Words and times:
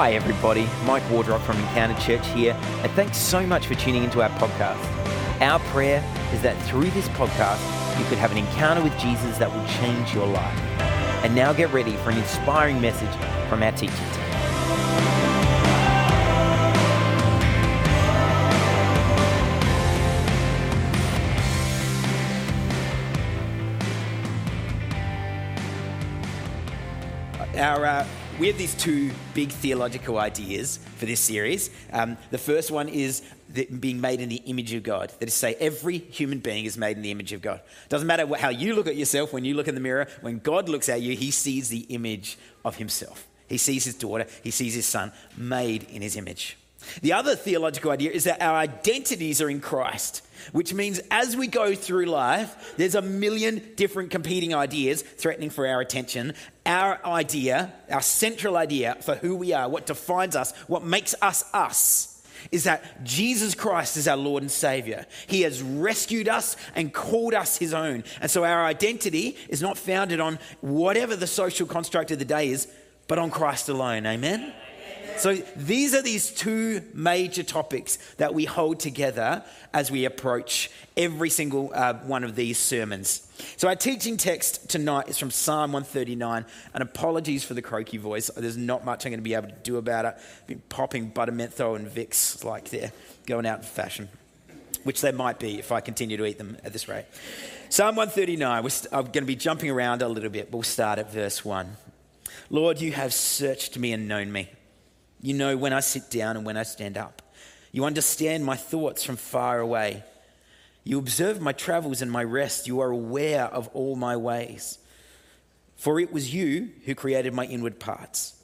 Hi, 0.00 0.12
everybody. 0.12 0.68
Mike 0.84 1.02
Wardrop 1.10 1.42
from 1.42 1.56
Encounter 1.56 2.00
Church 2.00 2.24
here, 2.28 2.56
and 2.84 2.92
thanks 2.92 3.18
so 3.18 3.44
much 3.44 3.66
for 3.66 3.74
tuning 3.74 4.04
into 4.04 4.22
our 4.22 4.28
podcast. 4.38 4.78
Our 5.40 5.58
prayer 5.72 6.04
is 6.32 6.40
that 6.42 6.56
through 6.68 6.90
this 6.90 7.08
podcast, 7.08 7.58
you 7.98 8.04
could 8.04 8.18
have 8.18 8.30
an 8.30 8.38
encounter 8.38 8.80
with 8.80 8.96
Jesus 9.00 9.38
that 9.38 9.52
will 9.52 9.66
change 9.80 10.14
your 10.14 10.28
life. 10.28 10.56
And 11.24 11.34
now 11.34 11.52
get 11.52 11.72
ready 11.72 11.96
for 11.96 12.10
an 12.10 12.18
inspiring 12.18 12.80
message 12.80 13.10
from 13.48 13.60
our 13.60 13.72
teaching 13.72 13.96
team. 13.96 14.24
Our, 27.60 27.84
uh, 27.84 28.06
we 28.38 28.46
have 28.46 28.56
these 28.56 28.74
two 28.74 29.10
big 29.34 29.50
theological 29.50 30.16
ideas 30.16 30.78
for 30.96 31.06
this 31.06 31.18
series. 31.18 31.70
Um, 31.92 32.16
the 32.30 32.38
first 32.38 32.70
one 32.70 32.88
is 32.88 33.22
being 33.80 34.00
made 34.00 34.20
in 34.20 34.28
the 34.28 34.42
image 34.46 34.72
of 34.74 34.84
God. 34.84 35.12
That 35.18 35.26
is 35.26 35.34
to 35.34 35.38
say, 35.38 35.54
every 35.54 35.98
human 35.98 36.38
being 36.38 36.64
is 36.64 36.78
made 36.78 36.96
in 36.96 37.02
the 37.02 37.10
image 37.10 37.32
of 37.32 37.42
God. 37.42 37.60
Doesn't 37.88 38.06
matter 38.06 38.26
how 38.36 38.50
you 38.50 38.74
look 38.74 38.86
at 38.86 38.94
yourself 38.94 39.32
when 39.32 39.44
you 39.44 39.54
look 39.54 39.66
in 39.66 39.74
the 39.74 39.80
mirror, 39.80 40.06
when 40.20 40.38
God 40.38 40.68
looks 40.68 40.88
at 40.88 41.02
you, 41.02 41.16
he 41.16 41.32
sees 41.32 41.68
the 41.68 41.80
image 41.88 42.38
of 42.64 42.76
himself. 42.76 43.26
He 43.48 43.58
sees 43.58 43.84
his 43.84 43.96
daughter, 43.96 44.26
he 44.44 44.52
sees 44.52 44.74
his 44.74 44.86
son 44.86 45.10
made 45.36 45.84
in 45.84 46.02
his 46.02 46.16
image. 46.16 46.56
The 47.02 47.14
other 47.14 47.34
theological 47.34 47.90
idea 47.90 48.12
is 48.12 48.24
that 48.24 48.40
our 48.40 48.56
identities 48.56 49.42
are 49.42 49.50
in 49.50 49.60
Christ, 49.60 50.24
which 50.52 50.74
means 50.74 51.00
as 51.10 51.36
we 51.36 51.46
go 51.46 51.74
through 51.74 52.06
life, 52.06 52.74
there's 52.76 52.94
a 52.94 53.02
million 53.02 53.62
different 53.76 54.10
competing 54.10 54.54
ideas 54.54 55.02
threatening 55.02 55.50
for 55.50 55.66
our 55.66 55.80
attention. 55.80 56.34
Our 56.66 57.04
idea, 57.04 57.72
our 57.90 58.02
central 58.02 58.56
idea 58.56 58.96
for 59.00 59.14
who 59.16 59.36
we 59.36 59.52
are, 59.52 59.68
what 59.68 59.86
defines 59.86 60.36
us, 60.36 60.52
what 60.66 60.84
makes 60.84 61.14
us 61.22 61.44
us, 61.52 62.14
is 62.50 62.64
that 62.64 63.04
Jesus 63.04 63.54
Christ 63.54 63.96
is 63.96 64.06
our 64.08 64.16
Lord 64.16 64.42
and 64.42 64.50
Savior. 64.50 65.06
He 65.26 65.42
has 65.42 65.62
rescued 65.62 66.28
us 66.28 66.56
and 66.74 66.92
called 66.92 67.34
us 67.34 67.56
His 67.56 67.74
own. 67.74 68.04
And 68.20 68.30
so 68.30 68.44
our 68.44 68.64
identity 68.64 69.36
is 69.48 69.62
not 69.62 69.76
founded 69.76 70.20
on 70.20 70.38
whatever 70.60 71.16
the 71.16 71.26
social 71.26 71.66
construct 71.66 72.10
of 72.10 72.18
the 72.18 72.24
day 72.24 72.48
is, 72.48 72.68
but 73.06 73.18
on 73.18 73.30
Christ 73.30 73.68
alone. 73.68 74.06
Amen? 74.06 74.52
So 75.18 75.34
these 75.34 75.94
are 75.94 76.02
these 76.02 76.30
two 76.30 76.82
major 76.94 77.42
topics 77.42 77.96
that 78.16 78.34
we 78.34 78.44
hold 78.44 78.80
together 78.80 79.44
as 79.72 79.90
we 79.90 80.04
approach 80.04 80.70
every 80.96 81.30
single 81.30 81.72
uh, 81.74 81.94
one 81.94 82.24
of 82.24 82.36
these 82.36 82.58
sermons. 82.58 83.26
So 83.56 83.68
our 83.68 83.76
teaching 83.76 84.16
text 84.16 84.68
tonight 84.68 85.08
is 85.08 85.18
from 85.18 85.30
Psalm 85.30 85.72
139. 85.72 86.44
And 86.74 86.82
apologies 86.82 87.44
for 87.44 87.54
the 87.54 87.62
croaky 87.62 87.96
voice. 87.96 88.30
There's 88.36 88.56
not 88.56 88.84
much 88.84 89.06
I'm 89.06 89.12
going 89.12 89.20
to 89.20 89.24
be 89.24 89.34
able 89.34 89.48
to 89.48 89.54
do 89.62 89.76
about 89.76 90.04
it. 90.04 90.14
I've 90.16 90.46
been 90.46 90.62
popping 90.68 91.08
Butter 91.08 91.32
Menthol 91.32 91.76
and 91.76 91.88
Vicks 91.88 92.44
like 92.44 92.70
they're 92.70 92.92
going 93.26 93.46
out 93.46 93.60
of 93.60 93.68
fashion, 93.68 94.08
which 94.84 95.00
they 95.00 95.12
might 95.12 95.38
be 95.38 95.58
if 95.58 95.72
I 95.72 95.80
continue 95.80 96.16
to 96.16 96.26
eat 96.26 96.38
them 96.38 96.56
at 96.64 96.72
this 96.72 96.88
rate. 96.88 97.06
Psalm 97.70 97.96
139. 97.96 98.62
We're 98.62 98.70
st- 98.70 98.92
I'm 98.92 99.04
going 99.04 99.12
to 99.12 99.22
be 99.22 99.36
jumping 99.36 99.70
around 99.70 100.02
a 100.02 100.08
little 100.08 100.30
bit, 100.30 100.50
but 100.50 100.58
we'll 100.58 100.62
start 100.62 100.98
at 100.98 101.12
verse 101.12 101.44
1. 101.44 101.76
Lord, 102.50 102.80
you 102.80 102.92
have 102.92 103.12
searched 103.12 103.78
me 103.78 103.92
and 103.92 104.08
known 104.08 104.32
me. 104.32 104.48
You 105.20 105.34
know 105.34 105.56
when 105.56 105.72
I 105.72 105.80
sit 105.80 106.10
down 106.10 106.36
and 106.36 106.46
when 106.46 106.56
I 106.56 106.62
stand 106.62 106.96
up. 106.96 107.22
You 107.72 107.84
understand 107.84 108.44
my 108.44 108.56
thoughts 108.56 109.04
from 109.04 109.16
far 109.16 109.58
away. 109.58 110.04
You 110.84 110.98
observe 110.98 111.40
my 111.40 111.52
travels 111.52 112.00
and 112.00 112.10
my 112.10 112.24
rest. 112.24 112.66
You 112.66 112.80
are 112.80 112.90
aware 112.90 113.44
of 113.44 113.68
all 113.74 113.94
my 113.94 114.16
ways. 114.16 114.78
For 115.76 116.00
it 116.00 116.12
was 116.12 116.34
you 116.34 116.70
who 116.86 116.94
created 116.94 117.34
my 117.34 117.44
inward 117.44 117.78
parts. 117.78 118.34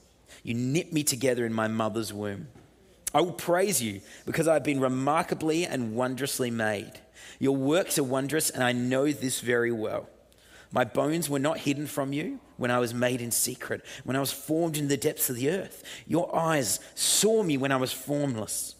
You 0.43 0.55
knit 0.55 0.93
me 0.93 1.03
together 1.03 1.47
in 1.47 1.53
my 1.53 1.69
mother's 1.69 2.13
womb. 2.13 2.49
I 3.15 3.21
will 3.21 3.33
praise 3.33 3.81
you 3.81 4.01
because 4.27 4.47
I've 4.49 4.65
been 4.65 4.81
remarkably 4.81 5.65
and 5.65 5.95
wondrously 5.95 6.51
made. 6.51 6.93
Your 7.39 7.57
works 7.57 7.99
are 7.99 8.05
wondrous, 8.05 8.51
and 8.51 8.63
I 8.63 8.73
know 8.73 9.11
this 9.11 9.41
very 9.41 9.73
well. 9.73 10.09
My 10.75 10.83
bones 10.83 11.31
were 11.31 11.39
not 11.39 11.59
hidden 11.59 11.87
from 11.87 12.13
you 12.13 12.41
when 12.57 12.73
I 12.73 12.81
was 12.81 12.93
made 12.93 13.21
in 13.21 13.31
secret, 13.31 13.85
when 14.03 14.17
I 14.17 14.21
was 14.21 14.33
formed 14.33 14.77
in 14.77 14.89
the 14.89 14.97
depths 14.97 15.31
of 15.31 15.37
the 15.37 15.49
earth. 15.49 15.85
Your 16.05 16.35
eyes 16.35 16.81
saw 16.97 17.45
me 17.45 17.57
when 17.57 17.71
I 17.71 17.77
was 17.77 17.93
formless. 17.93 18.75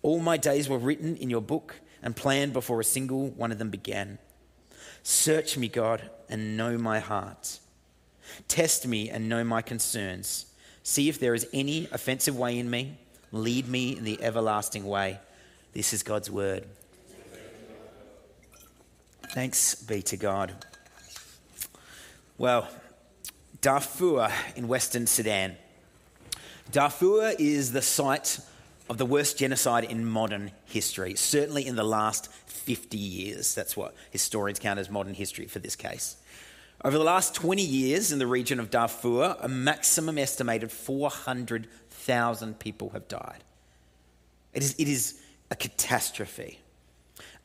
All 0.00 0.20
my 0.20 0.38
days 0.38 0.70
were 0.70 0.78
written 0.78 1.18
in 1.18 1.28
your 1.28 1.42
book 1.42 1.74
and 2.02 2.16
planned 2.16 2.54
before 2.54 2.80
a 2.80 2.84
single 2.84 3.28
one 3.28 3.52
of 3.52 3.58
them 3.58 3.68
began. 3.68 4.18
Search 5.02 5.58
me, 5.58 5.68
God, 5.68 6.08
and 6.30 6.56
know 6.56 6.78
my 6.78 6.98
heart. 6.98 7.58
Test 8.48 8.86
me 8.86 9.10
and 9.10 9.28
know 9.28 9.44
my 9.44 9.60
concerns. 9.60 10.46
See 10.82 11.10
if 11.10 11.20
there 11.20 11.34
is 11.34 11.46
any 11.52 11.88
offensive 11.92 12.38
way 12.38 12.58
in 12.58 12.70
me. 12.70 12.96
Lead 13.32 13.68
me 13.68 13.98
in 13.98 14.04
the 14.04 14.22
everlasting 14.22 14.86
way. 14.86 15.18
This 15.74 15.92
is 15.92 16.02
God's 16.02 16.30
word. 16.30 16.64
Thanks 19.34 19.74
be 19.74 20.00
to 20.00 20.16
God. 20.16 20.54
Well, 22.36 22.68
Darfur 23.60 24.28
in 24.56 24.66
Western 24.66 25.06
Sudan. 25.06 25.56
Darfur 26.72 27.32
is 27.38 27.70
the 27.70 27.80
site 27.80 28.40
of 28.90 28.98
the 28.98 29.06
worst 29.06 29.38
genocide 29.38 29.84
in 29.84 30.04
modern 30.04 30.50
history, 30.64 31.14
certainly 31.14 31.64
in 31.64 31.76
the 31.76 31.84
last 31.84 32.32
50 32.46 32.98
years. 32.98 33.54
That's 33.54 33.76
what 33.76 33.94
historians 34.10 34.58
count 34.58 34.80
as 34.80 34.90
modern 34.90 35.14
history 35.14 35.46
for 35.46 35.60
this 35.60 35.76
case. 35.76 36.16
Over 36.84 36.98
the 36.98 37.04
last 37.04 37.36
20 37.36 37.62
years 37.62 38.10
in 38.10 38.18
the 38.18 38.26
region 38.26 38.58
of 38.58 38.68
Darfur, 38.68 39.36
a 39.40 39.48
maximum 39.48 40.18
estimated 40.18 40.72
400,000 40.72 42.58
people 42.58 42.90
have 42.90 43.06
died. 43.06 43.44
It 44.52 44.64
is, 44.64 44.74
it 44.76 44.88
is 44.88 45.20
a 45.52 45.56
catastrophe. 45.56 46.58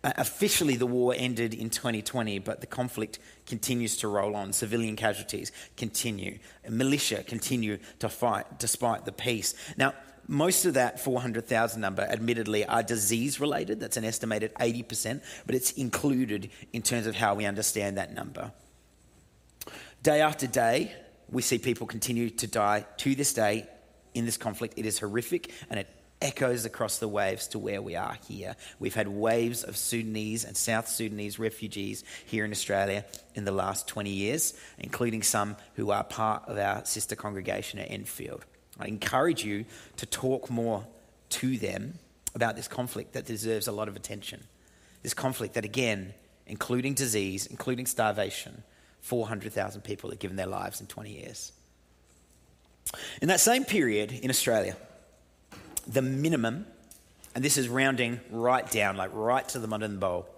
Uh, 0.01 0.13
officially, 0.15 0.77
the 0.77 0.85
war 0.85 1.13
ended 1.17 1.53
in 1.53 1.69
2020, 1.69 2.39
but 2.39 2.61
the 2.61 2.67
conflict 2.67 3.19
continues 3.45 3.97
to 3.97 4.07
roll 4.07 4.35
on. 4.35 4.53
Civilian 4.53 4.95
casualties 4.95 5.51
continue. 5.75 6.39
Militia 6.69 7.23
continue 7.23 7.79
to 7.99 8.07
fight 8.07 8.59
despite 8.59 9.03
the 9.03 9.11
peace. 9.11 9.53
Now, 9.75 9.93
most 10.25 10.65
of 10.65 10.75
that 10.75 10.99
400,000 10.99 11.81
number, 11.81 12.03
admittedly, 12.03 12.63
are 12.63 12.83
disease 12.83 13.39
related. 13.39 13.79
That's 13.79 13.97
an 13.97 14.05
estimated 14.05 14.53
80%, 14.53 15.21
but 15.45 15.55
it's 15.55 15.71
included 15.71 16.49
in 16.71 16.81
terms 16.81 17.07
of 17.07 17.15
how 17.15 17.35
we 17.35 17.45
understand 17.45 17.97
that 17.97 18.13
number. 18.13 18.51
Day 20.01 20.21
after 20.21 20.47
day, 20.47 20.93
we 21.29 21.41
see 21.41 21.57
people 21.57 21.87
continue 21.87 22.29
to 22.29 22.47
die 22.47 22.85
to 22.97 23.15
this 23.15 23.33
day 23.33 23.67
in 24.13 24.25
this 24.25 24.37
conflict. 24.37 24.75
It 24.77 24.85
is 24.85 24.99
horrific 24.99 25.51
and 25.69 25.79
it 25.79 25.87
echoes 26.21 26.65
across 26.65 26.97
the 26.97 27.07
waves 27.07 27.47
to 27.47 27.59
where 27.59 27.81
we 27.81 27.95
are 27.95 28.17
here. 28.27 28.55
We've 28.77 28.95
had 28.95 29.07
waves 29.07 29.63
of 29.63 29.77
Sudanese 29.77 30.43
and 30.43 30.55
South 30.57 30.87
Sudanese 30.87 31.39
refugees 31.39 32.03
here 32.25 32.43
in 32.43 32.51
Australia 32.51 33.05
in 33.35 33.45
the 33.45 33.51
last 33.51 33.87
20 33.87 34.09
years, 34.09 34.53
including 34.77 35.23
some 35.23 35.55
who 35.75 35.91
are 35.91 36.03
part 36.03 36.43
of 36.47 36.57
our 36.57 36.83
sister 36.85 37.15
congregation 37.15 37.79
at 37.79 37.89
Enfield. 37.89 38.45
I 38.77 38.87
encourage 38.87 39.43
you 39.43 39.65
to 39.97 40.05
talk 40.05 40.49
more 40.49 40.85
to 41.29 41.57
them 41.57 41.99
about 42.35 42.55
this 42.55 42.67
conflict 42.67 43.13
that 43.13 43.25
deserves 43.25 43.67
a 43.67 43.71
lot 43.71 43.87
of 43.87 43.95
attention. 43.95 44.43
This 45.03 45.13
conflict 45.13 45.53
that, 45.53 45.65
again, 45.65 46.13
including 46.47 46.93
disease, 46.93 47.45
including 47.45 47.85
starvation, 47.85 48.63
400,000 49.01 49.81
people 49.81 50.09
have 50.09 50.19
given 50.19 50.35
their 50.35 50.47
lives 50.47 50.81
in 50.81 50.87
20 50.87 51.11
years. 51.11 51.53
In 53.21 53.27
that 53.29 53.39
same 53.39 53.65
period 53.65 54.11
in 54.11 54.29
Australia, 54.29 54.75
the 55.89 56.01
minimum, 56.01 56.65
and 57.35 57.43
this 57.43 57.57
is 57.57 57.67
rounding 57.67 58.21
right 58.29 58.69
down, 58.71 58.95
like 58.95 59.09
right 59.13 59.45
to 59.49 59.59
the 59.59 59.67
modern 59.67 59.97
bowl, 59.97 60.29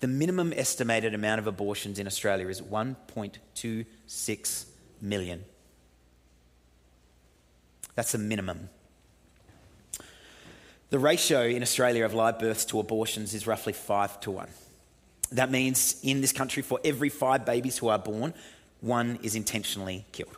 the 0.00 0.06
minimum 0.06 0.52
estimated 0.52 1.14
amount 1.14 1.38
of 1.38 1.46
abortions 1.46 1.98
in 1.98 2.06
Australia 2.06 2.48
is 2.48 2.60
1.26 2.60 4.66
million. 5.00 5.44
That's 7.94 8.12
the 8.12 8.18
minimum. 8.18 8.68
The 10.90 10.98
ratio 10.98 11.46
in 11.46 11.62
Australia 11.62 12.04
of 12.04 12.12
live 12.12 12.38
births 12.38 12.66
to 12.66 12.78
abortions 12.78 13.32
is 13.32 13.46
roughly 13.46 13.72
5 13.72 14.20
to 14.20 14.30
1. 14.30 14.48
That 15.32 15.50
means 15.50 15.98
in 16.02 16.20
this 16.20 16.32
country, 16.32 16.62
for 16.62 16.78
every 16.84 17.08
five 17.08 17.46
babies 17.46 17.78
who 17.78 17.88
are 17.88 17.98
born, 17.98 18.34
one 18.80 19.18
is 19.22 19.34
intentionally 19.34 20.04
killed. 20.12 20.36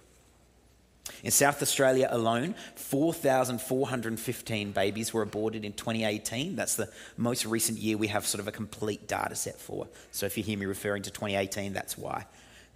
In 1.23 1.31
South 1.31 1.63
Australia 1.63 2.09
alone, 2.11 2.55
4,415 2.77 4.73
babies 4.73 5.13
were 5.13 5.23
aborted 5.23 5.65
in 5.65 5.73
2018. 5.73 6.57
That's 6.57 6.77
the 6.77 6.91
most 7.17 7.45
recent 7.45 7.79
year 7.79 7.97
we 7.97 8.09
have 8.09 8.27
sort 8.27 8.41
of 8.41 8.49
a 8.49 8.53
complete 8.53 9.09
data 9.09 9.35
set 9.35 9.59
for. 9.59 9.89
So 10.13 10.27
if 10.27 10.37
you 10.37 10.45
hear 10.45 10.59
me 10.59 10.67
referring 10.67 11.03
to 11.03 11.11
2018, 11.11 11.73
that's 11.73 11.97
why. 11.99 12.27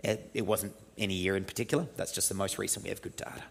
It, 0.02 0.30
it 0.34 0.46
wasn't 0.46 0.74
any 0.98 1.14
year 1.14 1.36
in 1.36 1.44
particular, 1.44 1.86
that's 1.96 2.12
just 2.12 2.28
the 2.28 2.34
most 2.34 2.58
recent 2.58 2.84
we 2.84 2.90
have 2.90 3.02
good 3.02 3.16
data. 3.16 3.42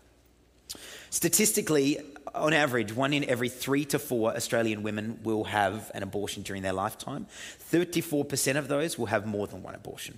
Statistically, 1.09 1.99
on 2.33 2.53
average, 2.53 2.93
one 2.93 3.13
in 3.13 3.25
every 3.25 3.49
three 3.49 3.83
to 3.85 3.99
four 3.99 4.33
Australian 4.35 4.83
women 4.83 5.19
will 5.23 5.43
have 5.45 5.91
an 5.93 6.03
abortion 6.03 6.43
during 6.43 6.61
their 6.61 6.73
lifetime. 6.73 7.27
34% 7.71 8.57
of 8.57 8.67
those 8.67 8.97
will 8.97 9.07
have 9.07 9.25
more 9.25 9.47
than 9.47 9.63
one 9.63 9.75
abortion. 9.75 10.17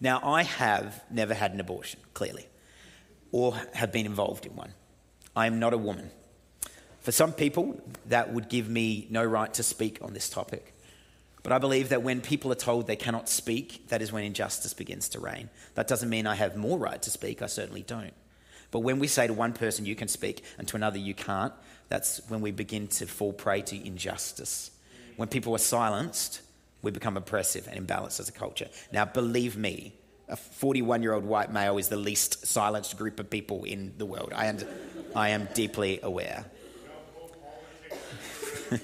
Now, 0.00 0.20
I 0.22 0.44
have 0.44 1.02
never 1.10 1.34
had 1.34 1.52
an 1.52 1.60
abortion, 1.60 2.00
clearly, 2.14 2.46
or 3.32 3.54
have 3.74 3.92
been 3.92 4.06
involved 4.06 4.46
in 4.46 4.54
one. 4.56 4.72
I 5.36 5.46
am 5.46 5.58
not 5.58 5.74
a 5.74 5.78
woman. 5.78 6.10
For 7.00 7.12
some 7.12 7.32
people, 7.32 7.80
that 8.06 8.32
would 8.32 8.48
give 8.48 8.68
me 8.68 9.06
no 9.10 9.24
right 9.24 9.52
to 9.54 9.62
speak 9.62 9.98
on 10.02 10.12
this 10.12 10.28
topic. 10.28 10.74
But 11.42 11.52
I 11.52 11.58
believe 11.58 11.90
that 11.90 12.02
when 12.02 12.20
people 12.20 12.52
are 12.52 12.56
told 12.56 12.86
they 12.86 12.96
cannot 12.96 13.28
speak, 13.28 13.88
that 13.88 14.02
is 14.02 14.12
when 14.12 14.24
injustice 14.24 14.74
begins 14.74 15.08
to 15.10 15.20
reign. 15.20 15.48
That 15.74 15.88
doesn't 15.88 16.10
mean 16.10 16.26
I 16.26 16.34
have 16.34 16.56
more 16.56 16.78
right 16.78 17.00
to 17.00 17.10
speak, 17.10 17.40
I 17.40 17.46
certainly 17.46 17.82
don't. 17.82 18.12
But 18.70 18.80
when 18.80 18.98
we 18.98 19.06
say 19.06 19.26
to 19.26 19.32
one 19.32 19.52
person, 19.52 19.86
you 19.86 19.96
can 19.96 20.08
speak, 20.08 20.44
and 20.58 20.68
to 20.68 20.76
another, 20.76 20.98
you 20.98 21.14
can't, 21.14 21.54
that's 21.88 22.20
when 22.28 22.40
we 22.40 22.50
begin 22.50 22.88
to 22.88 23.06
fall 23.06 23.32
prey 23.32 23.62
to 23.62 23.86
injustice. 23.86 24.70
When 25.16 25.28
people 25.28 25.54
are 25.54 25.58
silenced, 25.58 26.42
we 26.82 26.90
become 26.90 27.16
oppressive 27.16 27.66
and 27.66 27.86
imbalanced 27.86 28.20
as 28.20 28.28
a 28.28 28.32
culture. 28.32 28.68
Now, 28.92 29.04
believe 29.04 29.56
me, 29.56 29.94
a 30.28 30.36
41 30.36 31.02
year 31.02 31.14
old 31.14 31.24
white 31.24 31.50
male 31.52 31.78
is 31.78 31.88
the 31.88 31.96
least 31.96 32.46
silenced 32.46 32.96
group 32.98 33.18
of 33.18 33.30
people 33.30 33.64
in 33.64 33.94
the 33.96 34.06
world. 34.06 34.32
I 34.34 34.46
am, 34.46 34.58
I 35.14 35.30
am 35.30 35.48
deeply 35.54 36.00
aware. 36.02 36.44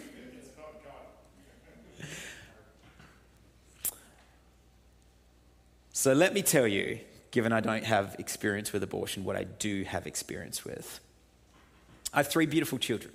so 5.93 6.14
let 6.14 6.32
me 6.32 6.43
tell 6.43 6.67
you, 6.67 6.99
given 7.31 7.52
I 7.52 7.61
don't 7.61 7.85
have 7.85 8.17
experience 8.19 8.73
with 8.73 8.82
abortion, 8.82 9.25
what 9.25 9.37
I 9.37 9.44
do 9.44 9.85
have 9.85 10.06
experience 10.06 10.64
with. 10.64 11.00
I 12.12 12.19
have 12.19 12.29
three 12.29 12.47
beautiful 12.47 12.79
children 12.79 13.12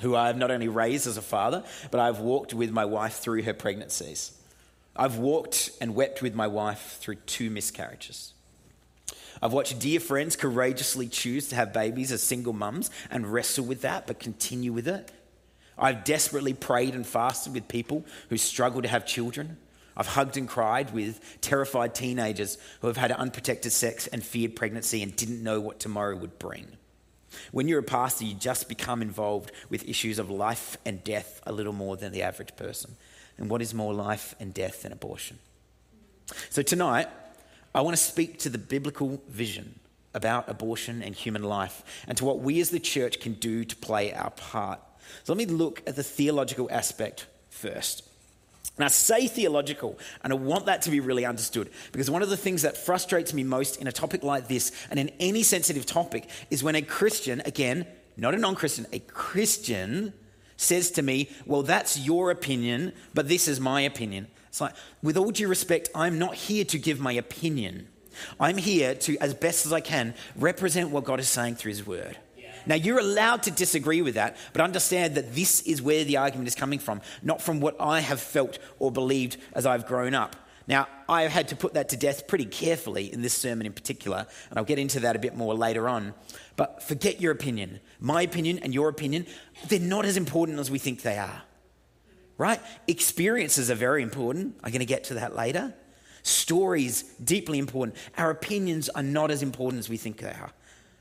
who 0.00 0.14
I 0.14 0.28
have 0.28 0.36
not 0.36 0.50
only 0.50 0.68
raised 0.68 1.06
as 1.06 1.16
a 1.16 1.22
father, 1.22 1.64
but 1.90 2.00
I've 2.00 2.20
walked 2.20 2.54
with 2.54 2.70
my 2.70 2.84
wife 2.84 3.14
through 3.14 3.42
her 3.42 3.54
pregnancies. 3.54 4.32
I've 4.96 5.16
walked 5.16 5.70
and 5.80 5.94
wept 5.94 6.22
with 6.22 6.34
my 6.34 6.46
wife 6.46 6.98
through 7.00 7.16
two 7.26 7.50
miscarriages. 7.50 8.34
I've 9.42 9.52
watched 9.52 9.78
dear 9.78 10.00
friends 10.00 10.36
courageously 10.36 11.08
choose 11.08 11.48
to 11.48 11.56
have 11.56 11.72
babies 11.72 12.12
as 12.12 12.22
single 12.22 12.52
mums 12.52 12.90
and 13.10 13.32
wrestle 13.32 13.64
with 13.64 13.82
that, 13.82 14.06
but 14.06 14.18
continue 14.18 14.72
with 14.72 14.86
it. 14.86 15.12
I've 15.78 16.04
desperately 16.04 16.52
prayed 16.52 16.94
and 16.94 17.06
fasted 17.06 17.54
with 17.54 17.66
people 17.66 18.04
who 18.28 18.36
struggle 18.36 18.82
to 18.82 18.88
have 18.88 19.06
children. 19.06 19.56
I've 19.96 20.08
hugged 20.08 20.36
and 20.36 20.48
cried 20.48 20.92
with 20.92 21.40
terrified 21.40 21.94
teenagers 21.94 22.58
who 22.80 22.88
have 22.88 22.98
had 22.98 23.12
unprotected 23.12 23.72
sex 23.72 24.06
and 24.06 24.22
feared 24.22 24.56
pregnancy 24.56 25.02
and 25.02 25.16
didn't 25.16 25.42
know 25.42 25.60
what 25.60 25.80
tomorrow 25.80 26.16
would 26.16 26.38
bring. 26.38 26.66
When 27.52 27.68
you're 27.68 27.80
a 27.80 27.84
pastor, 27.84 28.24
you 28.24 28.34
just 28.34 28.68
become 28.68 29.02
involved 29.02 29.52
with 29.68 29.88
issues 29.88 30.18
of 30.18 30.30
life 30.30 30.76
and 30.84 31.02
death 31.02 31.40
a 31.46 31.52
little 31.52 31.72
more 31.72 31.96
than 31.96 32.12
the 32.12 32.22
average 32.22 32.56
person. 32.56 32.96
And 33.40 33.50
what 33.50 33.62
is 33.62 33.74
more 33.74 33.92
life 33.92 34.36
and 34.38 34.54
death 34.54 34.82
than 34.82 34.92
abortion? 34.92 35.38
So 36.50 36.62
tonight, 36.62 37.08
I 37.74 37.80
want 37.80 37.96
to 37.96 38.02
speak 38.02 38.38
to 38.40 38.50
the 38.50 38.58
biblical 38.58 39.20
vision 39.28 39.80
about 40.14 40.48
abortion 40.48 41.02
and 41.02 41.14
human 41.14 41.42
life 41.42 41.82
and 42.06 42.16
to 42.18 42.24
what 42.24 42.40
we 42.40 42.60
as 42.60 42.70
the 42.70 42.80
church 42.80 43.20
can 43.20 43.32
do 43.34 43.64
to 43.64 43.76
play 43.76 44.12
our 44.12 44.30
part. 44.30 44.80
So 45.24 45.32
let 45.32 45.38
me 45.38 45.46
look 45.46 45.82
at 45.86 45.96
the 45.96 46.02
theological 46.02 46.68
aspect 46.70 47.26
first. 47.48 48.06
And 48.76 48.84
I 48.84 48.88
say 48.88 49.26
theological, 49.26 49.98
and 50.22 50.32
I 50.32 50.36
want 50.36 50.66
that 50.66 50.82
to 50.82 50.90
be 50.90 51.00
really 51.00 51.26
understood 51.26 51.70
because 51.92 52.10
one 52.10 52.22
of 52.22 52.30
the 52.30 52.36
things 52.36 52.62
that 52.62 52.76
frustrates 52.76 53.34
me 53.34 53.42
most 53.42 53.76
in 53.80 53.86
a 53.86 53.92
topic 53.92 54.22
like 54.22 54.48
this 54.48 54.72
and 54.90 54.98
in 54.98 55.10
any 55.20 55.42
sensitive 55.42 55.86
topic 55.86 56.28
is 56.50 56.62
when 56.62 56.74
a 56.74 56.82
Christian, 56.82 57.42
again, 57.44 57.86
not 58.16 58.34
a 58.34 58.38
non 58.38 58.54
Christian, 58.54 58.86
a 58.92 58.98
Christian 59.00 60.12
says 60.60 60.90
to 60.92 61.02
me, 61.02 61.28
Well, 61.46 61.62
that's 61.62 61.98
your 61.98 62.30
opinion, 62.30 62.92
but 63.14 63.28
this 63.28 63.48
is 63.48 63.58
my 63.60 63.80
opinion. 63.80 64.28
It's 64.48 64.60
like, 64.60 64.74
with 65.02 65.16
all 65.16 65.30
due 65.30 65.48
respect, 65.48 65.88
I'm 65.94 66.18
not 66.18 66.34
here 66.34 66.64
to 66.66 66.78
give 66.78 67.00
my 67.00 67.12
opinion. 67.12 67.88
I'm 68.38 68.56
here 68.56 68.94
to, 68.94 69.16
as 69.18 69.32
best 69.32 69.64
as 69.64 69.72
I 69.72 69.80
can, 69.80 70.14
represent 70.36 70.90
what 70.90 71.04
God 71.04 71.20
is 71.20 71.28
saying 71.28 71.54
through 71.54 71.70
His 71.70 71.86
Word. 71.86 72.18
Now, 72.66 72.74
you're 72.74 72.98
allowed 72.98 73.44
to 73.44 73.50
disagree 73.50 74.02
with 74.02 74.14
that, 74.14 74.36
but 74.52 74.60
understand 74.60 75.14
that 75.14 75.34
this 75.34 75.62
is 75.62 75.80
where 75.80 76.04
the 76.04 76.18
argument 76.18 76.48
is 76.48 76.54
coming 76.54 76.78
from, 76.78 77.00
not 77.22 77.40
from 77.40 77.60
what 77.60 77.76
I 77.80 78.00
have 78.00 78.20
felt 78.20 78.58
or 78.78 78.92
believed 78.92 79.38
as 79.54 79.64
I've 79.64 79.86
grown 79.86 80.14
up. 80.14 80.36
Now, 80.70 80.86
I 81.08 81.22
have 81.22 81.32
had 81.32 81.48
to 81.48 81.56
put 81.56 81.74
that 81.74 81.88
to 81.88 81.96
death 81.96 82.28
pretty 82.28 82.44
carefully 82.44 83.12
in 83.12 83.22
this 83.22 83.34
sermon 83.34 83.66
in 83.66 83.72
particular, 83.72 84.24
and 84.48 84.56
I'll 84.56 84.64
get 84.64 84.78
into 84.78 85.00
that 85.00 85.16
a 85.16 85.18
bit 85.18 85.36
more 85.36 85.52
later 85.52 85.88
on. 85.88 86.14
But 86.54 86.84
forget 86.84 87.20
your 87.20 87.32
opinion. 87.32 87.80
My 87.98 88.22
opinion 88.22 88.60
and 88.60 88.72
your 88.72 88.88
opinion, 88.88 89.26
they're 89.66 89.80
not 89.80 90.04
as 90.04 90.16
important 90.16 90.60
as 90.60 90.70
we 90.70 90.78
think 90.78 91.02
they 91.02 91.18
are. 91.18 91.42
Right? 92.38 92.60
Experiences 92.86 93.68
are 93.68 93.74
very 93.74 94.00
important. 94.00 94.60
I'm 94.62 94.70
going 94.70 94.78
to 94.78 94.86
get 94.86 95.02
to 95.04 95.14
that 95.14 95.34
later. 95.34 95.74
Stories, 96.22 97.02
deeply 97.14 97.58
important. 97.58 97.98
Our 98.16 98.30
opinions 98.30 98.88
are 98.90 99.02
not 99.02 99.32
as 99.32 99.42
important 99.42 99.80
as 99.80 99.88
we 99.88 99.96
think 99.96 100.18
they 100.18 100.28
are. 100.28 100.52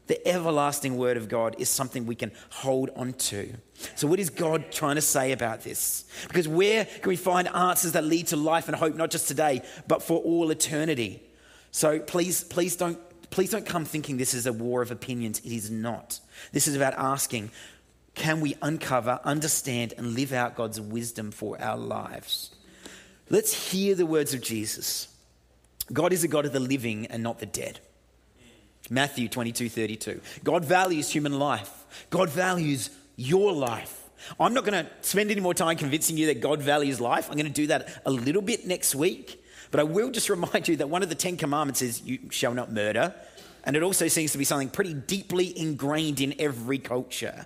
The 0.10 0.28
everlasting 0.28 0.98
word 0.98 1.18
of 1.18 1.30
God 1.30 1.56
is 1.60 1.70
something 1.70 2.08
we 2.08 2.16
can 2.16 2.32
hold 2.50 2.90
on 2.96 3.14
to. 3.14 3.54
So, 3.94 4.08
what 4.08 4.20
is 4.20 4.32
God 4.32 4.72
trying 4.72 4.96
to 4.96 5.02
say 5.02 5.34
about 5.34 5.62
this? 5.62 6.04
Because 6.28 6.48
where 6.48 6.86
can 6.86 7.10
we 7.10 7.16
find 7.16 7.48
answers 7.48 7.92
that 7.92 8.04
lead 8.04 8.26
to 8.28 8.36
life 8.36 8.68
and 8.68 8.76
hope, 8.76 8.96
not 8.96 9.12
just 9.12 9.28
today, 9.28 9.62
but 9.88 10.02
for 10.02 10.18
all 10.18 10.50
eternity? 10.50 11.22
So, 11.70 12.00
please, 12.00 12.44
please 12.44 12.76
don't, 12.76 12.98
please 13.30 13.52
don't 13.52 13.68
come 13.68 13.86
thinking 13.86 14.18
this 14.18 14.34
is 14.34 14.48
a 14.48 14.52
war 14.52 14.82
of 14.82 14.90
opinions. 14.90 15.42
It 15.42 15.52
is 15.52 15.70
not. 15.70 16.20
This 16.54 16.68
is 16.68 16.76
about 16.76 16.96
asking 16.96 17.52
can 18.16 18.42
we 18.42 18.56
uncover, 18.64 19.20
understand, 19.24 19.94
and 19.96 20.16
live 20.16 20.34
out 20.34 20.56
God's 20.56 20.82
wisdom 20.82 21.30
for 21.30 21.62
our 21.62 21.78
lives? 21.78 22.50
Let's 23.30 23.70
hear 23.72 23.94
the 23.94 24.08
words 24.08 24.34
of 24.34 24.42
Jesus. 24.42 25.08
God 25.94 26.14
is 26.14 26.24
a 26.24 26.28
God 26.28 26.48
of 26.48 26.52
the 26.52 26.60
living 26.60 27.06
and 27.06 27.22
not 27.22 27.38
the 27.38 27.46
dead. 27.46 27.80
Matthew 28.90 29.28
22 29.30 29.70
32. 29.70 30.22
God 30.44 30.66
values 30.66 31.10
human 31.10 31.38
life, 31.38 31.86
God 32.10 32.30
values 32.30 32.90
your 33.16 33.52
life. 33.52 33.96
I'm 34.40 34.54
not 34.54 34.66
going 34.66 34.86
to 34.86 34.92
spend 35.02 35.32
any 35.32 35.42
more 35.42 35.54
time 35.54 35.78
convincing 35.78 36.18
you 36.18 36.28
that 36.28 36.42
God 36.42 36.62
values 36.62 37.00
life. 37.00 37.30
I'm 37.30 37.36
going 37.36 37.46
to 37.46 37.52
do 37.52 37.68
that 37.68 38.02
a 38.06 38.12
little 38.12 38.42
bit 38.42 38.68
next 38.68 38.94
week. 38.94 39.44
But 39.72 39.80
I 39.80 39.84
will 39.84 40.12
just 40.12 40.30
remind 40.30 40.68
you 40.68 40.78
that 40.78 40.90
one 40.90 41.04
of 41.04 41.10
the 41.10 41.16
Ten 41.16 41.38
Commandments 41.38 41.82
is 41.82 42.02
you 42.02 42.20
shall 42.30 42.54
not 42.54 42.72
murder. 42.72 43.14
And 43.64 43.76
it 43.76 43.84
also 43.84 44.08
seems 44.08 44.32
to 44.32 44.38
be 44.38 44.46
something 44.46 44.70
pretty 44.70 44.94
deeply 44.94 45.58
ingrained 45.58 46.22
in 46.22 46.34
every 46.40 46.80
culture. 46.80 47.46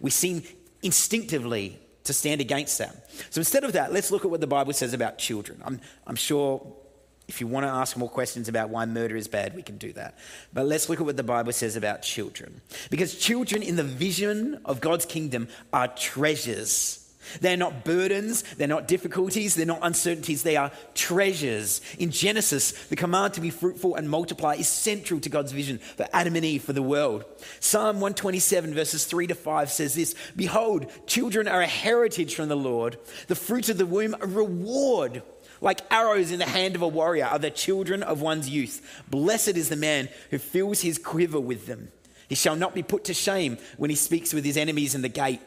We 0.00 0.10
seem 0.10 0.42
instinctively 0.82 1.78
to 2.04 2.12
stand 2.12 2.40
against 2.40 2.78
that. 2.78 3.10
So 3.30 3.40
instead 3.40 3.64
of 3.64 3.72
that, 3.72 3.92
let's 3.92 4.10
look 4.10 4.24
at 4.24 4.30
what 4.30 4.40
the 4.40 4.46
Bible 4.46 4.72
says 4.72 4.92
about 4.92 5.18
children. 5.18 5.62
I'm, 5.64 5.80
I'm 6.06 6.16
sure 6.16 6.76
if 7.26 7.40
you 7.40 7.46
want 7.46 7.64
to 7.64 7.70
ask 7.70 7.96
more 7.96 8.08
questions 8.08 8.48
about 8.48 8.68
why 8.68 8.84
murder 8.84 9.16
is 9.16 9.28
bad, 9.28 9.54
we 9.54 9.62
can 9.62 9.78
do 9.78 9.92
that. 9.94 10.18
But 10.52 10.66
let's 10.66 10.88
look 10.88 11.00
at 11.00 11.06
what 11.06 11.16
the 11.16 11.22
Bible 11.22 11.52
says 11.52 11.76
about 11.76 12.02
children. 12.02 12.60
Because 12.90 13.16
children 13.16 13.62
in 13.62 13.76
the 13.76 13.84
vision 13.84 14.60
of 14.64 14.80
God's 14.80 15.06
kingdom 15.06 15.48
are 15.72 15.88
treasures. 15.88 17.00
They're 17.40 17.56
not 17.56 17.84
burdens, 17.84 18.42
they're 18.54 18.68
not 18.68 18.88
difficulties, 18.88 19.54
they're 19.54 19.66
not 19.66 19.80
uncertainties, 19.82 20.42
they 20.42 20.56
are 20.56 20.70
treasures. 20.94 21.80
In 21.98 22.10
Genesis, 22.10 22.72
the 22.88 22.96
command 22.96 23.34
to 23.34 23.40
be 23.40 23.50
fruitful 23.50 23.94
and 23.94 24.08
multiply 24.08 24.54
is 24.54 24.68
central 24.68 25.20
to 25.20 25.28
God's 25.28 25.52
vision 25.52 25.78
for 25.78 26.06
Adam 26.12 26.36
and 26.36 26.44
Eve, 26.44 26.62
for 26.62 26.72
the 26.72 26.82
world. 26.82 27.24
Psalm 27.60 27.96
127, 27.96 28.74
verses 28.74 29.06
3 29.06 29.28
to 29.28 29.34
5 29.34 29.70
says 29.70 29.94
this 29.94 30.14
Behold, 30.36 30.90
children 31.06 31.48
are 31.48 31.62
a 31.62 31.66
heritage 31.66 32.34
from 32.34 32.48
the 32.48 32.56
Lord, 32.56 32.98
the 33.28 33.34
fruit 33.34 33.68
of 33.68 33.78
the 33.78 33.86
womb, 33.86 34.14
a 34.20 34.26
reward. 34.26 35.22
Like 35.64 35.80
arrows 35.90 36.30
in 36.30 36.40
the 36.40 36.44
hand 36.44 36.76
of 36.76 36.82
a 36.82 36.88
warrior 36.88 37.24
are 37.24 37.38
the 37.38 37.50
children 37.50 38.02
of 38.02 38.20
one's 38.20 38.50
youth. 38.50 39.02
Blessed 39.08 39.56
is 39.56 39.70
the 39.70 39.76
man 39.76 40.10
who 40.28 40.36
fills 40.36 40.82
his 40.82 40.98
quiver 40.98 41.40
with 41.40 41.66
them. 41.66 41.90
He 42.28 42.34
shall 42.34 42.54
not 42.54 42.74
be 42.74 42.82
put 42.82 43.04
to 43.04 43.14
shame 43.14 43.56
when 43.78 43.88
he 43.88 43.96
speaks 43.96 44.34
with 44.34 44.44
his 44.44 44.58
enemies 44.58 44.94
in 44.94 45.00
the 45.00 45.08
gate. 45.08 45.40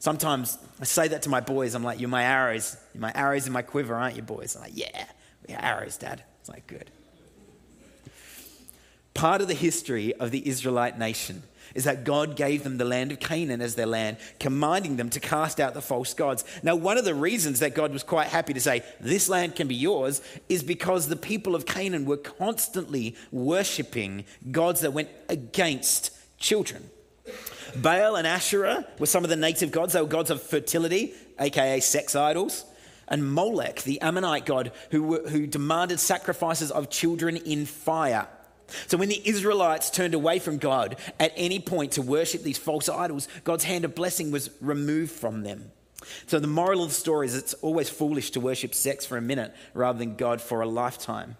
Sometimes 0.00 0.58
I 0.82 0.84
say 0.84 1.08
that 1.08 1.22
to 1.22 1.30
my 1.30 1.40
boys. 1.40 1.74
I'm 1.74 1.82
like, 1.82 1.98
You're 1.98 2.10
my 2.10 2.24
arrows. 2.24 2.76
You're 2.92 3.00
my 3.00 3.12
arrows 3.14 3.46
in 3.46 3.54
my 3.54 3.62
quiver, 3.62 3.94
aren't 3.94 4.16
you, 4.16 4.22
boys? 4.22 4.54
I'm 4.54 4.62
like, 4.62 4.76
Yeah, 4.76 5.06
we're 5.48 5.56
arrows, 5.58 5.96
Dad. 5.96 6.22
It's 6.40 6.50
like, 6.50 6.66
Good. 6.66 6.90
Part 9.14 9.40
of 9.40 9.48
the 9.48 9.54
history 9.54 10.12
of 10.12 10.30
the 10.30 10.46
Israelite 10.46 10.98
nation 10.98 11.42
is 11.74 11.84
that 11.84 12.04
God 12.04 12.36
gave 12.36 12.64
them 12.64 12.78
the 12.78 12.84
land 12.84 13.12
of 13.12 13.20
Canaan 13.20 13.60
as 13.60 13.74
their 13.74 13.86
land, 13.86 14.16
commanding 14.38 14.96
them 14.96 15.10
to 15.10 15.20
cast 15.20 15.60
out 15.60 15.74
the 15.74 15.80
false 15.80 16.14
gods. 16.14 16.44
Now, 16.62 16.76
one 16.76 16.98
of 16.98 17.04
the 17.04 17.14
reasons 17.14 17.60
that 17.60 17.74
God 17.74 17.92
was 17.92 18.02
quite 18.02 18.28
happy 18.28 18.52
to 18.54 18.60
say, 18.60 18.82
This 19.00 19.28
land 19.28 19.56
can 19.56 19.68
be 19.68 19.74
yours, 19.74 20.22
is 20.48 20.62
because 20.62 21.08
the 21.08 21.16
people 21.16 21.54
of 21.54 21.66
Canaan 21.66 22.04
were 22.04 22.16
constantly 22.16 23.16
worshipping 23.30 24.24
gods 24.50 24.80
that 24.80 24.92
went 24.92 25.08
against 25.28 26.10
children. 26.38 26.90
Baal 27.76 28.16
and 28.16 28.26
Asherah 28.26 28.86
were 28.98 29.06
some 29.06 29.24
of 29.24 29.30
the 29.30 29.36
native 29.36 29.70
gods. 29.70 29.94
They 29.94 30.00
were 30.00 30.06
gods 30.06 30.30
of 30.30 30.42
fertility, 30.42 31.14
aka 31.38 31.80
sex 31.80 32.14
idols. 32.14 32.64
And 33.08 33.32
Molech, 33.32 33.82
the 33.82 34.00
Ammonite 34.00 34.46
god, 34.46 34.72
who, 34.90 35.28
who 35.28 35.46
demanded 35.46 36.00
sacrifices 36.00 36.70
of 36.70 36.88
children 36.88 37.36
in 37.36 37.66
fire. 37.66 38.28
So 38.86 38.96
when 38.96 39.08
the 39.08 39.20
Israelites 39.28 39.90
turned 39.90 40.14
away 40.14 40.38
from 40.38 40.58
God 40.58 40.96
at 41.20 41.32
any 41.36 41.60
point 41.60 41.92
to 41.92 42.02
worship 42.02 42.42
these 42.42 42.58
false 42.58 42.88
idols, 42.88 43.28
God's 43.44 43.64
hand 43.64 43.84
of 43.84 43.94
blessing 43.94 44.30
was 44.30 44.50
removed 44.60 45.12
from 45.12 45.42
them. 45.42 45.70
So 46.26 46.38
the 46.38 46.46
moral 46.46 46.82
of 46.82 46.88
the 46.88 46.94
story 46.94 47.26
is 47.26 47.34
it's 47.34 47.54
always 47.54 47.88
foolish 47.88 48.30
to 48.32 48.40
worship 48.40 48.74
sex 48.74 49.06
for 49.06 49.16
a 49.16 49.22
minute 49.22 49.54
rather 49.72 49.98
than 49.98 50.16
God 50.16 50.40
for 50.40 50.60
a 50.60 50.66
lifetime. 50.66 51.36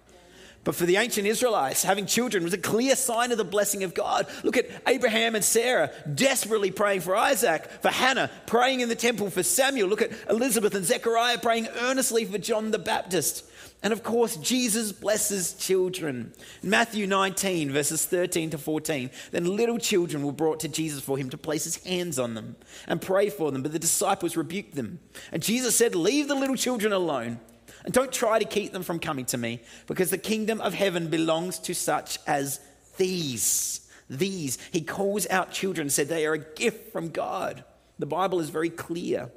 But 0.65 0.75
for 0.75 0.87
the 0.87 0.97
ancient 0.97 1.27
Israelites, 1.27 1.83
having 1.83 2.07
children 2.07 2.43
was 2.43 2.55
a 2.55 2.59
clear 2.59 2.97
sign 2.97 3.33
of 3.33 3.39
the 3.39 3.45
blessing 3.45 3.85
of 3.85 3.93
God. 3.93 4.27
Look 4.43 4.57
at 4.57 4.71
Abraham 4.87 5.35
and 5.35 5.45
Sarah 5.45 5.91
desperately 6.13 6.71
praying 6.71 7.03
for 7.03 7.15
Isaac, 7.15 7.71
for 7.83 7.91
Hannah 7.91 8.31
praying 8.47 8.81
in 8.81 8.89
the 8.89 8.95
temple 8.95 9.29
for 9.29 9.43
Samuel. 9.43 9.89
Look 9.89 10.01
at 10.01 10.13
Elizabeth 10.31 10.75
and 10.75 10.87
Zechariah 10.87 11.39
praying 11.39 11.69
earnestly 11.69 12.25
for 12.25 12.39
John 12.39 12.71
the 12.71 12.79
Baptist. 12.79 13.45
And 13.85 13.93
of 13.93 14.03
course, 14.03 14.37
Jesus 14.37 14.93
blesses 14.93 15.53
children. 15.53 16.33
Matthew 16.63 17.07
19, 17.07 17.71
verses 17.71 18.07
13 18.07 18.49
to 18.51 18.59
14. 18.59 19.11
Then 19.31 19.45
little 19.45 19.77
children 19.77 20.23
were 20.23 20.33
brought 20.33 20.61
to 20.61 20.69
Jesus 20.69 21.03
for 21.03 21.19
him 21.19 21.29
to 21.29 21.37
place 21.37 21.65
his 21.65 21.85
hands 21.85 22.19
on 22.19 22.33
them 22.33 22.57
and 22.89 23.03
pray 23.03 23.29
for 23.29 23.53
them. 23.53 23.63
But 23.63 23.73
the 23.73 23.79
disciples 23.79 24.39
rebuked 24.39 24.75
them. 24.75 25.01
And 25.33 25.43
Jesus 25.43 25.77
said, 25.77 25.95
Leave 25.95 26.29
the 26.29 26.35
little 26.35 26.57
children 26.57 26.95
alone 26.95 27.39
and 27.85 27.93
don't 27.93 28.11
try 28.11 28.39
to 28.39 28.47
keep 28.47 28.73
them 28.73 28.83
from 28.83 28.99
coming 28.99 29.27
to 29.27 29.37
me 29.37 29.61
because 29.87 30.09
the 30.09 30.17
kingdom 30.17 30.63
of 30.63 30.73
heaven 30.73 31.09
belongs 31.09 31.59
to 31.61 31.75
such 31.75 32.19
as 32.27 32.61
these. 32.97 33.87
These. 34.09 34.57
He 34.73 34.81
calls 34.81 35.27
out 35.29 35.53
children, 35.53 35.91
said 35.91 36.09
they 36.09 36.25
are 36.25 36.33
a 36.33 36.39
gift 36.39 36.91
from 36.91 37.11
God. 37.11 37.65
The 37.99 38.07
Bible 38.07 38.41
is 38.41 38.49
very 38.49 38.71
clear. 38.71 39.31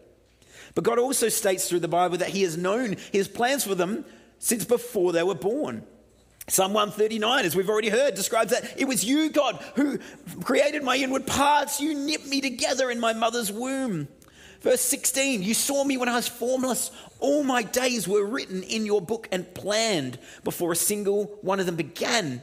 But 0.73 0.85
God 0.85 0.99
also 0.99 1.27
states 1.27 1.67
through 1.67 1.81
the 1.81 1.89
Bible 1.89 2.17
that 2.19 2.29
He 2.29 2.43
has 2.43 2.57
known 2.57 2.95
His 3.11 3.27
plans 3.27 3.65
for 3.65 3.75
them 3.75 4.05
since 4.39 4.65
before 4.65 5.11
they 5.11 5.23
were 5.23 5.35
born. 5.35 5.85
Psalm 6.49 6.71
139, 6.71 7.45
as 7.45 7.55
we've 7.57 7.69
already 7.69 7.89
heard, 7.89 8.15
describes 8.15 8.51
that 8.51 8.79
it 8.79 8.87
was 8.87 9.03
you, 9.03 9.29
God, 9.29 9.61
who 9.75 9.99
created 10.43 10.81
my 10.81 10.95
inward 10.95 11.27
parts. 11.27 11.81
You 11.81 11.93
knit 11.93 12.25
me 12.25 12.39
together 12.39 12.89
in 12.89 13.01
my 13.01 13.11
mother's 13.11 13.51
womb. 13.51 14.07
Verse 14.61 14.81
16, 14.81 15.43
you 15.43 15.53
saw 15.53 15.83
me 15.83 15.97
when 15.97 16.09
I 16.09 16.15
was 16.15 16.27
formless. 16.27 16.89
All 17.19 17.43
my 17.43 17.63
days 17.63 18.07
were 18.07 18.25
written 18.25 18.63
in 18.63 18.85
your 18.85 19.01
book 19.01 19.27
and 19.31 19.53
planned 19.53 20.17
before 20.45 20.71
a 20.71 20.75
single 20.75 21.37
one 21.41 21.59
of 21.59 21.65
them 21.65 21.75
began. 21.75 22.41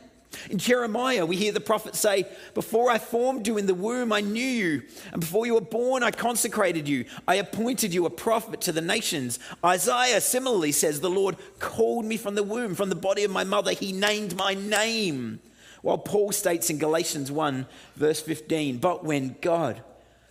In 0.51 0.59
Jeremiah, 0.59 1.27
we 1.27 1.37
hear 1.37 1.53
the 1.53 1.61
prophet 1.61 1.95
say, 1.95 2.27
Before 2.55 2.91
I 2.91 2.99
formed 2.99 3.47
you 3.47 3.59
in 3.59 3.67
the 3.67 3.75
womb, 3.75 4.13
I 4.13 4.21
knew 4.21 4.41
you. 4.41 4.83
And 5.13 5.21
before 5.21 5.47
you 5.47 5.55
were 5.55 5.61
born, 5.61 6.03
I 6.03 6.11
consecrated 6.11 6.89
you. 6.89 7.05
I 7.27 7.37
appointed 7.37 7.95
you 7.95 8.07
a 8.07 8.11
prophet 8.11 8.61
to 8.63 8.73
the 8.73 8.81
nations. 8.81 9.39
Isaiah 9.65 10.21
similarly 10.21 10.73
says, 10.73 11.01
The 11.01 11.11
Lord 11.11 11.37
called 11.59 12.05
me 12.05 12.17
from 12.17 12.35
the 12.35 12.43
womb, 12.43 12.75
from 12.75 12.89
the 12.89 12.95
body 12.95 13.25
of 13.25 13.31
my 13.31 13.45
mother. 13.45 13.73
He 13.73 13.93
named 13.93 14.37
my 14.37 14.55
name. 14.55 15.41
While 15.83 15.99
Paul 15.99 16.33
states 16.33 16.71
in 16.71 16.79
Galatians 16.79 17.31
1, 17.31 17.67
verse 17.97 18.21
15, 18.21 18.79
But 18.79 19.05
when 19.05 19.37
God, 19.41 19.83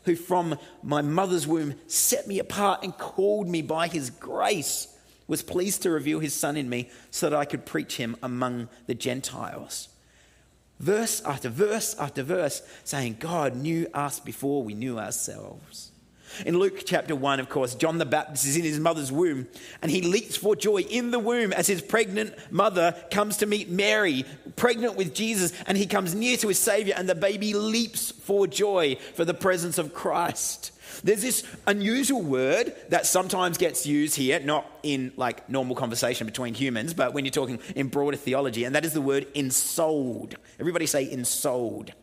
who 0.05 0.15
from 0.15 0.57
my 0.81 1.01
mother's 1.01 1.47
womb 1.47 1.75
set 1.87 2.27
me 2.27 2.39
apart 2.39 2.83
and 2.83 2.97
called 2.97 3.47
me 3.47 3.61
by 3.61 3.87
his 3.87 4.09
grace, 4.09 4.87
was 5.27 5.41
pleased 5.41 5.83
to 5.83 5.89
reveal 5.89 6.19
his 6.19 6.33
son 6.33 6.57
in 6.57 6.69
me 6.69 6.89
so 7.11 7.29
that 7.29 7.37
I 7.37 7.45
could 7.45 7.65
preach 7.65 7.97
him 7.97 8.15
among 8.21 8.67
the 8.87 8.95
Gentiles 8.95 9.89
verse 10.79 11.21
after 11.21 11.49
verse 11.49 11.95
after 11.97 12.23
verse, 12.23 12.61
saying, 12.83 13.17
God 13.19 13.55
knew 13.55 13.87
us 13.93 14.19
before 14.19 14.63
we 14.63 14.73
knew 14.73 14.99
ourselves. 14.99 15.92
In 16.45 16.57
Luke 16.57 16.83
chapter 16.85 17.15
1, 17.15 17.39
of 17.39 17.49
course, 17.49 17.75
John 17.75 17.97
the 17.97 18.05
Baptist 18.05 18.45
is 18.45 18.57
in 18.57 18.63
his 18.63 18.79
mother's 18.79 19.11
womb 19.11 19.47
and 19.81 19.91
he 19.91 20.01
leaps 20.01 20.35
for 20.35 20.55
joy 20.55 20.81
in 20.81 21.11
the 21.11 21.19
womb 21.19 21.53
as 21.53 21.67
his 21.67 21.81
pregnant 21.81 22.33
mother 22.51 22.95
comes 23.11 23.37
to 23.37 23.45
meet 23.45 23.69
Mary, 23.69 24.25
pregnant 24.55 24.95
with 24.95 25.13
Jesus, 25.13 25.53
and 25.67 25.77
he 25.77 25.85
comes 25.85 26.15
near 26.15 26.37
to 26.37 26.47
his 26.47 26.59
Savior 26.59 26.93
and 26.97 27.07
the 27.07 27.15
baby 27.15 27.53
leaps 27.53 28.11
for 28.11 28.47
joy 28.47 28.97
for 29.15 29.25
the 29.25 29.33
presence 29.33 29.77
of 29.77 29.93
Christ. 29.93 30.71
There's 31.03 31.21
this 31.21 31.43
unusual 31.65 32.21
word 32.21 32.75
that 32.89 33.05
sometimes 33.05 33.57
gets 33.57 33.85
used 33.85 34.15
here, 34.15 34.39
not 34.39 34.69
in 34.83 35.11
like 35.17 35.49
normal 35.49 35.75
conversation 35.75 36.27
between 36.27 36.53
humans, 36.53 36.93
but 36.93 37.13
when 37.13 37.25
you're 37.25 37.31
talking 37.31 37.59
in 37.75 37.87
broader 37.87 38.17
theology, 38.17 38.63
and 38.63 38.75
that 38.75 38.85
is 38.85 38.93
the 38.93 39.01
word 39.01 39.27
ensouled. 39.33 40.35
Everybody 40.59 40.85
say 40.85 41.09
ensouled. 41.09 41.93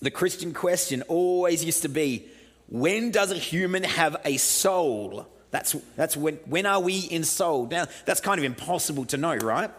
The 0.00 0.10
Christian 0.10 0.52
question 0.52 1.02
always 1.08 1.64
used 1.64 1.82
to 1.82 1.88
be 1.88 2.28
when 2.68 3.10
does 3.10 3.30
a 3.30 3.38
human 3.38 3.84
have 3.84 4.16
a 4.24 4.36
soul? 4.36 5.26
That's, 5.50 5.72
that's 5.94 6.16
when, 6.16 6.34
when 6.46 6.66
are 6.66 6.80
we 6.80 6.98
in 6.98 7.24
soul? 7.24 7.66
Now, 7.66 7.86
that's 8.04 8.20
kind 8.20 8.38
of 8.38 8.44
impossible 8.44 9.04
to 9.06 9.16
know, 9.16 9.36
right? 9.36 9.70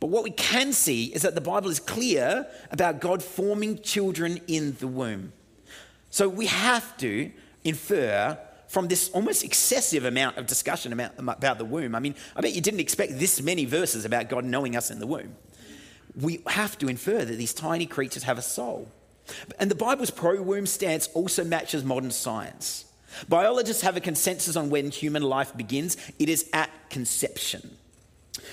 But 0.00 0.10
what 0.10 0.24
we 0.24 0.30
can 0.30 0.72
see 0.72 1.06
is 1.06 1.22
that 1.22 1.34
the 1.34 1.40
Bible 1.40 1.70
is 1.70 1.80
clear 1.80 2.46
about 2.70 3.00
God 3.00 3.22
forming 3.22 3.80
children 3.80 4.40
in 4.46 4.76
the 4.78 4.86
womb. 4.86 5.32
So 6.10 6.28
we 6.28 6.46
have 6.46 6.96
to 6.98 7.30
infer 7.64 8.38
from 8.68 8.88
this 8.88 9.08
almost 9.10 9.44
excessive 9.44 10.04
amount 10.04 10.36
of 10.36 10.46
discussion 10.46 10.92
about, 10.92 11.12
about 11.18 11.58
the 11.58 11.64
womb. 11.64 11.94
I 11.94 12.00
mean, 12.00 12.14
I 12.36 12.40
bet 12.40 12.52
you 12.52 12.60
didn't 12.60 12.80
expect 12.80 13.18
this 13.18 13.40
many 13.40 13.64
verses 13.64 14.04
about 14.04 14.28
God 14.28 14.44
knowing 14.44 14.76
us 14.76 14.90
in 14.90 14.98
the 14.98 15.06
womb. 15.06 15.36
We 16.20 16.42
have 16.46 16.76
to 16.78 16.88
infer 16.88 17.24
that 17.24 17.36
these 17.36 17.54
tiny 17.54 17.86
creatures 17.86 18.24
have 18.24 18.38
a 18.38 18.42
soul. 18.42 18.88
And 19.58 19.70
the 19.70 19.74
Bible's 19.74 20.10
pro 20.10 20.40
womb 20.42 20.66
stance 20.66 21.08
also 21.14 21.44
matches 21.44 21.84
modern 21.84 22.10
science. 22.10 22.84
Biologists 23.28 23.82
have 23.82 23.96
a 23.96 24.00
consensus 24.00 24.56
on 24.56 24.70
when 24.70 24.90
human 24.90 25.22
life 25.22 25.56
begins 25.56 25.96
it 26.18 26.28
is 26.28 26.48
at 26.52 26.70
conception. 26.90 27.76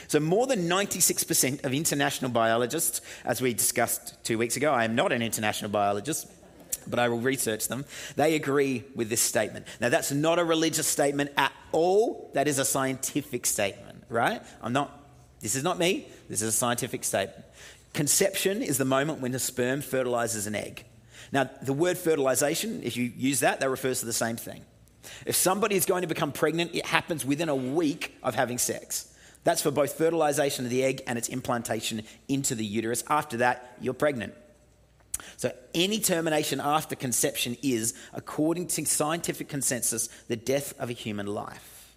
So, 0.08 0.20
more 0.20 0.46
than 0.46 0.70
96% 0.70 1.64
of 1.64 1.74
international 1.74 2.32
biologists, 2.32 3.02
as 3.26 3.42
we 3.42 3.54
discussed 3.54 4.24
two 4.24 4.38
weeks 4.38 4.56
ago, 4.56 4.72
I 4.72 4.86
am 4.86 4.96
not 4.96 5.12
an 5.12 5.22
international 5.22 5.72
biologist, 5.72 6.28
but 6.88 7.00
I 7.00 7.10
will 7.10 7.20
research 7.20 7.68
them. 7.68 7.86
They 8.16 8.36
agree 8.36 8.84
with 8.96 9.10
this 9.10 9.22
statement. 9.22 9.66
Now, 9.80 9.90
that's 9.90 10.12
not 10.12 10.40
a 10.40 10.44
religious 10.44 10.88
statement 10.88 11.32
at 11.38 11.52
all, 11.72 12.30
that 12.34 12.48
is 12.48 12.60
a 12.60 12.66
scientific 12.66 13.46
statement, 13.46 14.04
right? 14.10 14.42
I'm 14.62 14.74
not, 14.74 15.04
this 15.40 15.56
is 15.56 15.64
not 15.64 15.80
me, 15.80 16.08
this 16.30 16.42
is 16.42 16.50
a 16.50 16.58
scientific 16.58 17.04
statement. 17.04 17.41
Conception 17.94 18.62
is 18.62 18.78
the 18.78 18.86
moment 18.86 19.20
when 19.20 19.32
the 19.32 19.40
sperm 19.40 19.82
fertilizes 19.82 20.48
an 20.48 20.56
egg. 20.56 20.86
Now, 21.32 21.50
the 21.62 21.74
word 21.74 21.98
fertilization, 21.98 22.82
if 22.84 22.98
you 22.98 23.12
use 23.16 23.42
that, 23.42 23.60
that 23.60 23.70
refers 23.70 24.00
to 24.02 24.06
the 24.06 24.14
same 24.14 24.38
thing. 24.38 24.66
If 25.26 25.36
somebody 25.36 25.76
is 25.76 25.86
going 25.86 26.02
to 26.02 26.08
become 26.08 26.32
pregnant, 26.32 26.76
it 26.76 26.86
happens 26.86 27.26
within 27.26 27.50
a 27.50 27.56
week 27.56 28.18
of 28.22 28.36
having 28.36 28.58
sex. 28.58 29.14
That's 29.44 29.62
for 29.62 29.72
both 29.72 29.94
fertilization 29.94 30.66
of 30.66 30.72
the 30.72 30.84
egg 30.84 31.02
and 31.08 31.18
its 31.18 31.30
implantation 31.30 32.04
into 32.28 32.54
the 32.54 32.66
uterus. 32.66 33.04
After 33.10 33.38
that, 33.38 33.76
you're 33.82 33.94
pregnant. 33.94 34.36
So, 35.38 35.52
any 35.74 36.00
termination 36.00 36.60
after 36.60 36.96
conception 36.96 37.58
is, 37.62 37.94
according 38.14 38.68
to 38.68 38.86
scientific 38.86 39.50
consensus, 39.50 40.08
the 40.28 40.36
death 40.36 40.74
of 40.80 40.90
a 40.90 40.94
human 40.94 41.28
life. 41.28 41.96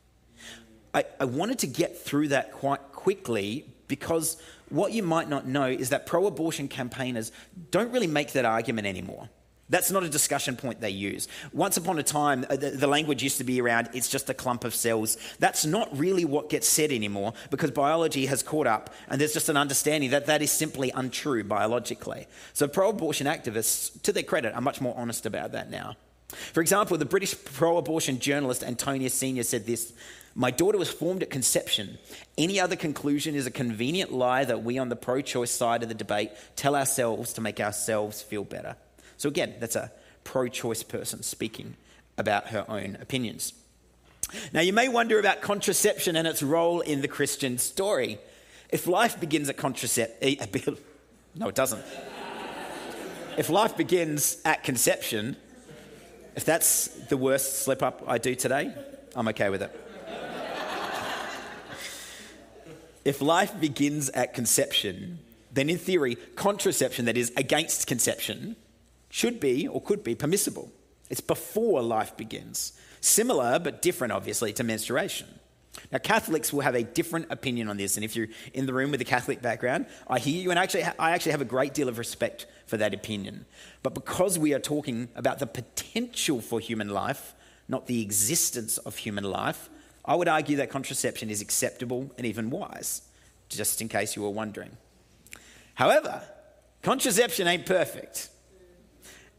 I, 0.92 1.04
I 1.18 1.24
wanted 1.24 1.58
to 1.60 1.66
get 1.66 1.98
through 1.98 2.28
that 2.28 2.52
quite 2.52 2.80
quickly 2.92 3.66
because 3.88 4.36
what 4.74 4.92
you 4.92 5.02
might 5.02 5.28
not 5.28 5.46
know 5.46 5.66
is 5.66 5.90
that 5.90 6.06
pro 6.06 6.26
abortion 6.26 6.68
campaigners 6.68 7.32
don't 7.70 7.92
really 7.92 8.06
make 8.06 8.32
that 8.32 8.44
argument 8.44 8.86
anymore. 8.86 9.28
That's 9.70 9.90
not 9.90 10.02
a 10.02 10.08
discussion 10.10 10.56
point 10.56 10.80
they 10.80 10.90
use. 10.90 11.26
Once 11.52 11.76
upon 11.78 11.98
a 11.98 12.02
time, 12.02 12.44
uh, 12.50 12.56
the, 12.56 12.70
the, 12.70 12.86
language 12.86 13.22
used 13.22 13.38
to 13.38 13.44
be 13.44 13.62
around 13.62 13.88
it's 13.94 14.08
just 14.10 14.28
a 14.28 14.34
clump 14.34 14.62
of 14.64 14.74
cells. 14.74 15.16
That's 15.38 15.64
not 15.64 15.96
really 15.96 16.26
what 16.26 16.50
gets 16.50 16.68
said 16.68 16.92
anymore 16.92 17.32
because 17.50 17.70
biology 17.70 18.26
has 18.26 18.42
caught 18.42 18.66
up 18.66 18.92
and 19.08 19.18
there's 19.20 19.32
just 19.32 19.48
an 19.48 19.56
understanding 19.56 20.10
that 20.10 20.26
that 20.26 20.42
is 20.42 20.52
simply 20.52 20.90
untrue 20.94 21.44
biologically. 21.44 22.26
So, 22.52 22.68
pro 22.68 22.90
abortion 22.90 23.26
activists, 23.26 24.00
to 24.02 24.12
their 24.12 24.22
credit, 24.22 24.54
are 24.54 24.60
much 24.60 24.82
more 24.82 24.94
honest 24.98 25.24
about 25.24 25.52
that 25.52 25.70
now. 25.70 25.96
For 26.52 26.60
example, 26.60 26.98
the 26.98 27.04
British 27.04 27.34
pro 27.44 27.78
abortion 27.78 28.18
journalist 28.18 28.62
Antonia 28.62 29.08
Senior 29.08 29.44
said 29.44 29.66
this 29.66 29.94
My 30.34 30.50
daughter 30.50 30.78
was 30.78 30.90
formed 30.90 31.22
at 31.22 31.30
conception. 31.30 31.98
Any 32.36 32.58
other 32.58 32.74
conclusion 32.74 33.36
is 33.36 33.46
a 33.46 33.52
convenient 33.52 34.12
lie 34.12 34.44
that 34.44 34.64
we 34.64 34.78
on 34.78 34.88
the 34.88 34.96
pro 34.96 35.20
choice 35.20 35.52
side 35.52 35.82
of 35.82 35.88
the 35.88 35.94
debate 35.94 36.32
tell 36.56 36.74
ourselves 36.74 37.32
to 37.34 37.40
make 37.40 37.60
ourselves 37.60 38.20
feel 38.20 38.42
better. 38.42 38.76
So, 39.16 39.28
again, 39.28 39.54
that's 39.60 39.76
a 39.76 39.92
pro 40.24 40.48
choice 40.48 40.82
person 40.82 41.22
speaking 41.22 41.76
about 42.18 42.48
her 42.48 42.64
own 42.68 42.96
opinions. 43.00 43.52
Now, 44.52 44.60
you 44.60 44.72
may 44.72 44.88
wonder 44.88 45.20
about 45.20 45.40
contraception 45.40 46.16
and 46.16 46.26
its 46.26 46.42
role 46.42 46.80
in 46.80 47.00
the 47.00 47.08
Christian 47.08 47.58
story. 47.58 48.18
If 48.70 48.88
life 48.88 49.20
begins 49.20 49.48
at 49.48 49.56
contraception, 49.56 50.16
eh, 50.20 50.44
no, 51.36 51.48
it 51.48 51.54
doesn't. 51.54 51.84
if 53.36 53.50
life 53.50 53.76
begins 53.76 54.38
at 54.44 54.64
conception, 54.64 55.36
if 56.34 56.44
that's 56.44 56.88
the 57.08 57.16
worst 57.16 57.62
slip 57.62 57.82
up 57.82 58.02
I 58.08 58.18
do 58.18 58.34
today, 58.34 58.74
I'm 59.14 59.28
okay 59.28 59.50
with 59.50 59.62
it. 59.62 59.83
If 63.04 63.20
life 63.20 63.58
begins 63.60 64.08
at 64.10 64.34
conception, 64.34 65.18
then 65.52 65.68
in 65.68 65.78
theory, 65.78 66.16
contraception, 66.36 67.04
that 67.04 67.16
is 67.16 67.32
against 67.36 67.86
conception, 67.86 68.56
should 69.08 69.38
be 69.38 69.68
or 69.68 69.80
could 69.80 70.02
be 70.02 70.14
permissible. 70.14 70.72
It's 71.10 71.20
before 71.20 71.82
life 71.82 72.16
begins. 72.16 72.72
Similar 73.00 73.58
but 73.58 73.82
different, 73.82 74.12
obviously, 74.12 74.52
to 74.54 74.64
menstruation. 74.64 75.28
Now, 75.92 75.98
Catholics 75.98 76.52
will 76.52 76.62
have 76.62 76.74
a 76.74 76.82
different 76.82 77.26
opinion 77.30 77.68
on 77.68 77.76
this, 77.76 77.96
and 77.96 78.04
if 78.04 78.16
you're 78.16 78.28
in 78.52 78.66
the 78.66 78.72
room 78.72 78.90
with 78.90 79.00
a 79.00 79.04
Catholic 79.04 79.42
background, 79.42 79.86
I 80.08 80.18
hear 80.18 80.40
you, 80.40 80.50
and 80.50 80.58
actually, 80.58 80.84
I 80.84 81.10
actually 81.10 81.32
have 81.32 81.40
a 81.40 81.46
great 81.46 81.74
deal 81.74 81.88
of 81.88 81.98
respect 81.98 82.46
for 82.66 82.76
that 82.76 82.94
opinion. 82.94 83.44
But 83.82 83.94
because 83.94 84.38
we 84.38 84.54
are 84.54 84.60
talking 84.60 85.08
about 85.14 85.38
the 85.38 85.46
potential 85.46 86.40
for 86.40 86.60
human 86.60 86.88
life, 86.88 87.34
not 87.68 87.86
the 87.86 88.02
existence 88.02 88.78
of 88.78 88.96
human 88.96 89.24
life, 89.24 89.68
I 90.04 90.14
would 90.14 90.28
argue 90.28 90.56
that 90.58 90.70
contraception 90.70 91.30
is 91.30 91.40
acceptable 91.40 92.10
and 92.16 92.26
even 92.26 92.50
wise 92.50 93.02
just 93.48 93.80
in 93.80 93.88
case 93.88 94.16
you 94.16 94.22
were 94.22 94.30
wondering. 94.30 94.76
However, 95.74 96.22
contraception 96.82 97.46
ain't 97.46 97.66
perfect. 97.66 98.28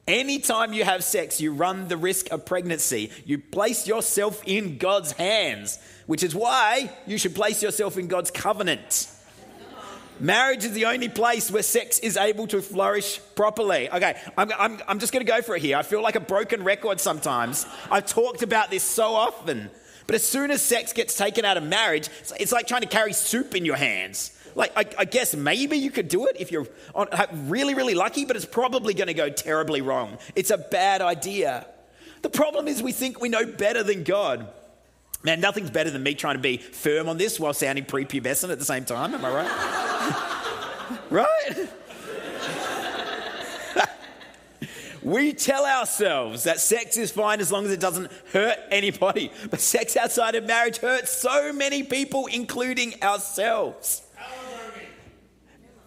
Anytime 0.07 0.73
you 0.73 0.83
have 0.83 1.03
sex, 1.03 1.41
you 1.41 1.51
run 1.51 1.87
the 1.87 1.97
risk 1.97 2.31
of 2.31 2.45
pregnancy. 2.45 3.11
You 3.25 3.39
place 3.39 3.87
yourself 3.87 4.43
in 4.45 4.77
God's 4.77 5.13
hands, 5.13 5.79
which 6.05 6.23
is 6.23 6.35
why 6.35 6.91
you 7.07 7.17
should 7.17 7.33
place 7.33 7.63
yourself 7.63 7.97
in 7.97 8.07
God's 8.07 8.29
covenant. 8.29 9.09
Marriage 10.19 10.63
is 10.63 10.71
the 10.71 10.85
only 10.85 11.09
place 11.09 11.51
where 11.51 11.63
sex 11.63 11.99
is 11.99 12.15
able 12.15 12.47
to 12.47 12.61
flourish 12.61 13.19
properly. 13.35 13.89
Okay, 13.89 14.15
I'm, 14.37 14.51
I'm, 14.57 14.79
I'm 14.87 14.99
just 14.99 15.11
going 15.11 15.25
to 15.25 15.29
go 15.29 15.41
for 15.41 15.55
it 15.55 15.61
here. 15.61 15.75
I 15.75 15.83
feel 15.83 16.01
like 16.01 16.15
a 16.15 16.21
broken 16.21 16.63
record 16.63 17.01
sometimes. 17.01 17.65
I've 17.91 18.05
talked 18.05 18.41
about 18.41 18.69
this 18.69 18.83
so 18.83 19.13
often. 19.15 19.69
But 20.07 20.15
as 20.15 20.23
soon 20.23 20.51
as 20.51 20.61
sex 20.61 20.93
gets 20.93 21.17
taken 21.17 21.45
out 21.45 21.57
of 21.57 21.63
marriage, 21.63 22.09
it's 22.39 22.51
like 22.51 22.67
trying 22.67 22.81
to 22.81 22.87
carry 22.87 23.13
soup 23.13 23.55
in 23.55 23.65
your 23.65 23.75
hands. 23.75 24.31
Like, 24.55 24.71
I, 24.77 24.85
I 24.99 25.05
guess 25.05 25.35
maybe 25.35 25.77
you 25.77 25.91
could 25.91 26.07
do 26.07 26.27
it 26.27 26.37
if 26.39 26.51
you're 26.51 26.67
on, 26.93 27.07
really, 27.49 27.73
really 27.73 27.93
lucky, 27.93 28.25
but 28.25 28.35
it's 28.35 28.45
probably 28.45 28.93
going 28.93 29.07
to 29.07 29.13
go 29.13 29.29
terribly 29.29 29.81
wrong. 29.81 30.17
It's 30.35 30.49
a 30.49 30.57
bad 30.57 31.01
idea. 31.01 31.67
The 32.21 32.29
problem 32.29 32.67
is 32.67 32.81
we 32.81 32.93
think 32.93 33.19
we 33.19 33.29
know 33.29 33.45
better 33.45 33.83
than 33.83 34.03
God. 34.03 34.47
Man, 35.23 35.41
nothing's 35.41 35.71
better 35.71 35.89
than 35.89 36.03
me 36.03 36.13
trying 36.13 36.35
to 36.35 36.41
be 36.41 36.57
firm 36.57 37.09
on 37.09 37.17
this 37.17 37.39
while 37.39 37.53
sounding 37.53 37.83
prepubescent 37.83 38.51
at 38.51 38.59
the 38.59 38.65
same 38.65 38.85
time. 38.85 39.13
Am 39.13 39.25
I 39.25 39.33
right? 39.33 40.99
right? 41.09 41.69
We 45.05 45.33
tell 45.33 45.65
ourselves 45.65 46.45
that 46.45 46.59
sex 46.59 46.97
is 46.97 47.11
fine 47.11 47.39
as 47.39 47.51
long 47.51 47.63
as 47.63 47.71
it 47.71 47.79
doesn't 47.79 48.11
hurt 48.33 48.57
anybody. 48.71 49.31
But 49.51 49.59
sex 49.59 49.95
outside 49.95 50.33
of 50.33 50.45
marriage 50.45 50.77
hurts 50.77 51.11
so 51.11 51.53
many 51.53 51.83
people, 51.83 52.25
including 52.25 53.01
ourselves. 53.03 54.01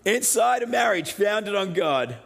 Inside 0.05 0.63
a 0.63 0.69
marriage 0.69 1.11
founded 1.11 1.57
on 1.57 1.73
God, 1.75 2.17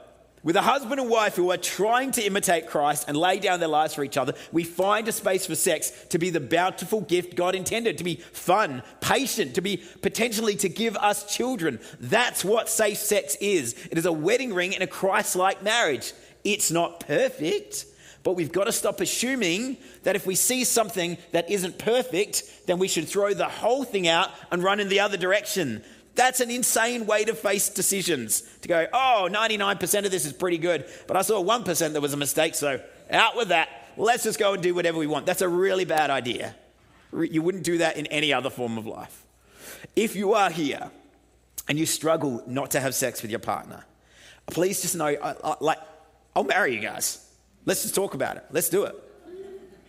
with 0.42 0.56
a 0.56 0.62
husband 0.62 1.00
and 1.00 1.08
wife 1.08 1.36
who 1.36 1.50
are 1.50 1.56
trying 1.56 2.10
to 2.12 2.22
imitate 2.22 2.66
Christ 2.66 3.06
and 3.08 3.16
lay 3.16 3.38
down 3.38 3.60
their 3.60 3.68
lives 3.68 3.94
for 3.94 4.04
each 4.04 4.18
other, 4.18 4.34
we 4.50 4.64
find 4.64 5.08
a 5.08 5.12
space 5.12 5.46
for 5.46 5.54
sex 5.54 5.92
to 6.10 6.18
be 6.18 6.30
the 6.30 6.40
bountiful 6.40 7.00
gift 7.00 7.36
God 7.36 7.54
intended, 7.54 7.96
to 7.98 8.04
be 8.04 8.16
fun, 8.16 8.82
patient, 9.00 9.54
to 9.54 9.60
be 9.60 9.82
potentially 10.02 10.56
to 10.56 10.68
give 10.68 10.96
us 10.96 11.32
children. 11.34 11.80
That's 12.00 12.44
what 12.44 12.68
safe 12.68 12.98
sex 12.98 13.36
is. 13.40 13.74
It 13.90 13.98
is 13.98 14.04
a 14.04 14.12
wedding 14.12 14.52
ring 14.52 14.72
in 14.72 14.82
a 14.82 14.86
Christ 14.86 15.36
like 15.36 15.62
marriage. 15.62 16.12
It's 16.44 16.70
not 16.70 17.00
perfect, 17.00 17.86
but 18.22 18.34
we've 18.34 18.52
got 18.52 18.64
to 18.64 18.72
stop 18.72 19.00
assuming 19.00 19.76
that 20.02 20.16
if 20.16 20.26
we 20.26 20.34
see 20.34 20.64
something 20.64 21.18
that 21.32 21.50
isn't 21.50 21.78
perfect, 21.78 22.66
then 22.66 22.78
we 22.78 22.88
should 22.88 23.08
throw 23.08 23.34
the 23.34 23.48
whole 23.48 23.84
thing 23.84 24.08
out 24.08 24.30
and 24.50 24.62
run 24.62 24.80
in 24.80 24.88
the 24.88 25.00
other 25.00 25.16
direction. 25.16 25.82
That's 26.14 26.40
an 26.40 26.50
insane 26.50 27.06
way 27.06 27.24
to 27.24 27.34
face 27.34 27.68
decisions. 27.68 28.42
To 28.62 28.68
go, 28.68 28.86
oh, 28.92 29.28
99% 29.30 30.04
of 30.04 30.10
this 30.10 30.24
is 30.24 30.32
pretty 30.32 30.58
good, 30.58 30.84
but 31.06 31.16
I 31.16 31.22
saw 31.22 31.42
1% 31.42 31.92
that 31.92 32.00
was 32.00 32.12
a 32.12 32.18
mistake, 32.18 32.54
so 32.54 32.80
out 33.10 33.36
with 33.36 33.48
that. 33.48 33.68
Let's 33.96 34.24
just 34.24 34.38
go 34.38 34.54
and 34.54 34.62
do 34.62 34.74
whatever 34.74 34.98
we 34.98 35.06
want. 35.06 35.26
That's 35.26 35.42
a 35.42 35.48
really 35.48 35.84
bad 35.84 36.10
idea. 36.10 36.54
You 37.12 37.42
wouldn't 37.42 37.64
do 37.64 37.78
that 37.78 37.96
in 37.96 38.06
any 38.06 38.32
other 38.32 38.50
form 38.50 38.78
of 38.78 38.86
life. 38.86 39.24
If 39.96 40.16
you 40.16 40.34
are 40.34 40.50
here 40.50 40.90
and 41.68 41.78
you 41.78 41.86
struggle 41.86 42.42
not 42.46 42.70
to 42.72 42.80
have 42.80 42.94
sex 42.94 43.20
with 43.22 43.30
your 43.30 43.40
partner, 43.40 43.84
please 44.46 44.80
just 44.82 44.96
know, 44.96 45.16
like, 45.60 45.78
I'll 46.34 46.44
marry 46.44 46.74
you 46.74 46.80
guys. 46.80 47.24
Let's 47.64 47.82
just 47.82 47.94
talk 47.94 48.14
about 48.14 48.36
it. 48.36 48.44
Let's 48.50 48.68
do 48.68 48.84
it. 48.84 48.94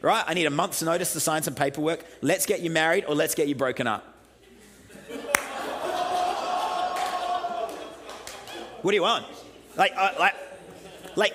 Right? 0.02 0.24
I 0.28 0.34
need 0.34 0.46
a 0.46 0.52
month's 0.52 0.84
notice 0.84 1.14
to 1.14 1.20
sign 1.20 1.44
some 1.44 1.56
paperwork. 1.56 2.06
Let's 2.22 2.46
get 2.46 2.60
you 2.62 2.70
married 2.70 3.06
or 3.06 3.16
let's 3.16 3.36
get 3.36 3.48
you 3.48 3.56
broken 3.56 3.88
up. 3.88 4.06
What 8.82 8.92
do 8.92 8.96
you 8.96 9.02
want? 9.02 9.26
Like, 9.78 9.94
uh, 9.96 10.12
like, 10.20 10.36
like, 11.16 11.34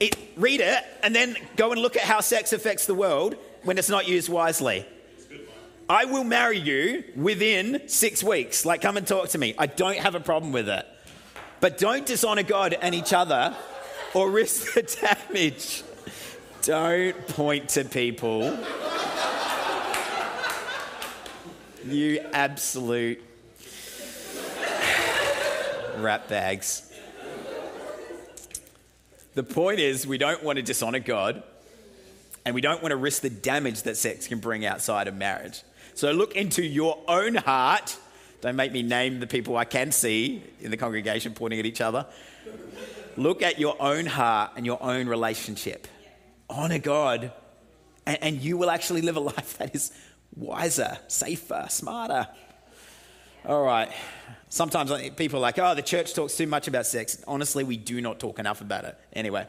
it, 0.00 0.16
read 0.36 0.60
it 0.60 0.84
and 1.04 1.14
then 1.14 1.36
go 1.56 1.70
and 1.70 1.80
look 1.80 1.96
at 1.96 2.02
how 2.02 2.20
sex 2.20 2.52
affects 2.52 2.86
the 2.86 2.94
world 2.94 3.36
when 3.62 3.78
it's 3.78 3.88
not 3.88 4.08
used 4.08 4.28
wisely. 4.28 4.84
I 5.88 6.04
will 6.04 6.24
marry 6.24 6.58
you 6.58 7.04
within 7.14 7.88
six 7.88 8.22
weeks. 8.22 8.66
Like, 8.66 8.80
come 8.80 8.96
and 8.96 9.06
talk 9.06 9.28
to 9.30 9.38
me. 9.38 9.54
I 9.56 9.66
don't 9.66 9.96
have 9.96 10.16
a 10.16 10.20
problem 10.20 10.52
with 10.52 10.68
it. 10.68 10.86
But 11.60 11.78
don't 11.78 12.04
dishonor 12.04 12.42
God 12.42 12.76
and 12.80 12.94
each 12.94 13.12
other 13.12 13.56
or 14.14 14.30
risk 14.30 14.74
the 14.74 14.82
damage. 15.28 15.82
Don't 16.62 17.28
point 17.28 17.68
to 17.70 17.84
people. 17.84 18.58
You 21.84 22.20
absolute 22.32 23.22
rat 25.96 26.28
bags. 26.28 26.92
The 29.34 29.42
point 29.42 29.78
is, 29.78 30.06
we 30.06 30.18
don't 30.18 30.42
want 30.42 30.56
to 30.56 30.62
dishonor 30.62 30.98
God 30.98 31.42
and 32.44 32.54
we 32.54 32.60
don't 32.60 32.82
want 32.82 32.92
to 32.92 32.96
risk 32.96 33.22
the 33.22 33.30
damage 33.30 33.82
that 33.82 33.96
sex 33.96 34.26
can 34.26 34.38
bring 34.38 34.64
outside 34.64 35.06
of 35.06 35.14
marriage. 35.14 35.62
So 35.94 36.12
look 36.12 36.34
into 36.34 36.62
your 36.62 36.98
own 37.06 37.34
heart. 37.34 37.96
Don't 38.40 38.56
make 38.56 38.72
me 38.72 38.82
name 38.82 39.20
the 39.20 39.26
people 39.26 39.56
I 39.56 39.64
can 39.64 39.92
see 39.92 40.42
in 40.60 40.70
the 40.70 40.76
congregation 40.76 41.34
pointing 41.34 41.60
at 41.60 41.66
each 41.66 41.80
other. 41.80 42.06
Look 43.18 43.42
at 43.42 43.58
your 43.58 43.74
own 43.82 44.06
heart 44.06 44.52
and 44.54 44.64
your 44.64 44.80
own 44.80 45.08
relationship. 45.08 45.88
Honor 46.48 46.78
God, 46.78 47.32
and, 48.06 48.16
and 48.22 48.40
you 48.40 48.56
will 48.56 48.70
actually 48.70 49.02
live 49.02 49.16
a 49.16 49.20
life 49.34 49.58
that 49.58 49.74
is 49.74 49.90
wiser, 50.36 50.96
safer, 51.08 51.66
smarter. 51.68 52.28
All 53.44 53.64
right. 53.64 53.90
Sometimes 54.50 54.92
people 55.16 55.40
are 55.40 55.42
like, 55.42 55.58
oh, 55.58 55.74
the 55.74 55.82
church 55.82 56.14
talks 56.14 56.36
too 56.36 56.46
much 56.46 56.68
about 56.68 56.86
sex. 56.86 57.20
Honestly, 57.26 57.64
we 57.64 57.76
do 57.76 58.00
not 58.00 58.20
talk 58.20 58.38
enough 58.38 58.60
about 58.60 58.84
it. 58.84 58.96
Anyway, 59.12 59.48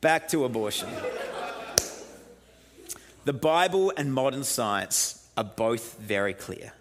back 0.00 0.28
to 0.28 0.44
abortion. 0.44 0.88
The 3.24 3.32
Bible 3.32 3.92
and 3.96 4.14
modern 4.14 4.44
science 4.44 5.28
are 5.36 5.42
both 5.42 5.98
very 5.98 6.32
clear. 6.32 6.74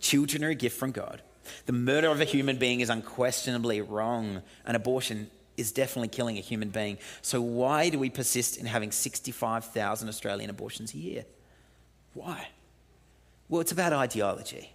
Children 0.00 0.44
are 0.44 0.50
a 0.50 0.54
gift 0.54 0.78
from 0.78 0.92
God. 0.92 1.22
The 1.66 1.72
murder 1.72 2.08
of 2.08 2.20
a 2.20 2.24
human 2.24 2.56
being 2.56 2.80
is 2.80 2.90
unquestionably 2.90 3.80
wrong. 3.80 4.42
and 4.64 4.76
abortion 4.76 5.30
is 5.56 5.72
definitely 5.72 6.08
killing 6.08 6.36
a 6.36 6.40
human 6.40 6.70
being. 6.70 6.98
So, 7.22 7.40
why 7.40 7.88
do 7.88 7.98
we 7.98 8.10
persist 8.10 8.56
in 8.56 8.66
having 8.66 8.90
65,000 8.90 10.08
Australian 10.08 10.50
abortions 10.50 10.94
a 10.94 10.98
year? 10.98 11.24
Why? 12.14 12.48
Well, 13.48 13.60
it's 13.60 13.72
about 13.72 13.92
ideology. 13.92 14.70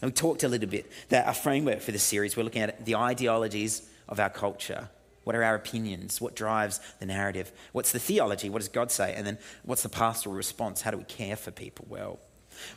And 0.00 0.10
we 0.10 0.14
talked 0.14 0.42
a 0.42 0.48
little 0.48 0.68
bit 0.68 0.90
that 1.08 1.26
our 1.26 1.34
framework 1.34 1.80
for 1.80 1.92
this 1.92 2.02
series, 2.02 2.36
we're 2.36 2.42
looking 2.42 2.62
at 2.62 2.84
the 2.84 2.96
ideologies 2.96 3.88
of 4.08 4.20
our 4.20 4.30
culture. 4.30 4.88
What 5.24 5.36
are 5.36 5.44
our 5.44 5.54
opinions? 5.54 6.20
What 6.20 6.34
drives 6.34 6.80
the 6.98 7.06
narrative? 7.06 7.52
What's 7.70 7.92
the 7.92 8.00
theology? 8.00 8.50
What 8.50 8.58
does 8.58 8.68
God 8.68 8.90
say? 8.90 9.14
And 9.14 9.24
then 9.24 9.38
what's 9.62 9.84
the 9.84 9.88
pastoral 9.88 10.34
response? 10.34 10.82
How 10.82 10.90
do 10.90 10.98
we 10.98 11.04
care 11.04 11.36
for 11.36 11.52
people 11.52 11.86
well? 11.88 12.18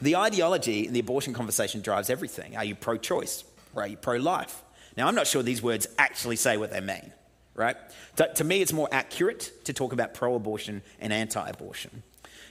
The 0.02 0.16
ideology 0.16 0.88
in 0.88 0.94
the 0.94 1.00
abortion 1.00 1.34
conversation 1.34 1.82
drives 1.82 2.10
everything. 2.10 2.56
Are 2.56 2.66
you 2.66 2.76
pro 2.76 2.98
choice 2.98 3.44
or 3.74 3.84
are 3.84 3.88
you 3.88 3.98
pro 3.98 4.18
life? 4.18 4.64
Now, 4.98 5.08
I'm 5.08 5.16
not 5.16 5.28
sure 5.28 5.44
these 5.44 5.62
words 5.62 5.88
actually 5.98 6.38
say 6.38 6.58
what 6.58 6.72
they 6.72 6.80
mean, 6.80 7.12
right? 7.54 7.76
To, 8.18 8.34
to 8.36 8.44
me, 8.44 8.62
it's 8.62 8.74
more 8.74 8.88
accurate 8.92 9.52
to 9.66 9.74
talk 9.74 9.94
about 9.94 10.14
pro 10.14 10.36
abortion 10.36 10.82
and 11.00 11.12
anti 11.12 11.48
abortion 11.48 12.04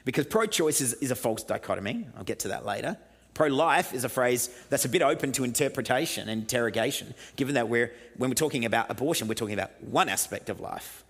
because 0.04 0.26
pro 0.26 0.46
choice 0.46 0.80
is, 0.80 0.94
is 0.94 1.10
a 1.10 1.16
false 1.16 1.42
dichotomy. 1.42 2.06
I'll 2.16 2.24
get 2.24 2.40
to 2.40 2.48
that 2.48 2.64
later. 2.64 2.96
Pro 3.32 3.48
life 3.48 3.92
is 3.92 4.04
a 4.04 4.08
phrase 4.08 4.48
that's 4.70 4.84
a 4.84 4.88
bit 4.88 5.02
open 5.02 5.32
to 5.32 5.44
interpretation 5.44 6.28
and 6.28 6.42
interrogation, 6.42 7.14
given 7.34 7.56
that 7.56 7.68
we're, 7.68 7.92
when 8.16 8.30
we're 8.30 8.34
talking 8.34 8.64
about 8.64 8.90
abortion, 8.90 9.26
we're 9.26 9.34
talking 9.34 9.54
about 9.54 9.82
one 9.82 10.08
aspect 10.08 10.48
of 10.50 10.60
life. 10.60 11.02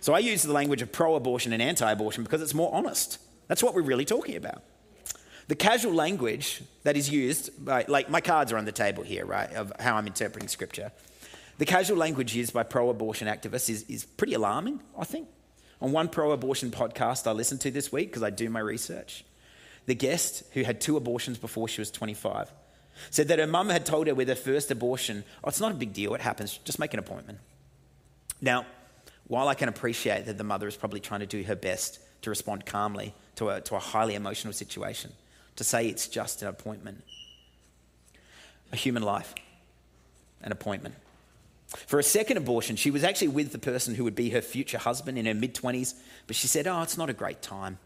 So 0.00 0.14
I 0.14 0.20
use 0.20 0.42
the 0.42 0.52
language 0.52 0.82
of 0.82 0.92
pro 0.92 1.16
abortion 1.16 1.52
and 1.52 1.60
anti 1.60 1.90
abortion 1.90 2.22
because 2.22 2.40
it's 2.40 2.54
more 2.54 2.72
honest. 2.72 3.18
That's 3.48 3.62
what 3.62 3.74
we're 3.74 3.82
really 3.82 4.04
talking 4.04 4.36
about. 4.36 4.62
The 5.48 5.54
casual 5.54 5.94
language 5.94 6.62
that 6.82 6.96
is 6.96 7.08
used, 7.08 7.64
by, 7.64 7.84
like 7.86 8.10
my 8.10 8.20
cards 8.20 8.52
are 8.52 8.56
on 8.56 8.64
the 8.64 8.72
table 8.72 9.04
here, 9.04 9.24
right, 9.24 9.52
of 9.54 9.72
how 9.78 9.96
I'm 9.96 10.06
interpreting 10.06 10.48
scripture. 10.48 10.90
The 11.58 11.66
casual 11.66 11.96
language 11.96 12.34
used 12.34 12.52
by 12.52 12.64
pro 12.64 12.90
abortion 12.90 13.28
activists 13.28 13.70
is, 13.70 13.84
is 13.88 14.04
pretty 14.04 14.34
alarming, 14.34 14.80
I 14.98 15.04
think. 15.04 15.28
On 15.80 15.92
one 15.92 16.08
pro 16.08 16.32
abortion 16.32 16.70
podcast 16.70 17.26
I 17.26 17.32
listened 17.32 17.60
to 17.62 17.70
this 17.70 17.92
week 17.92 18.08
because 18.08 18.22
I 18.22 18.30
do 18.30 18.50
my 18.50 18.60
research, 18.60 19.24
the 19.86 19.94
guest, 19.94 20.42
who 20.52 20.62
had 20.62 20.80
two 20.80 20.96
abortions 20.96 21.38
before 21.38 21.68
she 21.68 21.80
was 21.80 21.90
25, 21.90 22.52
said 23.10 23.28
that 23.28 23.38
her 23.38 23.46
mum 23.46 23.68
had 23.68 23.86
told 23.86 24.08
her 24.08 24.14
with 24.14 24.28
her 24.28 24.34
first 24.34 24.70
abortion, 24.70 25.22
Oh, 25.44 25.48
it's 25.48 25.60
not 25.60 25.72
a 25.72 25.76
big 25.76 25.92
deal, 25.92 26.14
it 26.14 26.20
happens, 26.20 26.58
just 26.64 26.78
make 26.78 26.92
an 26.92 26.98
appointment. 26.98 27.38
Now, 28.40 28.66
while 29.28 29.48
I 29.48 29.54
can 29.54 29.68
appreciate 29.68 30.26
that 30.26 30.38
the 30.38 30.44
mother 30.44 30.66
is 30.66 30.76
probably 30.76 31.00
trying 31.00 31.20
to 31.20 31.26
do 31.26 31.42
her 31.44 31.56
best 31.56 32.00
to 32.22 32.30
respond 32.30 32.66
calmly 32.66 33.14
to 33.36 33.50
a, 33.50 33.60
to 33.62 33.76
a 33.76 33.78
highly 33.78 34.14
emotional 34.14 34.52
situation, 34.52 35.12
to 35.56 35.64
say 35.64 35.88
it's 35.88 36.08
just 36.08 36.42
an 36.42 36.48
appointment, 36.48 37.02
a 38.72 38.76
human 38.76 39.02
life, 39.02 39.34
an 40.42 40.52
appointment. 40.52 40.94
For 41.68 41.98
a 41.98 42.02
second 42.02 42.36
abortion, 42.36 42.76
she 42.76 42.90
was 42.90 43.02
actually 43.02 43.28
with 43.28 43.52
the 43.52 43.58
person 43.58 43.94
who 43.94 44.04
would 44.04 44.14
be 44.14 44.30
her 44.30 44.40
future 44.40 44.78
husband 44.78 45.18
in 45.18 45.26
her 45.26 45.34
mid 45.34 45.54
20s, 45.54 45.94
but 46.26 46.36
she 46.36 46.46
said, 46.46 46.66
Oh, 46.66 46.82
it's 46.82 46.96
not 46.96 47.10
a 47.10 47.14
great 47.14 47.42
time. 47.42 47.78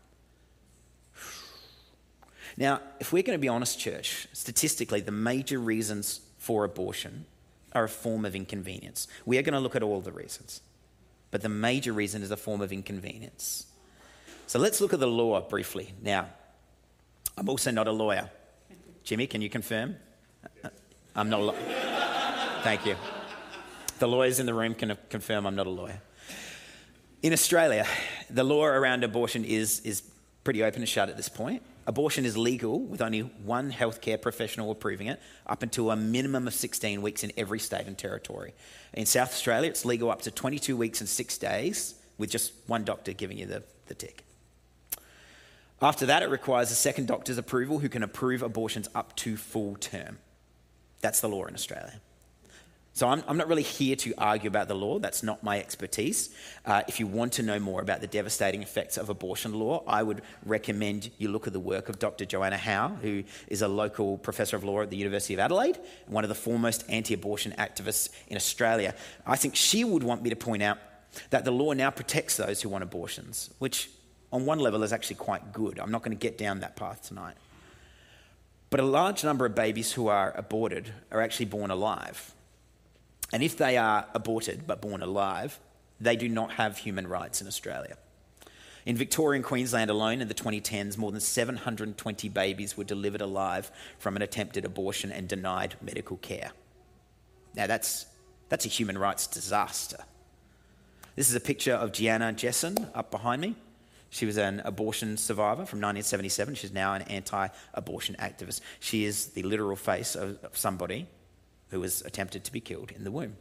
Now, 2.57 2.81
if 2.99 3.13
we're 3.13 3.23
going 3.23 3.39
to 3.39 3.41
be 3.41 3.49
honest, 3.49 3.79
church, 3.79 4.29
statistically, 4.33 5.01
the 5.01 5.13
major 5.13 5.59
reasons 5.59 6.21
for 6.39 6.65
abortion 6.65 7.25
are 7.73 7.85
a 7.85 7.89
form 7.89 8.25
of 8.25 8.35
inconvenience. 8.35 9.07
We 9.25 9.39
are 9.39 9.43
going 9.43 9.55
to 9.55 9.61
look 9.61 9.77
at 9.77 9.83
all 9.83 10.01
the 10.01 10.13
reasons, 10.13 10.61
but 11.31 11.43
the 11.43 11.49
major 11.49 11.93
reason 11.93 12.23
is 12.23 12.31
a 12.31 12.37
form 12.37 12.61
of 12.61 12.73
inconvenience. 12.73 13.67
So 14.47 14.59
let's 14.59 14.81
look 14.81 14.93
at 14.93 15.01
the 15.01 15.07
law 15.07 15.41
briefly. 15.41 15.95
Now, 16.03 16.27
I'm 17.37 17.49
also 17.49 17.71
not 17.71 17.87
a 17.89 17.93
lawyer. 17.93 18.31
Jimmy, 19.05 19.27
can 19.27 19.43
you 19.43 19.51
confirm? 19.51 19.97
I'm 21.17 21.31
not 21.31 21.41
a 21.41 21.45
lawyer. 21.45 21.59
Thank 22.63 22.87
you. 22.87 22.97
The 23.99 24.09
lawyers 24.09 24.41
in 24.41 24.47
the 24.47 24.55
room 24.55 24.75
can 24.75 24.97
confirm 25.09 25.47
I'm 25.47 25.57
not 25.57 25.67
a 25.67 25.71
lawyer. 25.71 26.01
In 27.23 27.33
Australia, 27.33 27.87
the 28.31 28.45
law 28.45 28.65
around 28.65 29.05
abortion 29.05 29.45
is, 29.45 29.81
is 29.81 30.03
pretty 30.45 30.63
open 30.63 30.81
and 30.81 30.89
shut 30.89 31.09
at 31.09 31.17
this 31.17 31.29
point. 31.29 31.63
Abortion 31.87 32.25
is 32.25 32.37
legal 32.37 32.81
with 32.81 33.03
only 33.03 33.21
one 33.21 33.73
healthcare 33.73 34.21
professional 34.21 34.71
approving 34.71 35.09
it, 35.09 35.21
up 35.47 35.63
until 35.63 35.91
a 35.91 35.97
minimum 35.97 36.47
of 36.47 36.55
16 36.55 37.03
weeks 37.03 37.25
in 37.25 37.33
every 37.37 37.59
state 37.59 37.87
and 37.87 37.99
territory. 37.99 38.55
In 38.95 39.07
South 39.07 39.31
Australia, 39.31 39.69
it's 39.69 39.85
legal 39.85 40.11
up 40.11 40.23
to 40.23 40.31
22 40.31 40.77
weeks 40.77 41.01
and 41.01 41.09
six 41.09 41.37
days, 41.37 41.95
with 42.17 42.31
just 42.31 42.53
one 42.67 42.85
doctor 42.85 43.13
giving 43.13 43.39
you 43.39 43.47
the, 43.47 43.63
the 43.87 43.95
tick. 43.95 44.25
After 45.83 46.07
that, 46.07 46.23
it 46.23 46.29
requires 46.29 46.71
a 46.71 46.75
second 46.75 47.09
doctor's 47.09 47.39
approval 47.39 47.79
who 47.79 47.89
can 47.89 48.03
approve 48.03 48.43
abortions 48.43 48.89
up 48.95 49.17
to 49.17 49.37
full 49.37 49.77
term. 49.77 50.19
That's 51.01 51.21
the 51.21 51.29
law 51.29 51.47
in 51.47 51.55
Australia. 51.55 52.01
So 52.93 53.09
I'm, 53.09 53.23
I'm, 53.29 53.37
not 53.37 53.49
really 53.49 53.63
here 53.63 53.95
to 53.97 54.13
argue 54.19 54.49
about 54.49 54.69
the 54.69 54.75
law. 54.75 54.99
That's 54.99 55.23
not 55.23 55.45
my 55.45 55.59
expertise. 55.59 56.35
Uh, 56.67 56.83
if 56.89 56.99
you 56.99 57.07
want 57.07 57.33
to 57.35 57.43
know 57.43 57.59
more 57.61 57.81
about 57.81 58.01
the 58.01 58.09
devastating 58.09 58.63
effects 58.63 58.99
of 58.99 59.09
abortion 59.09 59.55
law, 59.55 59.85
I 59.87 60.03
would 60.03 60.23
recommend 60.45 61.11
you 61.17 61.29
look 61.29 61.47
at 61.47 61.53
the 61.53 61.61
work 61.61 61.89
of 61.89 62.01
Dr. 62.01 62.25
Joanna 62.25 62.59
Howe, 62.59 62.89
who 63.01 63.23
is 63.47 63.63
a 63.63 63.69
local 63.69 64.19
professor 64.19 64.57
of 64.57 64.65
law 64.65 64.83
at 64.83 64.91
the 64.91 64.97
University 64.97 65.35
of 65.35 65.41
Adelaide, 65.41 65.79
one 66.09 66.25
of 66.25 66.29
the 66.29 66.35
foremost 66.35 66.85
anti-abortion 66.89 67.55
activists 67.59 68.11
in 68.27 68.37
Australia. 68.37 68.95
I 69.25 69.37
think 69.37 69.55
she 69.55 69.85
would 69.85 70.03
want 70.03 70.23
me 70.23 70.31
to 70.31 70.37
point 70.37 70.63
out 70.63 70.79
that 71.31 71.45
the 71.45 71.53
law 71.53 71.73
now 71.73 71.91
protects 71.91 72.37
those 72.37 72.61
who 72.61 72.69
want 72.69 72.83
abortions, 72.83 73.51
which 73.61 73.89
on 74.33 74.47
one 74.47 74.59
level 74.59 74.83
is 74.83 74.93
actually 74.93 75.17
quite 75.17 75.53
good. 75.53 75.79
I'm 75.79 75.91
not 75.91 76.03
going 76.03 76.17
to 76.17 76.21
get 76.21 76.39
down 76.39 76.61
that 76.61 76.77
path 76.77 77.07
tonight. 77.07 77.37
But 78.71 78.81
a 78.81 78.85
large 78.85 79.25
number 79.25 79.47
of 79.47 79.55
babies 79.55 79.93
who 79.93 80.07
are 80.09 80.33
aborted 80.37 80.93
are 81.11 81.21
actually 81.21 81.47
born 81.47 81.71
alive. 81.71 82.33
And 83.33 83.43
if 83.43 83.57
they 83.57 83.77
are 83.77 84.07
aborted 84.15 84.67
but 84.67 84.81
born 84.81 85.03
alive, 85.03 85.59
they 86.01 86.17
do 86.17 86.29
not 86.29 86.53
have 86.53 86.79
human 86.79 87.07
rights 87.07 87.41
in 87.41 87.49
Australia. 87.49 87.97
In 88.87 88.97
Victoria 88.97 89.37
and 89.37 89.45
Queensland 89.45 89.91
alone 89.91 90.21
in 90.21 90.29
the 90.29 90.35
2010s, 90.35 90.97
more 90.97 91.13
than 91.13 91.21
720 91.21 92.29
babies 92.29 92.77
were 92.77 92.85
delivered 92.85 93.21
alive 93.21 93.71
from 93.99 94.17
an 94.17 94.23
attempted 94.23 94.65
abortion 94.65 95.13
and 95.13 95.29
denied 95.29 95.75
medical 95.83 96.17
care. 96.17 96.53
Now, 97.55 97.67
that's, 97.67 98.07
that's 98.49 98.65
a 98.65 98.69
human 98.69 98.97
rights 98.97 99.27
disaster. 99.27 99.99
This 101.15 101.29
is 101.29 101.35
a 101.35 101.41
picture 101.41 101.75
of 101.75 101.93
Gianna 101.93 102.33
Jessen 102.33 102.89
up 102.95 103.11
behind 103.11 103.43
me. 103.43 103.57
She 104.11 104.27
was 104.27 104.37
an 104.37 104.61
abortion 104.65 105.17
survivor 105.17 105.65
from 105.65 105.79
1977. 105.79 106.57
She's 106.57 106.73
now 106.73 106.95
an 106.95 107.03
anti 107.03 107.49
abortion 107.73 108.17
activist. 108.19 108.61
She 108.81 109.05
is 109.05 109.27
the 109.27 109.43
literal 109.45 109.77
face 109.77 110.17
of 110.17 110.39
somebody 110.53 111.07
who 111.71 111.81
was 111.81 112.03
attempted 112.03 112.45
to 112.45 112.53
be 112.53 112.61
killed 112.61 112.91
in 112.91 113.05
the 113.05 113.11
womb. 113.11 113.37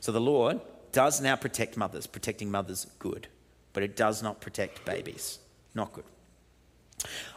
So 0.00 0.12
the 0.12 0.20
Lord 0.20 0.60
does 0.92 1.20
now 1.20 1.36
protect 1.36 1.76
mothers, 1.76 2.06
protecting 2.06 2.50
mothers 2.50 2.86
good, 2.98 3.28
but 3.74 3.82
it 3.82 3.96
does 3.96 4.22
not 4.22 4.40
protect 4.40 4.84
babies. 4.86 5.38
Not 5.74 5.92
good. 5.92 6.04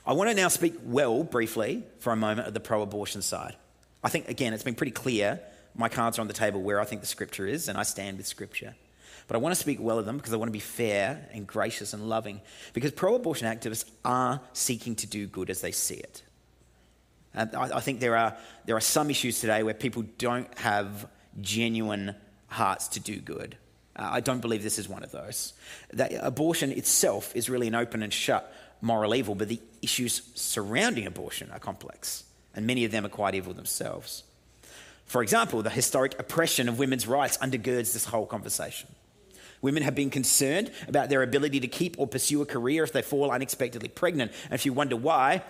I 0.05 0.13
want 0.13 0.29
to 0.29 0.35
now 0.35 0.47
speak 0.47 0.75
well, 0.83 1.23
briefly, 1.23 1.83
for 1.99 2.13
a 2.13 2.15
moment 2.15 2.47
of 2.47 2.53
the 2.53 2.59
pro 2.59 2.81
abortion 2.81 3.21
side. 3.21 3.55
I 4.03 4.09
think, 4.09 4.29
again, 4.29 4.53
it's 4.53 4.63
been 4.63 4.75
pretty 4.75 4.91
clear. 4.91 5.41
My 5.75 5.89
cards 5.89 6.17
are 6.17 6.21
on 6.21 6.27
the 6.27 6.33
table 6.33 6.61
where 6.61 6.79
I 6.79 6.85
think 6.85 7.01
the 7.01 7.07
scripture 7.07 7.45
is, 7.45 7.67
and 7.67 7.77
I 7.77 7.83
stand 7.83 8.17
with 8.17 8.27
scripture. 8.27 8.75
But 9.27 9.35
I 9.35 9.39
want 9.39 9.53
to 9.53 9.59
speak 9.59 9.79
well 9.81 9.99
of 9.99 10.05
them 10.05 10.17
because 10.17 10.33
I 10.33 10.37
want 10.37 10.49
to 10.49 10.53
be 10.53 10.59
fair 10.59 11.27
and 11.33 11.45
gracious 11.45 11.93
and 11.93 12.07
loving. 12.07 12.41
Because 12.73 12.91
pro 12.91 13.15
abortion 13.15 13.47
activists 13.47 13.89
are 14.05 14.39
seeking 14.53 14.95
to 14.97 15.07
do 15.07 15.27
good 15.27 15.49
as 15.49 15.61
they 15.61 15.71
see 15.71 15.95
it. 15.95 16.23
And 17.33 17.53
I, 17.55 17.77
I 17.77 17.79
think 17.81 17.99
there 17.99 18.15
are, 18.15 18.35
there 18.65 18.75
are 18.75 18.81
some 18.81 19.09
issues 19.09 19.41
today 19.41 19.63
where 19.63 19.73
people 19.73 20.03
don't 20.17 20.51
have 20.59 21.07
genuine 21.41 22.15
hearts 22.47 22.87
to 22.89 22.99
do 22.99 23.17
good. 23.17 23.57
Uh, 23.95 24.09
I 24.13 24.19
don't 24.21 24.39
believe 24.39 24.63
this 24.63 24.79
is 24.79 24.87
one 24.87 25.03
of 25.03 25.11
those. 25.11 25.53
That 25.93 26.13
abortion 26.21 26.71
itself 26.71 27.35
is 27.35 27.49
really 27.49 27.67
an 27.67 27.75
open 27.75 28.03
and 28.03 28.13
shut 28.13 28.53
moral 28.81 29.15
evil, 29.15 29.35
but 29.35 29.49
the 29.49 29.59
issues 29.81 30.21
surrounding 30.35 31.05
abortion 31.05 31.49
are 31.51 31.59
complex, 31.59 32.23
and 32.55 32.67
many 32.67 32.85
of 32.85 32.91
them 32.91 33.05
are 33.05 33.09
quite 33.09 33.35
evil 33.35 33.53
themselves. 33.53 34.23
For 35.05 35.23
example, 35.23 35.61
the 35.63 35.69
historic 35.69 36.19
oppression 36.19 36.69
of 36.69 36.79
women's 36.79 37.07
rights 37.07 37.37
undergirds 37.37 37.93
this 37.93 38.05
whole 38.05 38.25
conversation. 38.25 38.89
Women 39.61 39.83
have 39.83 39.95
been 39.95 40.09
concerned 40.09 40.71
about 40.87 41.09
their 41.09 41.23
ability 41.23 41.59
to 41.61 41.67
keep 41.67 41.95
or 41.97 42.07
pursue 42.07 42.41
a 42.41 42.45
career 42.45 42.83
if 42.83 42.91
they 42.91 43.01
fall 43.01 43.31
unexpectedly 43.31 43.89
pregnant. 43.89 44.31
And 44.45 44.53
if 44.53 44.65
you 44.65 44.73
wonder 44.73 44.95
why, 44.95 45.43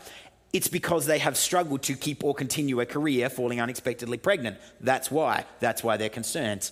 it's 0.54 0.68
because 0.68 1.06
they 1.06 1.20
have 1.20 1.38
struggled 1.38 1.84
to 1.84 1.96
keep 1.96 2.24
or 2.24 2.34
continue 2.34 2.80
a 2.80 2.86
career 2.86 3.30
falling 3.30 3.60
unexpectedly 3.60 4.18
pregnant. 4.18 4.58
That's 4.80 5.12
why. 5.12 5.46
That's 5.60 5.84
why 5.84 5.98
they're 5.98 6.10
concerned. 6.10 6.72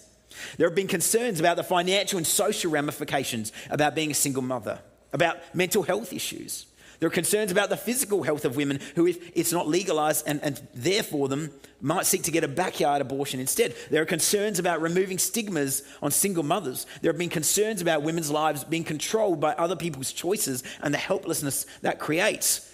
There 0.57 0.67
have 0.67 0.75
been 0.75 0.87
concerns 0.87 1.39
about 1.39 1.57
the 1.57 1.63
financial 1.63 2.17
and 2.17 2.27
social 2.27 2.71
ramifications 2.71 3.51
about 3.69 3.95
being 3.95 4.11
a 4.11 4.15
single 4.15 4.41
mother, 4.41 4.79
about 5.13 5.37
mental 5.53 5.83
health 5.83 6.13
issues. 6.13 6.65
There 7.05 7.11
are 7.11 7.13
concerns 7.13 7.51
about 7.51 7.69
the 7.69 7.77
physical 7.77 8.23
health 8.23 8.45
of 8.45 8.55
women 8.55 8.79
who, 8.95 9.05
if 9.05 9.37
it's 9.37 9.51
not 9.51 9.67
legalized 9.67 10.27
and, 10.27 10.41
and 10.41 10.59
therefore 10.73 11.27
them, 11.27 11.51
might 11.79 12.07
seek 12.07 12.23
to 12.23 12.31
get 12.31 12.43
a 12.43 12.47
backyard 12.47 12.99
abortion 12.99 13.39
instead. 13.39 13.75
There 13.91 14.01
are 14.01 14.05
concerns 14.05 14.57
about 14.57 14.81
removing 14.81 15.19
stigmas 15.19 15.83
on 16.01 16.09
single 16.09 16.41
mothers. 16.41 16.87
There 17.03 17.11
have 17.11 17.19
been 17.19 17.29
concerns 17.29 17.79
about 17.79 18.01
women's 18.01 18.31
lives 18.31 18.63
being 18.63 18.83
controlled 18.83 19.39
by 19.39 19.53
other 19.53 19.75
people's 19.75 20.13
choices 20.13 20.63
and 20.81 20.91
the 20.91 20.97
helplessness 20.97 21.67
that 21.83 21.99
creates. 21.99 22.73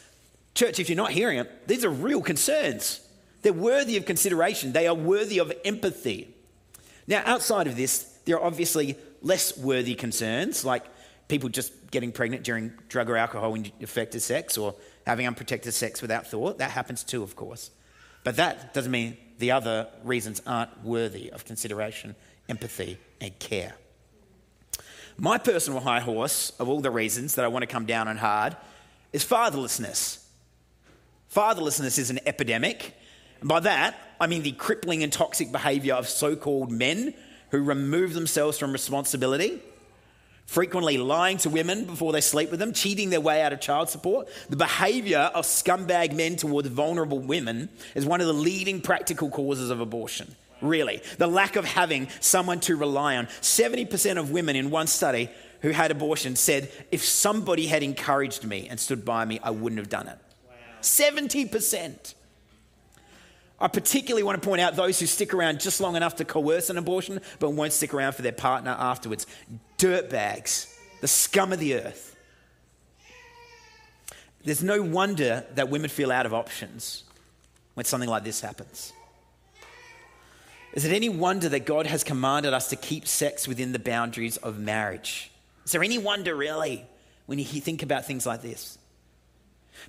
Church, 0.56 0.80
if 0.80 0.88
you're 0.88 0.96
not 0.96 1.12
hearing 1.12 1.38
it, 1.38 1.68
these 1.68 1.84
are 1.84 1.90
real 1.90 2.22
concerns. 2.22 3.06
They're 3.42 3.52
worthy 3.52 3.98
of 3.98 4.06
consideration, 4.06 4.72
they 4.72 4.88
are 4.88 4.96
worthy 4.96 5.40
of 5.40 5.52
empathy. 5.66 6.34
Now, 7.06 7.22
outside 7.26 7.68
of 7.68 7.76
this, 7.76 8.04
there 8.24 8.38
are 8.38 8.46
obviously 8.46 8.96
less 9.22 9.58
worthy 9.58 9.96
concerns 9.96 10.64
like 10.64 10.86
people 11.32 11.48
just 11.48 11.90
getting 11.92 12.12
pregnant 12.12 12.44
during 12.44 12.74
drug 12.90 13.10
or 13.10 13.16
alcohol 13.16 13.58
affected 13.82 14.22
sex 14.22 14.58
or 14.58 14.76
having 15.08 15.26
unprotected 15.26 15.74
sex 15.74 16.02
without 16.02 16.28
thought. 16.28 16.58
That 16.58 16.72
happens 16.72 17.04
too, 17.04 17.24
of 17.24 17.38
course. 17.38 17.72
But 18.26 18.36
that 18.36 18.74
doesn't 18.74 18.92
mean 18.92 19.18
the 19.40 19.52
other 19.52 19.88
reasons 20.04 20.42
aren't 20.46 20.84
worthy 20.84 21.32
of 21.32 21.46
consideration, 21.46 22.16
empathy, 22.50 23.00
and 23.22 23.38
care. 23.40 23.76
My 25.18 25.38
personal 25.38 25.80
high 25.80 26.02
horse 26.02 26.52
of 26.60 26.68
all 26.68 26.82
the 26.82 26.92
reasons 26.92 27.36
that 27.36 27.46
I 27.46 27.48
want 27.48 27.64
to 27.64 27.68
come 27.68 27.86
down 27.86 28.10
on 28.10 28.18
hard 28.18 28.58
is 29.14 29.24
fatherlessness. 29.24 30.24
Fatherlessness 31.34 31.98
is 31.98 32.10
an 32.10 32.20
epidemic. 32.26 32.94
And 33.40 33.48
by 33.48 33.62
that, 33.62 33.96
I 34.20 34.28
mean 34.28 34.44
the 34.44 34.52
crippling 34.52 35.02
and 35.02 35.14
toxic 35.14 35.50
behavior 35.50 35.94
of 35.94 36.10
so 36.10 36.36
called 36.36 36.72
men 36.72 37.14
who 37.52 37.64
remove 37.64 38.14
themselves 38.14 38.60
from 38.60 38.74
responsibility 38.74 39.62
frequently 40.46 40.98
lying 40.98 41.38
to 41.38 41.50
women 41.50 41.86
before 41.86 42.12
they 42.12 42.22
sleep 42.22 42.52
with 42.52 42.60
them, 42.60 42.74
cheating 42.74 43.10
their 43.10 43.22
way 43.22 43.42
out 43.42 43.54
of 43.54 43.62
child 43.62 43.90
support. 43.90 44.28
The 44.50 44.58
behavior 44.58 45.32
of 45.34 45.46
scumbag 45.46 46.14
men 46.14 46.36
towards 46.36 46.68
vulnerable 46.68 47.20
women 47.20 47.70
is 47.96 48.06
one 48.06 48.22
of 48.22 48.28
the 48.28 48.34
leading 48.34 48.82
practical 48.82 49.30
causes 49.30 49.70
of 49.70 49.80
abortion. 49.80 50.36
Really, 50.62 51.02
the 51.18 51.28
lack 51.28 51.56
of 51.56 51.66
having 51.66 52.08
someone 52.20 52.60
to 52.62 52.76
rely 52.76 53.18
on. 53.18 53.26
70% 53.42 54.18
of 54.18 54.30
women 54.30 54.56
in 54.56 54.70
one 54.70 54.88
study 54.88 55.30
who 55.62 55.70
had 55.70 55.90
abortion 55.90 56.36
said, 56.36 56.72
if 56.92 57.04
somebody 57.04 57.68
had 57.68 57.82
encouraged 57.82 58.44
me 58.44 58.68
and 58.70 58.80
stood 58.80 59.06
by 59.06 59.26
me, 59.26 59.40
I 59.42 59.52
wouldn't 59.52 59.80
have 59.80 59.90
done 59.90 60.08
it. 60.08 60.18
Wow. 60.48 60.56
70%. 60.82 62.14
I 63.60 63.68
particularly 63.68 64.24
want 64.24 64.42
to 64.42 64.48
point 64.48 64.60
out 64.60 64.76
those 64.76 65.00
who 65.00 65.06
stick 65.06 65.36
around 65.36 65.60
just 65.60 65.80
long 65.80 65.96
enough 65.96 66.16
to 66.16 66.26
coerce 66.26 66.72
an 66.72 66.80
abortion, 66.80 67.22
but 67.38 67.52
won't 67.52 67.74
stick 67.74 67.94
around 67.94 68.14
for 68.14 68.24
their 68.24 68.32
partner 68.32 68.76
afterwards. 68.78 69.28
Dirtbags, 69.82 70.72
the 71.02 71.08
scum 71.08 71.52
of 71.52 71.58
the 71.58 71.74
earth. 71.74 72.16
There's 74.44 74.62
no 74.62 74.80
wonder 74.84 75.44
that 75.56 75.70
women 75.70 75.90
feel 75.90 76.12
out 76.12 76.28
of 76.28 76.36
options 76.36 77.04
when 77.74 77.84
something 77.86 78.10
like 78.10 78.24
this 78.24 78.42
happens. 78.42 78.94
Is 80.74 80.86
it 80.86 80.94
any 80.94 81.10
wonder 81.10 81.50
that 81.50 81.66
God 81.66 81.88
has 81.88 82.04
commanded 82.04 82.54
us 82.54 82.70
to 82.70 82.76
keep 82.76 83.08
sex 83.08 83.48
within 83.48 83.72
the 83.72 83.80
boundaries 83.80 84.38
of 84.38 84.60
marriage? 84.60 85.32
Is 85.66 85.72
there 85.72 85.84
any 85.84 85.98
wonder, 85.98 86.36
really, 86.36 86.86
when 87.26 87.40
you 87.40 87.46
think 87.46 87.82
about 87.82 88.06
things 88.06 88.28
like 88.28 88.44
this? 88.44 88.78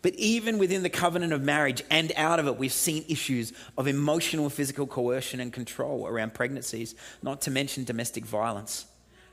But 0.00 0.14
even 0.14 0.56
within 0.56 0.82
the 0.82 0.88
covenant 0.88 1.34
of 1.34 1.42
marriage 1.42 1.82
and 1.90 2.12
out 2.16 2.40
of 2.40 2.46
it, 2.46 2.56
we've 2.56 2.72
seen 2.72 3.04
issues 3.10 3.52
of 3.76 3.86
emotional 3.86 4.48
physical 4.48 4.86
coercion 4.86 5.38
and 5.38 5.52
control 5.52 6.06
around 6.06 6.32
pregnancies, 6.32 6.94
not 7.22 7.42
to 7.42 7.50
mention 7.50 7.84
domestic 7.84 8.24
violence. 8.24 8.86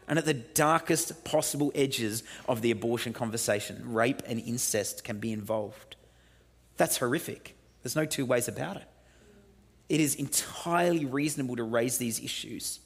And 0.10 0.17
at 0.17 0.26
the 0.26 0.34
darkest 0.34 1.24
possible 1.24 1.72
edges 1.76 2.24
of 2.48 2.62
the 2.62 2.72
abortion 2.72 3.13
conversation, 3.13 3.93
rape 3.93 4.24
and 4.26 4.39
incest 4.39 5.04
can 5.04 5.19
be 5.19 5.32
involved. 5.32 5.95
That's 6.78 6.98
horrific. 6.98 7.56
There's 7.84 7.95
no 7.95 8.06
two 8.06 8.26
ways 8.26 8.48
about 8.48 8.78
it. 8.78 8.88
It 9.88 10.02
is 10.02 10.15
entirely 10.15 11.06
reasonable 11.06 11.56
to 11.58 11.63
raise 11.63 12.00
these 12.00 12.19
issues. 12.19 12.80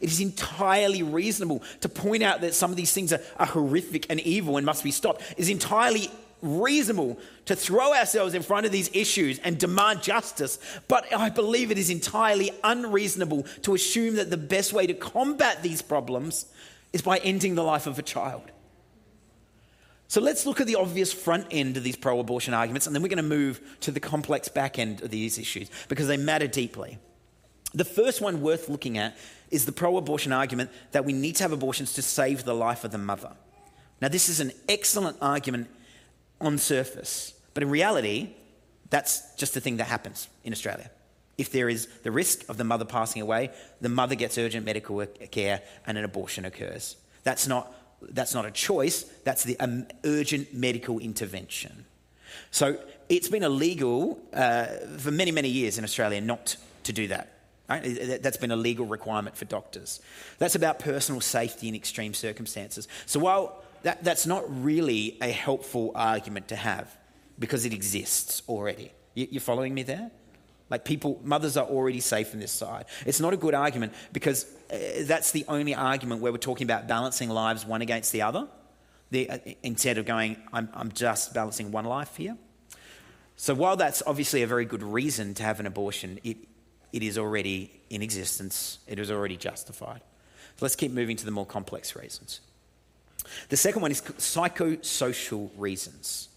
It 0.00 0.10
is 0.10 0.20
entirely 0.20 1.02
reasonable 1.02 1.62
to 1.80 1.88
point 1.88 2.22
out 2.22 2.40
that 2.42 2.54
some 2.54 2.70
of 2.70 2.76
these 2.76 2.92
things 2.92 3.12
are, 3.12 3.20
are 3.36 3.46
horrific 3.46 4.06
and 4.08 4.20
evil 4.20 4.56
and 4.56 4.64
must 4.64 4.84
be 4.84 4.92
stopped. 4.92 5.22
It 5.32 5.38
is 5.38 5.48
entirely 5.48 6.10
reasonable 6.42 7.18
to 7.46 7.56
throw 7.56 7.94
ourselves 7.94 8.34
in 8.34 8.42
front 8.42 8.66
of 8.66 8.72
these 8.72 8.90
issues 8.92 9.38
and 9.38 9.58
demand 9.58 10.02
justice, 10.02 10.58
but 10.88 11.12
I 11.14 11.30
believe 11.30 11.70
it 11.70 11.78
is 11.78 11.88
entirely 11.88 12.50
unreasonable 12.64 13.44
to 13.62 13.74
assume 13.74 14.16
that 14.16 14.30
the 14.30 14.36
best 14.36 14.72
way 14.72 14.86
to 14.86 14.94
combat 14.94 15.62
these 15.62 15.80
problems 15.80 16.46
is 16.92 17.00
by 17.00 17.18
ending 17.18 17.54
the 17.54 17.62
life 17.62 17.86
of 17.86 17.98
a 17.98 18.02
child. 18.02 18.50
So 20.08 20.20
let's 20.20 20.44
look 20.44 20.60
at 20.60 20.66
the 20.66 20.74
obvious 20.74 21.10
front 21.10 21.46
end 21.50 21.78
of 21.78 21.84
these 21.84 21.96
pro 21.96 22.20
abortion 22.20 22.52
arguments, 22.52 22.86
and 22.86 22.94
then 22.94 23.02
we're 23.02 23.08
going 23.08 23.16
to 23.16 23.22
move 23.22 23.62
to 23.80 23.90
the 23.90 24.00
complex 24.00 24.48
back 24.48 24.78
end 24.78 25.00
of 25.00 25.10
these 25.10 25.38
issues 25.38 25.70
because 25.88 26.06
they 26.06 26.18
matter 26.18 26.46
deeply. 26.46 26.98
The 27.72 27.86
first 27.86 28.20
one 28.20 28.42
worth 28.42 28.68
looking 28.68 28.98
at 28.98 29.16
is 29.50 29.64
the 29.64 29.72
pro 29.72 29.96
abortion 29.96 30.32
argument 30.32 30.70
that 30.90 31.06
we 31.06 31.14
need 31.14 31.36
to 31.36 31.44
have 31.44 31.52
abortions 31.52 31.94
to 31.94 32.02
save 32.02 32.44
the 32.44 32.54
life 32.54 32.84
of 32.84 32.90
the 32.90 32.98
mother. 32.98 33.32
Now, 34.02 34.08
this 34.08 34.28
is 34.28 34.40
an 34.40 34.52
excellent 34.68 35.16
argument 35.22 35.68
on 36.42 36.58
surface, 36.58 37.34
but 37.54 37.62
in 37.62 37.70
reality, 37.70 38.30
that's 38.90 39.34
just 39.36 39.54
the 39.54 39.60
thing 39.60 39.78
that 39.78 39.84
happens 39.86 40.28
in 40.44 40.52
Australia. 40.52 40.90
If 41.38 41.50
there 41.50 41.68
is 41.68 41.86
the 42.02 42.10
risk 42.10 42.48
of 42.48 42.58
the 42.58 42.64
mother 42.64 42.84
passing 42.84 43.22
away, 43.22 43.50
the 43.80 43.88
mother 43.88 44.14
gets 44.14 44.36
urgent 44.36 44.66
medical 44.66 45.04
care 45.30 45.62
and 45.86 45.96
an 45.96 46.04
abortion 46.04 46.44
occurs. 46.44 46.96
That's 47.24 47.46
not, 47.46 47.72
that's 48.02 48.34
not 48.34 48.44
a 48.44 48.50
choice, 48.50 49.04
that's 49.24 49.44
the 49.44 49.58
um, 49.58 49.86
urgent 50.04 50.52
medical 50.52 50.98
intervention. 50.98 51.86
So 52.50 52.78
it's 53.08 53.28
been 53.28 53.42
illegal 53.42 54.20
uh, 54.32 54.66
for 54.98 55.10
many, 55.10 55.30
many 55.30 55.48
years 55.48 55.78
in 55.78 55.84
Australia 55.84 56.20
not 56.20 56.56
to 56.84 56.92
do 56.92 57.08
that. 57.08 57.28
Right? 57.68 58.20
That's 58.22 58.36
been 58.36 58.50
a 58.50 58.56
legal 58.56 58.84
requirement 58.84 59.36
for 59.36 59.46
doctors. 59.46 60.00
That's 60.38 60.54
about 60.54 60.78
personal 60.78 61.22
safety 61.22 61.68
in 61.68 61.74
extreme 61.74 62.12
circumstances. 62.12 62.88
So 63.06 63.20
while 63.20 63.61
that, 63.82 64.04
that's 64.04 64.26
not 64.26 64.44
really 64.62 65.18
a 65.20 65.30
helpful 65.30 65.92
argument 65.94 66.48
to 66.48 66.56
have 66.56 66.96
because 67.38 67.64
it 67.64 67.72
exists 67.72 68.42
already. 68.48 68.92
You, 69.14 69.28
you're 69.30 69.40
following 69.40 69.74
me 69.74 69.82
there? 69.82 70.10
Like 70.70 70.84
people, 70.84 71.20
mothers 71.22 71.56
are 71.56 71.66
already 71.66 72.00
safe 72.00 72.32
in 72.32 72.40
this 72.40 72.52
side. 72.52 72.86
It's 73.04 73.20
not 73.20 73.34
a 73.34 73.36
good 73.36 73.54
argument 73.54 73.92
because 74.12 74.46
uh, 74.72 75.02
that's 75.02 75.32
the 75.32 75.44
only 75.48 75.74
argument 75.74 76.22
where 76.22 76.32
we're 76.32 76.38
talking 76.38 76.66
about 76.66 76.88
balancing 76.88 77.28
lives 77.28 77.66
one 77.66 77.82
against 77.82 78.12
the 78.12 78.22
other. 78.22 78.48
The, 79.10 79.28
uh, 79.28 79.38
instead 79.62 79.98
of 79.98 80.06
going, 80.06 80.36
I'm, 80.52 80.70
I'm 80.72 80.90
just 80.92 81.34
balancing 81.34 81.72
one 81.72 81.84
life 81.84 82.16
here. 82.16 82.38
So 83.36 83.54
while 83.54 83.76
that's 83.76 84.02
obviously 84.06 84.42
a 84.42 84.46
very 84.46 84.64
good 84.64 84.82
reason 84.82 85.34
to 85.34 85.42
have 85.42 85.60
an 85.60 85.66
abortion, 85.66 86.20
it, 86.24 86.38
it 86.92 87.02
is 87.02 87.18
already 87.18 87.82
in 87.90 88.00
existence. 88.00 88.78
It 88.86 88.98
is 88.98 89.10
already 89.10 89.36
justified. 89.36 90.00
So 90.56 90.64
let's 90.64 90.76
keep 90.76 90.92
moving 90.92 91.16
to 91.16 91.24
the 91.24 91.30
more 91.30 91.44
complex 91.44 91.96
reasons. 91.96 92.40
The 93.48 93.56
second 93.56 93.82
one 93.82 93.90
is 93.90 94.00
psychosocial 94.00 95.50
reasons. 95.56 96.28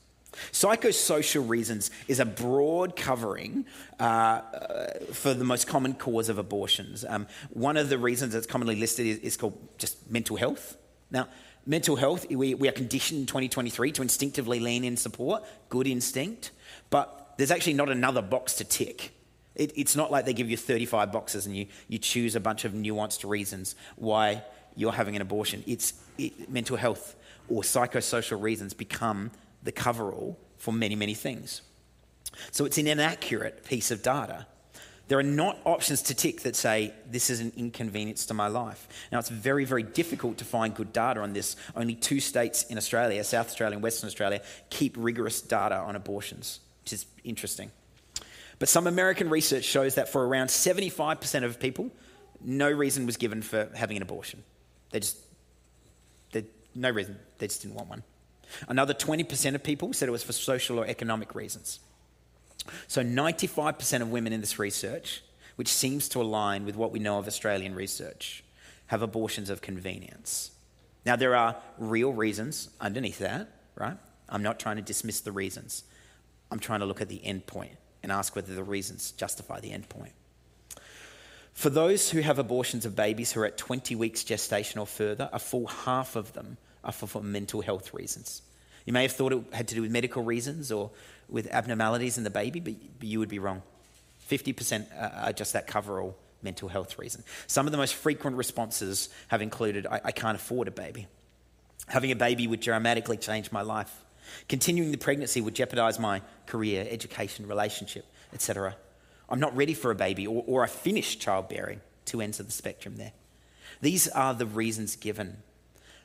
Psychosocial 0.52 1.48
reasons 1.48 1.92
is 2.08 2.20
a 2.20 2.26
broad 2.26 2.96
covering 2.96 3.66
uh, 4.00 4.04
uh, 4.04 4.88
for 5.14 5.34
the 5.34 5.46
most 5.46 5.68
common 5.68 5.94
cause 5.94 6.30
of 6.30 6.38
abortions. 6.38 7.06
Um, 7.08 7.28
one 7.52 7.78
of 7.78 7.90
the 7.90 7.98
reasons 7.98 8.34
that's 8.34 8.48
commonly 8.48 8.76
listed 8.76 9.06
is, 9.06 9.18
is, 9.20 9.38
called 9.38 9.58
just 9.78 10.10
mental 10.12 10.36
health. 10.36 10.78
Now, 11.10 11.28
mental 11.66 11.96
health, 11.96 12.30
we, 12.30 12.54
we 12.54 12.68
are 12.68 12.74
conditioned 12.74 13.22
in 13.22 13.26
2023 13.26 13.92
to 13.94 14.02
instinctively 14.02 14.60
lean 14.60 14.84
in 14.84 14.98
support, 14.98 15.44
good 15.70 15.88
instinct, 15.88 16.52
but 16.90 17.34
there's 17.38 17.52
actually 17.52 17.74
not 17.74 17.90
another 17.90 18.22
box 18.22 18.56
to 18.56 18.64
tick. 18.64 19.12
It, 19.56 19.72
it's 19.78 19.96
not 19.96 20.12
like 20.12 20.26
they 20.26 20.34
give 20.34 20.50
you 20.50 20.58
35 20.58 21.12
boxes 21.12 21.46
and 21.46 21.56
you, 21.56 21.68
you 21.88 21.98
choose 21.98 22.36
a 22.36 22.40
bunch 22.40 22.66
of 22.66 22.74
nuanced 22.74 23.28
reasons 23.28 23.76
why 23.96 24.44
you're 24.76 24.92
having 24.92 25.16
an 25.16 25.22
abortion. 25.22 25.64
It's 25.68 25.94
it, 26.18 26.50
mental 26.50 26.78
health 26.78 27.16
or 27.50 27.62
psychosocial 27.62 28.42
reasons 28.42 28.74
become 28.74 29.32
the 29.64 29.72
coverall 29.72 30.38
for 30.58 30.74
many, 30.74 30.96
many 30.96 31.14
things. 31.14 31.62
So 32.52 32.66
it's 32.66 32.78
an 32.78 32.88
inaccurate 32.88 33.64
piece 33.66 33.92
of 33.92 34.02
data. 34.02 34.48
There 35.08 35.20
are 35.20 35.24
not 35.24 35.60
options 35.66 36.02
to 36.04 36.16
tick 36.16 36.42
that 36.42 36.56
say, 36.56 36.92
this 37.10 37.30
is 37.30 37.40
an 37.40 37.54
inconvenience 37.56 38.26
to 38.28 38.34
my 38.34 38.48
life. 38.48 38.88
Now, 39.12 39.20
it's 39.20 39.30
very, 39.30 39.64
very 39.64 39.84
difficult 39.84 40.40
to 40.40 40.46
find 40.46 40.74
good 40.74 40.92
data 40.92 41.22
on 41.22 41.34
this. 41.34 41.56
Only 41.76 41.94
two 41.94 42.20
states 42.20 42.64
in 42.64 42.78
Australia, 42.78 43.24
South 43.24 43.48
Australia 43.48 43.76
and 43.76 43.84
Western 43.84 44.08
Australia, 44.08 44.42
keep 44.72 44.96
rigorous 44.98 45.42
data 45.42 45.76
on 45.76 45.96
abortions, 45.96 46.60
which 46.84 46.94
is 46.94 47.06
interesting. 47.24 47.72
But 48.58 48.68
some 48.68 48.88
American 48.88 49.30
research 49.30 49.64
shows 49.64 49.96
that 49.96 50.10
for 50.10 50.26
around 50.28 50.48
75% 50.48 51.44
of 51.44 51.60
people, 51.60 51.92
no 52.42 52.72
reason 52.72 53.06
was 53.06 53.18
given 53.18 53.44
for 53.44 53.70
having 53.76 53.98
an 53.98 54.04
abortion. 54.04 54.44
They 54.96 55.02
just, 55.02 55.18
they, 56.32 56.46
no 56.74 56.90
reason, 56.90 57.20
they 57.38 57.48
just 57.48 57.62
didn't 57.62 57.76
want 57.76 57.90
one. 57.90 58.04
Another 58.70 58.94
20% 58.94 59.54
of 59.54 59.62
people 59.62 59.92
said 59.92 60.08
it 60.08 60.14
was 60.14 60.24
for 60.24 60.32
social 60.32 60.80
or 60.80 60.88
economic 60.88 61.36
reasons. 61.36 61.82
So 62.88 63.04
95% 63.04 64.02
of 64.02 64.10
women 64.10 64.32
in 64.32 64.40
this 64.40 64.58
research, 64.58 65.22
which 65.58 65.68
seems 65.68 66.08
to 66.08 66.22
align 66.22 66.66
with 66.66 66.78
what 66.78 66.94
we 66.94 67.00
know 67.00 67.20
of 67.20 67.28
Australian 67.28 67.76
research, 67.76 68.42
have 68.88 69.02
abortions 69.02 69.50
of 69.50 69.62
convenience. 69.62 70.52
Now, 71.06 71.18
there 71.18 71.36
are 71.36 71.58
real 71.78 72.14
reasons 72.14 72.70
underneath 72.80 73.20
that, 73.20 73.50
right? 73.76 73.98
I'm 74.30 74.44
not 74.44 74.62
trying 74.62 74.78
to 74.78 74.82
dismiss 74.82 75.20
the 75.20 75.34
reasons. 75.34 75.84
I'm 76.50 76.60
trying 76.60 76.80
to 76.80 76.86
look 76.86 77.02
at 77.02 77.10
the 77.10 77.22
end 77.26 77.48
point 77.48 77.76
and 78.02 78.14
ask 78.14 78.34
whether 78.34 78.56
the 78.56 78.64
reasons 78.64 79.12
justify 79.12 79.60
the 79.60 79.74
end 79.74 79.90
point. 79.90 80.14
For 81.56 81.70
those 81.70 82.10
who 82.10 82.20
have 82.20 82.38
abortions 82.38 82.86
of 82.86 82.98
babies 82.98 83.32
who 83.32 83.40
are 83.40 83.46
at 83.46 83.58
20 83.58 83.96
weeks 83.96 84.26
gestation 84.26 84.78
or 84.78 84.86
further, 84.86 85.30
a 85.32 85.40
full 85.40 85.68
half 85.68 86.18
of 86.18 86.34
them 86.34 86.58
are 86.84 86.92
for, 86.92 87.08
for 87.08 87.24
mental 87.24 87.62
health 87.62 87.94
reasons. 87.94 88.42
You 88.86 88.92
may 88.92 89.04
have 89.04 89.14
thought 89.14 89.32
it 89.32 89.42
had 89.54 89.70
to 89.70 89.76
do 89.76 89.82
with 89.82 89.90
medical 89.90 90.22
reasons 90.22 90.70
or 90.70 90.92
with 91.30 91.48
abnormalities 91.48 92.18
in 92.18 92.26
the 92.26 92.30
baby, 92.30 92.60
but, 92.60 92.74
you 93.02 93.20
would 93.20 93.30
be 93.30 93.40
wrong. 93.40 93.64
50% 94.30 94.86
are 95.26 95.32
just 95.32 95.54
that 95.54 95.66
coverall 95.66 96.18
mental 96.42 96.68
health 96.68 97.00
reason. 97.00 97.24
Some 97.48 97.68
of 97.68 97.72
the 97.72 97.78
most 97.78 97.96
frequent 97.96 98.36
responses 98.36 99.08
have 99.30 99.42
included 99.42 99.88
I, 99.88 100.02
I 100.04 100.12
can't 100.12 100.36
afford 100.36 100.68
a 100.68 100.72
baby. 100.72 101.08
Having 101.88 102.12
a 102.12 102.16
baby 102.18 102.48
would 102.48 102.60
dramatically 102.60 103.18
change 103.18 103.52
my 103.52 103.62
life. 103.62 104.04
Continuing 104.50 104.92
the 104.92 104.98
pregnancy 104.98 105.40
would 105.40 105.56
jeopardize 105.56 106.00
my 106.00 106.22
career, 106.48 106.86
education, 106.90 107.48
relationship, 107.48 108.06
etc. 108.34 108.76
I'm 109.30 109.40
not 109.40 109.56
ready 109.56 109.74
for 109.74 109.92
a 109.92 109.96
baby, 109.96 110.28
or, 110.28 110.44
or 110.46 110.64
I 110.64 110.68
finished 110.68 111.20
childbearing. 111.22 111.82
Ends 112.22 112.40
of 112.40 112.46
the 112.46 112.52
spectrum 112.54 112.96
there. 112.96 113.12
These 113.82 114.08
are 114.08 114.34
the 114.34 114.46
reasons 114.46 114.96
given. 114.96 115.44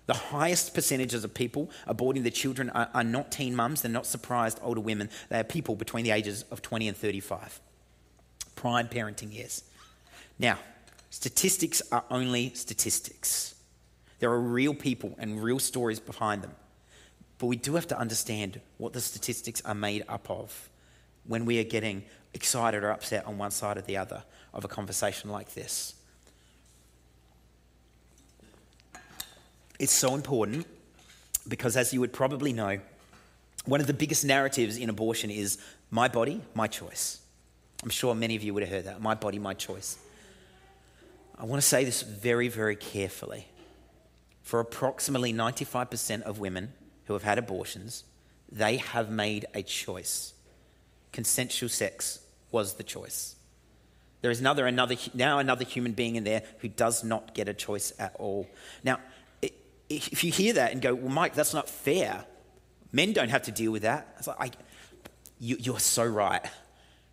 The 0.06 0.14
highest 0.14 0.74
percentages 0.74 1.22
of 1.22 1.34
people 1.34 1.70
aborting 1.86 2.22
their 2.22 2.32
children 2.32 2.68
are, 2.70 2.90
are 2.92 3.04
not 3.04 3.30
teen 3.30 3.54
mums, 3.54 3.82
they're 3.82 3.92
not 3.92 4.06
surprised 4.06 4.58
older 4.60 4.80
women, 4.80 5.08
they 5.28 5.38
are 5.38 5.44
people 5.44 5.76
between 5.76 6.04
the 6.04 6.10
ages 6.10 6.44
of 6.50 6.62
20 6.62 6.88
and 6.88 6.96
35. 6.96 7.60
Prime 8.56 8.88
parenting 8.88 9.32
years. 9.32 9.62
Now, 10.36 10.58
statistics 11.10 11.80
are 11.92 12.04
only 12.10 12.52
statistics. 12.54 13.54
There 14.18 14.32
are 14.32 14.40
real 14.40 14.74
people 14.74 15.14
and 15.18 15.42
real 15.42 15.60
stories 15.60 16.00
behind 16.00 16.42
them. 16.42 16.52
But 17.38 17.46
we 17.46 17.56
do 17.56 17.74
have 17.76 17.86
to 17.88 17.98
understand 17.98 18.60
what 18.78 18.92
the 18.94 19.00
statistics 19.00 19.62
are 19.64 19.74
made 19.74 20.04
up 20.08 20.28
of 20.28 20.70
when 21.24 21.44
we 21.44 21.60
are 21.60 21.64
getting 21.64 22.04
excited 22.34 22.84
or 22.84 22.90
upset 22.90 23.26
on 23.26 23.38
one 23.38 23.50
side 23.50 23.76
or 23.76 23.82
the 23.82 23.96
other 23.96 24.22
of 24.52 24.64
a 24.64 24.68
conversation 24.68 25.30
like 25.30 25.54
this. 25.54 25.94
It's 29.78 29.92
so 29.92 30.14
important 30.14 30.66
because, 31.48 31.76
as 31.76 31.92
you 31.92 32.00
would 32.00 32.12
probably 32.12 32.52
know, 32.52 32.80
one 33.64 33.80
of 33.80 33.86
the 33.86 33.94
biggest 33.94 34.24
narratives 34.24 34.76
in 34.76 34.90
abortion 34.90 35.30
is 35.30 35.58
my 35.90 36.08
body, 36.08 36.42
my 36.54 36.66
choice. 36.66 37.20
I'm 37.82 37.90
sure 37.90 38.14
many 38.14 38.36
of 38.36 38.42
you 38.42 38.52
would 38.54 38.62
have 38.62 38.72
heard 38.72 38.84
that 38.84 39.00
my 39.00 39.14
body, 39.14 39.38
my 39.38 39.54
choice. 39.54 39.98
I 41.38 41.44
want 41.46 41.62
to 41.62 41.66
say 41.66 41.84
this 41.84 42.02
very, 42.02 42.48
very 42.48 42.76
carefully. 42.76 43.46
For 44.42 44.60
approximately 44.60 45.32
95% 45.32 46.22
of 46.22 46.38
women 46.38 46.72
who 47.04 47.14
have 47.14 47.22
had 47.22 47.38
abortions, 47.38 48.04
they 48.50 48.76
have 48.76 49.10
made 49.10 49.46
a 49.54 49.62
choice. 49.62 50.34
Consensual 51.12 51.68
sex 51.68 52.20
was 52.50 52.74
the 52.74 52.82
choice. 52.82 53.36
There 54.22 54.30
is 54.30 54.40
another, 54.40 54.66
another, 54.66 54.96
now 55.14 55.38
another 55.38 55.64
human 55.64 55.92
being 55.92 56.16
in 56.16 56.24
there 56.24 56.42
who 56.58 56.68
does 56.68 57.02
not 57.02 57.34
get 57.34 57.48
a 57.48 57.54
choice 57.54 57.92
at 57.98 58.14
all. 58.18 58.46
Now, 58.84 58.98
if 59.88 60.22
you 60.22 60.30
hear 60.30 60.52
that 60.54 60.72
and 60.72 60.80
go, 60.80 60.94
well, 60.94 61.08
Mike, 61.08 61.34
that's 61.34 61.54
not 61.54 61.68
fair. 61.68 62.24
Men 62.92 63.12
don't 63.12 63.30
have 63.30 63.42
to 63.42 63.50
deal 63.50 63.72
with 63.72 63.82
that. 63.82 64.14
It's 64.18 64.28
like, 64.28 64.40
I, 64.40 64.50
you, 65.38 65.56
you're 65.58 65.80
so 65.80 66.04
right. 66.04 66.44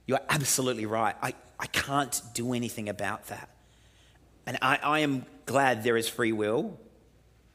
You're 0.05 0.19
absolutely 0.29 0.86
right. 0.86 1.15
I, 1.21 1.33
I 1.60 1.65
can't 1.67 2.21
do 2.33 2.53
anything 2.53 2.88
about 2.89 3.27
that. 3.27 3.49
And 4.45 4.57
I, 4.62 4.79
I 4.83 4.99
am 4.99 5.25
glad 5.45 5.83
there 5.83 5.97
is 5.97 6.07
free 6.07 6.31
will. 6.31 6.79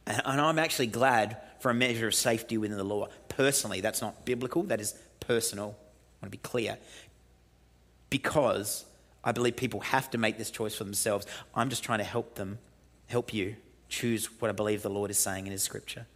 And 0.06 0.40
I'm 0.40 0.58
actually 0.58 0.88
glad 0.88 1.36
for 1.60 1.70
a 1.70 1.74
measure 1.74 2.08
of 2.08 2.14
safety 2.14 2.58
within 2.58 2.76
the 2.76 2.84
law. 2.84 3.06
Personally, 3.28 3.80
that's 3.80 4.02
not 4.02 4.26
biblical, 4.26 4.64
that 4.64 4.80
is 4.80 4.94
personal. 5.20 5.76
I 6.22 6.26
want 6.26 6.32
to 6.32 6.38
be 6.38 6.42
clear. 6.42 6.78
Because 8.08 8.84
I 9.24 9.32
believe 9.32 9.56
people 9.56 9.80
have 9.80 10.10
to 10.10 10.18
make 10.18 10.38
this 10.38 10.50
choice 10.50 10.74
for 10.74 10.84
themselves. 10.84 11.26
I'm 11.54 11.68
just 11.68 11.82
trying 11.82 11.98
to 11.98 12.04
help 12.04 12.36
them, 12.36 12.58
help 13.06 13.34
you 13.34 13.56
choose 13.88 14.26
what 14.40 14.48
I 14.48 14.52
believe 14.52 14.82
the 14.82 14.90
Lord 14.90 15.10
is 15.10 15.18
saying 15.18 15.46
in 15.46 15.52
His 15.52 15.62
scripture. 15.62 16.06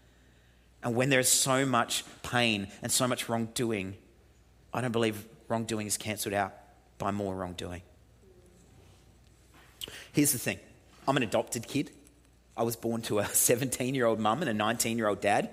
And 0.82 0.94
when 0.94 1.10
there's 1.10 1.28
so 1.28 1.66
much 1.66 2.04
pain 2.22 2.68
and 2.82 2.92
so 2.92 3.08
much 3.08 3.28
wrongdoing, 3.28 3.96
I 4.72 4.80
don't 4.80 4.92
believe 4.92 5.26
wrongdoing 5.48 5.86
is 5.88 5.96
cancelled 5.96 6.34
out 6.34 6.54
by 6.98 7.10
more 7.10 7.34
wrongdoing. 7.34 7.82
Here's 10.12 10.32
the 10.32 10.38
thing 10.38 10.60
I'm 11.08 11.16
an 11.16 11.24
adopted 11.24 11.66
kid. 11.66 11.90
I 12.56 12.62
was 12.62 12.76
born 12.76 13.02
to 13.02 13.18
a 13.18 13.26
17 13.32 13.94
year 13.96 14.06
old 14.06 14.20
mum 14.20 14.40
and 14.40 14.48
a 14.48 14.54
19 14.54 14.98
year 14.98 15.08
old 15.08 15.20
dad 15.20 15.50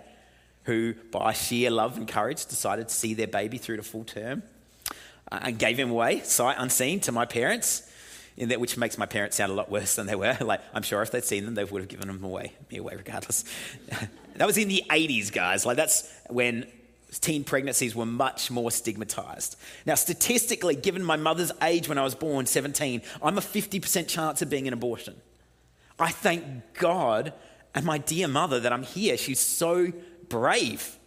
who, 0.64 0.94
by 1.12 1.34
sheer 1.34 1.70
love 1.70 1.98
and 1.98 2.08
courage, 2.08 2.46
decided 2.46 2.90
to 2.90 2.94
see 2.94 3.14
their 3.14 3.28
baby 3.28 3.58
through 3.58 3.78
to 3.78 3.84
full 3.84 4.04
term 4.04 4.44
uh, 5.32 5.40
and 5.44 5.60
gave 5.60 5.78
him 5.78 5.92
away, 5.92 6.22
sight 6.22 6.56
unseen, 6.60 7.00
to 7.02 7.12
my 7.12 7.26
parents. 7.26 7.90
In 8.36 8.50
that, 8.50 8.60
which 8.60 8.78
makes 8.78 8.98
my 8.98 9.06
parents 9.06 9.38
sound 9.38 9.52
a 9.52 9.56
lot 9.56 9.70
worse 9.70 9.96
than 9.96 10.08
they 10.08 10.16
were. 10.16 10.36
Like, 10.42 10.62
I'm 10.74 10.82
sure 10.82 11.04
if 11.04 11.12
they'd 11.12 11.24
seen 11.24 11.46
them, 11.46 11.54
they 11.54 11.64
would 11.64 11.84
have 11.84 11.88
given 11.88 12.08
them 12.08 12.24
away, 12.24 12.54
me 12.72 12.78
away 12.78 12.96
regardless. 12.96 13.46
that 14.36 14.48
was 14.48 14.58
in 14.58 14.70
the 14.70 14.84
80s, 14.90 15.32
guys. 15.32 15.68
Like, 15.68 15.78
that's 15.78 16.12
when 16.30 16.66
teen 17.22 17.44
pregnancies 17.44 17.96
were 17.96 18.08
much 18.08 18.50
more 18.50 18.72
stigmatized. 18.72 19.56
Now, 19.86 19.94
statistically, 19.94 20.76
given 20.76 21.04
my 21.04 21.16
mother's 21.16 21.52
age 21.62 21.88
when 21.88 22.00
I 22.00 22.04
was 22.04 22.16
born, 22.16 22.48
17, 22.48 23.04
I'm 23.22 23.38
a 23.38 23.42
50% 23.42 24.08
chance 24.08 24.42
of 24.42 24.50
being 24.50 24.68
an 24.68 24.74
abortion. 24.74 25.16
I 26.00 26.10
thank 26.10 26.74
God 26.74 27.34
and 27.76 27.86
my 27.86 27.98
dear 27.98 28.28
mother 28.28 28.60
that 28.60 28.72
I'm 28.72 28.84
here. 28.84 29.18
She's 29.18 29.40
so 29.40 29.92
brave. 30.34 30.98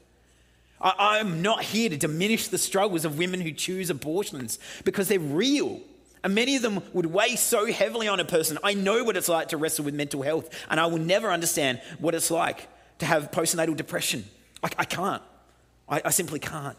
I, 0.80 1.18
am 1.18 1.42
not 1.42 1.64
here 1.64 1.88
to 1.88 1.96
diminish 1.96 2.46
the 2.46 2.58
struggles 2.58 3.04
of 3.04 3.18
women 3.18 3.40
who 3.40 3.50
choose 3.50 3.90
abortions 3.90 4.60
because 4.84 5.08
they're 5.08 5.18
real. 5.18 5.80
And 6.22 6.32
many 6.32 6.54
of 6.54 6.62
them 6.62 6.80
would 6.92 7.06
weigh 7.06 7.34
so 7.34 7.66
heavily 7.66 8.06
on 8.06 8.20
a 8.20 8.24
person. 8.24 8.56
I 8.62 8.74
know 8.74 9.02
what 9.02 9.16
it's 9.16 9.28
like 9.28 9.48
to 9.48 9.56
wrestle 9.56 9.84
with 9.84 9.94
mental 9.94 10.22
health, 10.22 10.48
and 10.70 10.78
I 10.78 10.86
will 10.86 10.98
never 10.98 11.30
understand 11.30 11.80
what 11.98 12.14
it's 12.14 12.30
like 12.30 12.68
to 13.00 13.06
have 13.06 13.32
postnatal 13.32 13.76
depression. 13.76 14.24
I, 14.62 14.68
I 14.78 14.84
can't. 14.84 15.22
I, 15.88 16.02
I 16.04 16.10
simply 16.10 16.38
can't. 16.38 16.76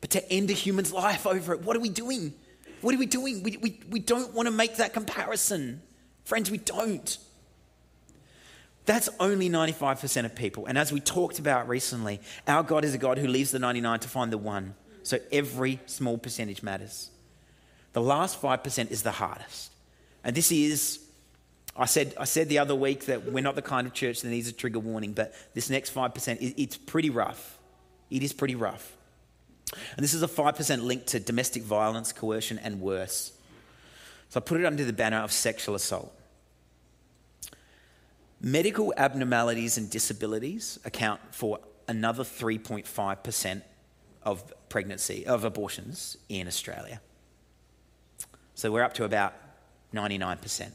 But 0.00 0.10
to 0.10 0.32
end 0.32 0.50
a 0.50 0.54
human's 0.54 0.92
life 0.92 1.26
over 1.26 1.54
it, 1.54 1.62
what 1.62 1.76
are 1.76 1.80
we 1.80 1.88
doing? 1.90 2.32
What 2.80 2.94
are 2.94 2.98
we 2.98 3.06
doing? 3.06 3.42
We, 3.42 3.56
we, 3.56 3.80
we 3.90 3.98
don't 3.98 4.32
want 4.34 4.46
to 4.46 4.52
make 4.52 4.76
that 4.76 4.92
comparison. 4.92 5.82
Friends, 6.24 6.48
we 6.48 6.58
don't. 6.58 7.18
That's 8.86 9.08
only 9.20 9.48
95% 9.48 10.24
of 10.24 10.34
people. 10.34 10.66
And 10.66 10.78
as 10.78 10.92
we 10.92 11.00
talked 11.00 11.38
about 11.38 11.68
recently, 11.68 12.20
our 12.46 12.62
God 12.62 12.84
is 12.84 12.94
a 12.94 12.98
God 12.98 13.18
who 13.18 13.28
leaves 13.28 13.50
the 13.50 13.58
99 13.58 14.00
to 14.00 14.08
find 14.08 14.32
the 14.32 14.38
one. 14.38 14.74
So 15.02 15.18
every 15.30 15.80
small 15.86 16.18
percentage 16.18 16.62
matters. 16.62 17.10
The 17.92 18.00
last 18.00 18.40
5% 18.40 18.90
is 18.90 19.02
the 19.02 19.10
hardest. 19.10 19.72
And 20.24 20.36
this 20.36 20.52
is, 20.52 21.00
I 21.76 21.86
said, 21.86 22.14
I 22.18 22.24
said 22.24 22.48
the 22.48 22.58
other 22.58 22.74
week 22.74 23.06
that 23.06 23.24
we're 23.24 23.42
not 23.42 23.54
the 23.54 23.62
kind 23.62 23.86
of 23.86 23.92
church 23.92 24.22
that 24.22 24.28
needs 24.28 24.48
a 24.48 24.52
trigger 24.52 24.78
warning, 24.78 25.12
but 25.12 25.34
this 25.54 25.70
next 25.70 25.94
5%, 25.94 26.54
it's 26.56 26.76
pretty 26.76 27.10
rough. 27.10 27.58
It 28.10 28.22
is 28.22 28.32
pretty 28.32 28.54
rough. 28.54 28.96
And 29.96 30.02
this 30.02 30.14
is 30.14 30.22
a 30.22 30.28
5% 30.28 30.82
linked 30.82 31.08
to 31.08 31.20
domestic 31.20 31.62
violence, 31.62 32.12
coercion, 32.12 32.58
and 32.58 32.80
worse. 32.80 33.32
So 34.30 34.40
I 34.40 34.42
put 34.42 34.60
it 34.60 34.66
under 34.66 34.84
the 34.84 34.92
banner 34.92 35.18
of 35.18 35.32
sexual 35.32 35.74
assault. 35.74 36.14
Medical 38.40 38.94
abnormalities 38.96 39.76
and 39.76 39.90
disabilities 39.90 40.78
account 40.84 41.20
for 41.30 41.58
another 41.88 42.24
3.5% 42.24 43.62
of 44.22 44.52
pregnancy, 44.68 45.26
of 45.26 45.44
abortions 45.44 46.16
in 46.28 46.46
Australia. 46.46 47.00
So 48.54 48.72
we're 48.72 48.82
up 48.82 48.94
to 48.94 49.04
about 49.04 49.34
99%. 49.94 50.70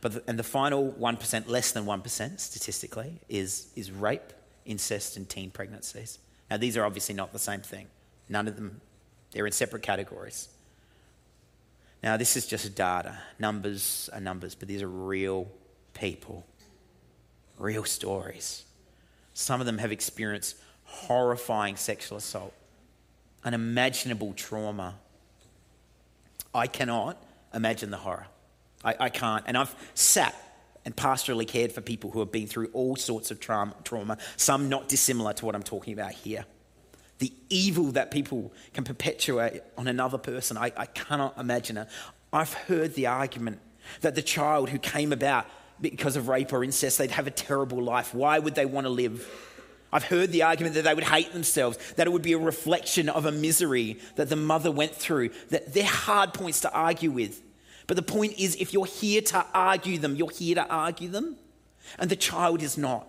But 0.00 0.12
the, 0.12 0.22
and 0.26 0.38
the 0.38 0.44
final 0.44 0.92
1%, 0.92 1.48
less 1.48 1.72
than 1.72 1.84
1% 1.84 2.40
statistically, 2.40 3.20
is, 3.28 3.68
is 3.74 3.90
rape, 3.90 4.32
incest, 4.64 5.16
and 5.16 5.28
teen 5.28 5.50
pregnancies. 5.50 6.18
Now, 6.50 6.56
these 6.58 6.76
are 6.76 6.84
obviously 6.84 7.14
not 7.14 7.32
the 7.32 7.38
same 7.38 7.60
thing. 7.60 7.88
None 8.28 8.46
of 8.48 8.56
them, 8.56 8.80
they're 9.32 9.46
in 9.46 9.52
separate 9.52 9.82
categories. 9.82 10.48
Now, 12.02 12.16
this 12.16 12.36
is 12.36 12.46
just 12.46 12.74
data. 12.74 13.18
Numbers 13.38 14.08
are 14.12 14.20
numbers, 14.20 14.54
but 14.54 14.68
these 14.68 14.82
are 14.82 14.88
real 14.88 15.50
people, 15.98 16.46
real 17.58 17.84
stories. 17.84 18.64
Some 19.34 19.60
of 19.60 19.66
them 19.66 19.78
have 19.78 19.92
experienced 19.92 20.56
horrifying 20.84 21.76
sexual 21.76 22.18
assault, 22.18 22.54
unimaginable 23.44 24.32
trauma. 24.34 24.94
I 26.54 26.66
cannot 26.66 27.22
imagine 27.52 27.90
the 27.90 27.96
horror. 27.96 28.26
I, 28.84 28.96
I 29.00 29.08
can't. 29.08 29.44
And 29.46 29.56
I've 29.56 29.74
sat 29.94 30.34
and 30.84 30.94
pastorally 30.94 31.46
cared 31.46 31.72
for 31.72 31.80
people 31.80 32.10
who 32.10 32.20
have 32.20 32.30
been 32.30 32.46
through 32.46 32.70
all 32.72 32.94
sorts 32.96 33.30
of 33.30 33.40
trauma, 33.40 33.74
trauma, 33.82 34.18
some 34.36 34.68
not 34.68 34.88
dissimilar 34.88 35.32
to 35.34 35.44
what 35.44 35.54
I'm 35.54 35.62
talking 35.62 35.92
about 35.92 36.12
here. 36.12 36.44
The 37.18 37.32
evil 37.48 37.92
that 37.92 38.10
people 38.10 38.52
can 38.72 38.84
perpetuate 38.84 39.62
on 39.76 39.88
another 39.88 40.18
person, 40.18 40.56
I, 40.56 40.70
I 40.76 40.86
cannot 40.86 41.38
imagine 41.38 41.78
it. 41.78 41.88
I've 42.32 42.52
heard 42.52 42.94
the 42.94 43.06
argument 43.06 43.58
that 44.02 44.14
the 44.14 44.22
child 44.22 44.68
who 44.68 44.78
came 44.78 45.12
about 45.12 45.46
because 45.80 46.16
of 46.16 46.28
rape 46.28 46.52
or 46.52 46.64
incest, 46.64 46.98
they'd 46.98 47.10
have 47.10 47.26
a 47.26 47.30
terrible 47.30 47.82
life. 47.82 48.14
Why 48.14 48.38
would 48.38 48.54
they 48.54 48.66
want 48.66 48.86
to 48.86 48.90
live? 48.90 49.28
I've 49.92 50.04
heard 50.04 50.32
the 50.32 50.42
argument 50.42 50.74
that 50.74 50.84
they 50.84 50.94
would 50.94 51.04
hate 51.04 51.32
themselves, 51.32 51.78
that 51.94 52.06
it 52.06 52.10
would 52.10 52.22
be 52.22 52.32
a 52.32 52.38
reflection 52.38 53.08
of 53.08 53.24
a 53.24 53.32
misery 53.32 53.98
that 54.16 54.28
the 54.28 54.36
mother 54.36 54.70
went 54.70 54.94
through, 54.94 55.30
that 55.50 55.72
they're 55.72 55.84
hard 55.84 56.34
points 56.34 56.60
to 56.60 56.72
argue 56.72 57.10
with. 57.10 57.42
But 57.86 57.96
the 57.96 58.02
point 58.02 58.34
is, 58.38 58.56
if 58.56 58.72
you're 58.72 58.86
here 58.86 59.22
to 59.22 59.46
argue 59.54 59.98
them, 59.98 60.16
you're 60.16 60.30
here 60.30 60.56
to 60.56 60.66
argue 60.66 61.08
them, 61.08 61.36
and 61.98 62.10
the 62.10 62.16
child 62.16 62.62
is 62.62 62.76
not. 62.76 63.06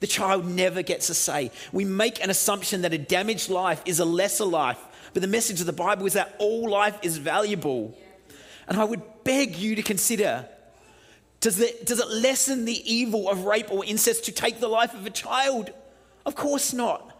The 0.00 0.06
child 0.06 0.46
never 0.46 0.82
gets 0.82 1.10
a 1.10 1.14
say. 1.14 1.50
We 1.72 1.84
make 1.84 2.22
an 2.22 2.30
assumption 2.30 2.82
that 2.82 2.92
a 2.92 2.98
damaged 2.98 3.50
life 3.50 3.82
is 3.84 4.00
a 4.00 4.04
lesser 4.04 4.46
life, 4.46 4.78
but 5.12 5.22
the 5.22 5.28
message 5.28 5.60
of 5.60 5.66
the 5.66 5.72
Bible 5.72 6.06
is 6.06 6.14
that 6.14 6.34
all 6.38 6.68
life 6.68 6.98
is 7.02 7.18
valuable. 7.18 7.96
And 8.66 8.78
I 8.78 8.84
would 8.84 9.02
beg 9.22 9.56
you 9.56 9.76
to 9.76 9.82
consider 9.82 10.48
does 11.44 11.60
it, 11.60 11.84
does 11.84 12.00
it 12.00 12.08
lessen 12.08 12.64
the 12.64 12.90
evil 12.90 13.28
of 13.28 13.44
rape 13.44 13.70
or 13.70 13.84
incest 13.84 14.24
to 14.24 14.32
take 14.32 14.60
the 14.60 14.66
life 14.66 14.94
of 14.94 15.04
a 15.04 15.10
child? 15.10 15.70
Of 16.24 16.34
course 16.34 16.72
not. 16.72 17.14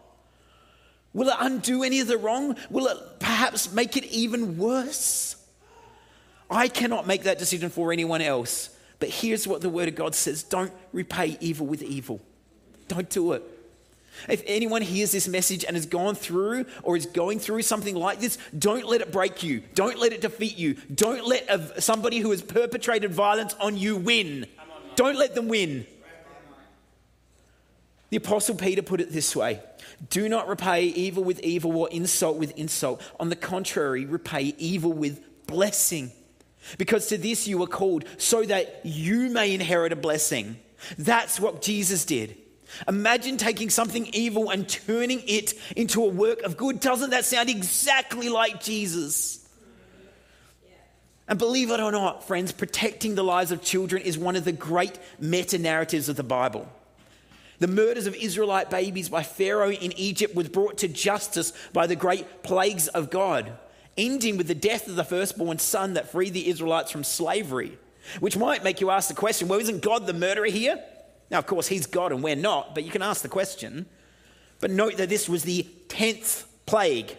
Will 1.12 1.28
it 1.28 1.36
undo 1.38 1.82
any 1.82 2.00
of 2.00 2.06
the 2.06 2.16
wrong? 2.16 2.56
Will 2.70 2.86
it 2.86 2.96
perhaps 3.18 3.70
make 3.74 3.98
it 3.98 4.04
even 4.06 4.56
worse? 4.56 5.36
I 6.50 6.68
cannot 6.68 7.06
make 7.06 7.24
that 7.24 7.38
decision 7.38 7.68
for 7.68 7.92
anyone 7.92 8.22
else. 8.22 8.74
But 8.98 9.10
here's 9.10 9.46
what 9.46 9.60
the 9.60 9.68
Word 9.68 9.88
of 9.88 9.94
God 9.94 10.14
says 10.14 10.42
don't 10.42 10.72
repay 10.94 11.36
evil 11.40 11.66
with 11.66 11.82
evil. 11.82 12.18
Don't 12.88 13.10
do 13.10 13.32
it. 13.32 13.42
If 14.28 14.42
anyone 14.46 14.82
hears 14.82 15.12
this 15.12 15.28
message 15.28 15.64
and 15.64 15.76
has 15.76 15.86
gone 15.86 16.14
through 16.14 16.66
or 16.82 16.96
is 16.96 17.06
going 17.06 17.38
through 17.38 17.62
something 17.62 17.94
like 17.94 18.20
this, 18.20 18.38
don't 18.56 18.86
let 18.86 19.00
it 19.00 19.12
break 19.12 19.42
you. 19.42 19.62
Don't 19.74 19.98
let 19.98 20.12
it 20.12 20.20
defeat 20.20 20.56
you. 20.56 20.74
Don't 20.94 21.26
let 21.26 21.82
somebody 21.82 22.18
who 22.18 22.30
has 22.30 22.42
perpetrated 22.42 23.12
violence 23.12 23.54
on 23.60 23.76
you 23.76 23.96
win. 23.96 24.46
Don't 24.96 25.16
let 25.16 25.34
them 25.34 25.48
win. 25.48 25.86
The 28.10 28.18
Apostle 28.18 28.54
Peter 28.54 28.82
put 28.82 29.00
it 29.00 29.10
this 29.10 29.34
way 29.34 29.60
Do 30.08 30.28
not 30.28 30.46
repay 30.46 30.84
evil 30.84 31.24
with 31.24 31.40
evil 31.40 31.76
or 31.76 31.88
insult 31.90 32.36
with 32.36 32.56
insult. 32.56 33.02
On 33.18 33.28
the 33.28 33.36
contrary, 33.36 34.04
repay 34.06 34.54
evil 34.58 34.92
with 34.92 35.20
blessing. 35.46 36.12
Because 36.78 37.08
to 37.08 37.18
this 37.18 37.46
you 37.46 37.58
were 37.58 37.66
called, 37.66 38.04
so 38.16 38.42
that 38.44 38.80
you 38.84 39.28
may 39.30 39.52
inherit 39.52 39.92
a 39.92 39.96
blessing. 39.96 40.56
That's 40.96 41.40
what 41.40 41.60
Jesus 41.60 42.04
did. 42.04 42.36
Imagine 42.88 43.36
taking 43.36 43.70
something 43.70 44.06
evil 44.12 44.50
and 44.50 44.68
turning 44.68 45.22
it 45.26 45.54
into 45.76 46.04
a 46.04 46.08
work 46.08 46.42
of 46.42 46.56
good. 46.56 46.80
Doesn't 46.80 47.10
that 47.10 47.24
sound 47.24 47.48
exactly 47.48 48.28
like 48.28 48.62
Jesus? 48.62 49.48
And 51.26 51.38
believe 51.38 51.70
it 51.70 51.80
or 51.80 51.90
not, 51.90 52.26
friends, 52.26 52.52
protecting 52.52 53.14
the 53.14 53.24
lives 53.24 53.50
of 53.50 53.62
children 53.62 54.02
is 54.02 54.18
one 54.18 54.36
of 54.36 54.44
the 54.44 54.52
great 54.52 54.98
meta 55.18 55.58
narratives 55.58 56.08
of 56.08 56.16
the 56.16 56.22
Bible. 56.22 56.68
The 57.60 57.66
murders 57.66 58.06
of 58.06 58.14
Israelite 58.14 58.68
babies 58.68 59.08
by 59.08 59.22
Pharaoh 59.22 59.70
in 59.70 59.92
Egypt 59.92 60.34
was 60.34 60.48
brought 60.48 60.78
to 60.78 60.88
justice 60.88 61.52
by 61.72 61.86
the 61.86 61.96
great 61.96 62.42
plagues 62.42 62.88
of 62.88 63.10
God, 63.10 63.52
ending 63.96 64.36
with 64.36 64.48
the 64.48 64.54
death 64.54 64.86
of 64.86 64.96
the 64.96 65.04
firstborn 65.04 65.58
son 65.58 65.94
that 65.94 66.10
freed 66.10 66.34
the 66.34 66.48
Israelites 66.48 66.90
from 66.90 67.04
slavery. 67.04 67.78
Which 68.20 68.36
might 68.36 68.64
make 68.64 68.82
you 68.82 68.90
ask 68.90 69.08
the 69.08 69.14
question 69.14 69.48
well, 69.48 69.60
isn't 69.60 69.82
God 69.82 70.06
the 70.06 70.12
murderer 70.12 70.46
here? 70.46 70.82
Now, 71.30 71.38
of 71.38 71.46
course, 71.46 71.68
he's 71.68 71.86
God 71.86 72.12
and 72.12 72.22
we're 72.22 72.36
not, 72.36 72.74
but 72.74 72.84
you 72.84 72.90
can 72.90 73.02
ask 73.02 73.22
the 73.22 73.28
question. 73.28 73.86
But 74.60 74.70
note 74.70 74.96
that 74.98 75.08
this 75.08 75.28
was 75.28 75.42
the 75.42 75.66
10th 75.88 76.44
plague. 76.66 77.16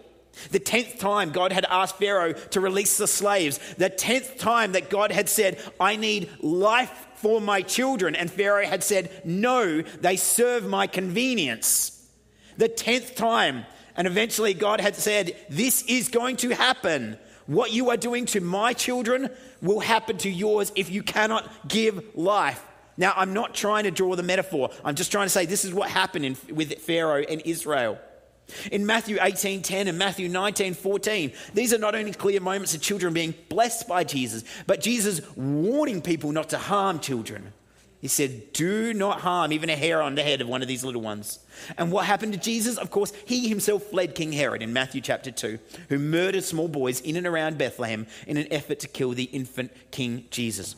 The 0.51 0.59
10th 0.59 0.99
time 0.99 1.31
God 1.31 1.51
had 1.51 1.65
asked 1.65 1.97
Pharaoh 1.97 2.33
to 2.33 2.59
release 2.59 2.97
the 2.97 3.07
slaves. 3.07 3.59
The 3.75 3.89
10th 3.89 4.37
time 4.37 4.73
that 4.73 4.89
God 4.89 5.11
had 5.11 5.29
said, 5.29 5.61
I 5.79 5.95
need 5.95 6.29
life 6.41 7.07
for 7.15 7.39
my 7.39 7.61
children. 7.61 8.15
And 8.15 8.29
Pharaoh 8.29 8.65
had 8.65 8.83
said, 8.83 9.21
No, 9.23 9.81
they 9.81 10.17
serve 10.17 10.67
my 10.67 10.87
convenience. 10.87 11.91
The 12.57 12.69
10th 12.69 13.15
time 13.15 13.65
And 13.97 14.07
eventually, 14.07 14.53
God 14.53 14.81
had 14.81 14.95
said, 14.95 15.35
This 15.49 15.83
is 15.83 16.09
going 16.09 16.37
to 16.37 16.49
happen. 16.49 17.17
What 17.47 17.71
you 17.71 17.89
are 17.91 17.97
doing 17.97 18.25
to 18.27 18.41
my 18.41 18.73
children 18.73 19.29
will 19.61 19.79
happen 19.79 20.17
to 20.19 20.29
yours 20.29 20.71
if 20.75 20.89
you 20.89 21.03
cannot 21.03 21.49
give 21.67 22.03
life. 22.15 22.63
Now, 22.97 23.13
I'm 23.15 23.33
not 23.33 23.53
trying 23.53 23.83
to 23.83 23.91
draw 23.91 24.15
the 24.15 24.23
metaphor. 24.23 24.69
I'm 24.83 24.95
just 24.95 25.11
trying 25.11 25.25
to 25.25 25.29
say 25.29 25.45
this 25.45 25.65
is 25.65 25.73
what 25.73 25.89
happened 25.89 26.25
in, 26.25 26.37
with 26.53 26.73
Pharaoh 26.79 27.23
and 27.27 27.41
Israel. 27.45 27.99
In 28.71 28.85
Matthew 28.85 29.17
18:10 29.17 29.87
and 29.87 29.97
Matthew 29.97 30.29
19:14, 30.29 31.33
these 31.53 31.73
are 31.73 31.79
not 31.79 31.95
only 31.95 32.11
clear 32.11 32.39
moments 32.39 32.75
of 32.75 32.81
children 32.81 33.13
being 33.13 33.33
blessed 33.49 33.87
by 33.87 34.03
Jesus, 34.03 34.43
but 34.67 34.81
Jesus 34.81 35.21
warning 35.35 36.01
people 36.01 36.31
not 36.31 36.49
to 36.49 36.57
harm 36.57 36.99
children. 36.99 37.53
He 38.01 38.07
said, 38.07 38.53
Do 38.53 38.93
not 38.93 39.21
harm 39.21 39.51
even 39.51 39.67
a 39.71 39.75
hair 39.75 39.99
on 39.99 40.13
the 40.13 40.21
head 40.21 40.39
of 40.39 40.47
one 40.47 40.61
of 40.61 40.67
these 40.67 40.83
little 40.83 41.01
ones. 41.01 41.39
And 41.75 41.91
what 41.91 42.05
happened 42.05 42.33
to 42.33 42.39
Jesus? 42.39 42.77
Of 42.77 42.91
course, 42.91 43.11
he 43.25 43.49
himself 43.49 43.81
fled 43.81 44.13
King 44.13 44.31
Herod 44.31 44.61
in 44.61 44.73
Matthew 44.73 45.01
chapter 45.01 45.31
2, 45.31 45.57
who 45.89 45.97
murdered 45.97 46.43
small 46.43 46.67
boys 46.67 47.01
in 47.01 47.15
and 47.15 47.25
around 47.25 47.57
Bethlehem 47.57 48.05
in 48.27 48.37
an 48.37 48.45
effort 48.51 48.79
to 48.81 48.87
kill 48.87 49.13
the 49.13 49.23
infant 49.23 49.71
King 49.89 50.25
Jesus. 50.29 50.75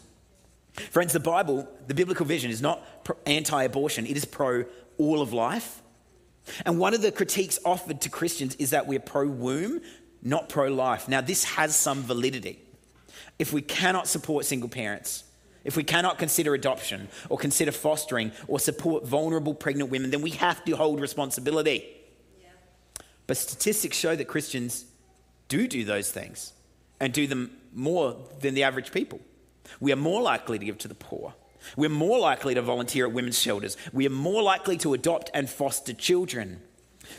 Friends, 0.91 1.13
the 1.13 1.19
Bible, 1.19 1.67
the 1.87 1.93
biblical 1.93 2.25
vision, 2.25 2.51
is 2.51 2.61
not 2.61 2.85
anti 3.25 3.63
abortion, 3.63 4.05
it 4.05 4.15
is 4.15 4.25
pro 4.25 4.65
all 4.97 5.21
of 5.21 5.33
life. 5.33 5.81
And 6.65 6.79
one 6.79 6.93
of 6.93 7.01
the 7.01 7.11
critiques 7.11 7.59
offered 7.65 8.01
to 8.01 8.09
Christians 8.09 8.55
is 8.55 8.69
that 8.69 8.87
we're 8.87 8.99
pro 8.99 9.27
womb, 9.27 9.81
not 10.21 10.49
pro 10.49 10.69
life. 10.69 11.07
Now, 11.07 11.21
this 11.21 11.43
has 11.43 11.75
some 11.75 12.01
validity. 12.03 12.59
If 13.37 13.53
we 13.53 13.61
cannot 13.61 14.07
support 14.07 14.45
single 14.45 14.69
parents, 14.69 15.23
if 15.63 15.75
we 15.75 15.83
cannot 15.83 16.17
consider 16.17 16.53
adoption 16.53 17.09
or 17.29 17.37
consider 17.37 17.71
fostering 17.71 18.31
or 18.47 18.59
support 18.59 19.05
vulnerable 19.05 19.53
pregnant 19.53 19.89
women, 19.89 20.11
then 20.11 20.21
we 20.21 20.31
have 20.31 20.63
to 20.65 20.71
hold 20.77 21.01
responsibility. 21.01 21.85
Yeah. 22.41 22.47
But 23.27 23.37
statistics 23.37 23.97
show 23.97 24.15
that 24.15 24.25
Christians 24.25 24.85
do 25.49 25.67
do 25.67 25.83
those 25.83 26.11
things 26.11 26.53
and 26.99 27.13
do 27.13 27.27
them 27.27 27.51
more 27.73 28.15
than 28.39 28.53
the 28.53 28.63
average 28.63 28.91
people. 28.91 29.19
We 29.79 29.91
are 29.91 29.97
more 29.97 30.21
likely 30.21 30.59
to 30.59 30.65
give 30.65 30.77
to 30.79 30.87
the 30.87 30.95
poor. 30.95 31.33
We're 31.75 31.89
more 31.89 32.19
likely 32.19 32.53
to 32.53 32.61
volunteer 32.61 33.05
at 33.05 33.13
women's 33.13 33.39
shelters. 33.39 33.77
We 33.91 34.05
are 34.07 34.11
more 34.11 34.41
likely 34.41 34.77
to 34.77 34.93
adopt 34.93 35.29
and 35.33 35.49
foster 35.49 35.93
children. 35.93 36.61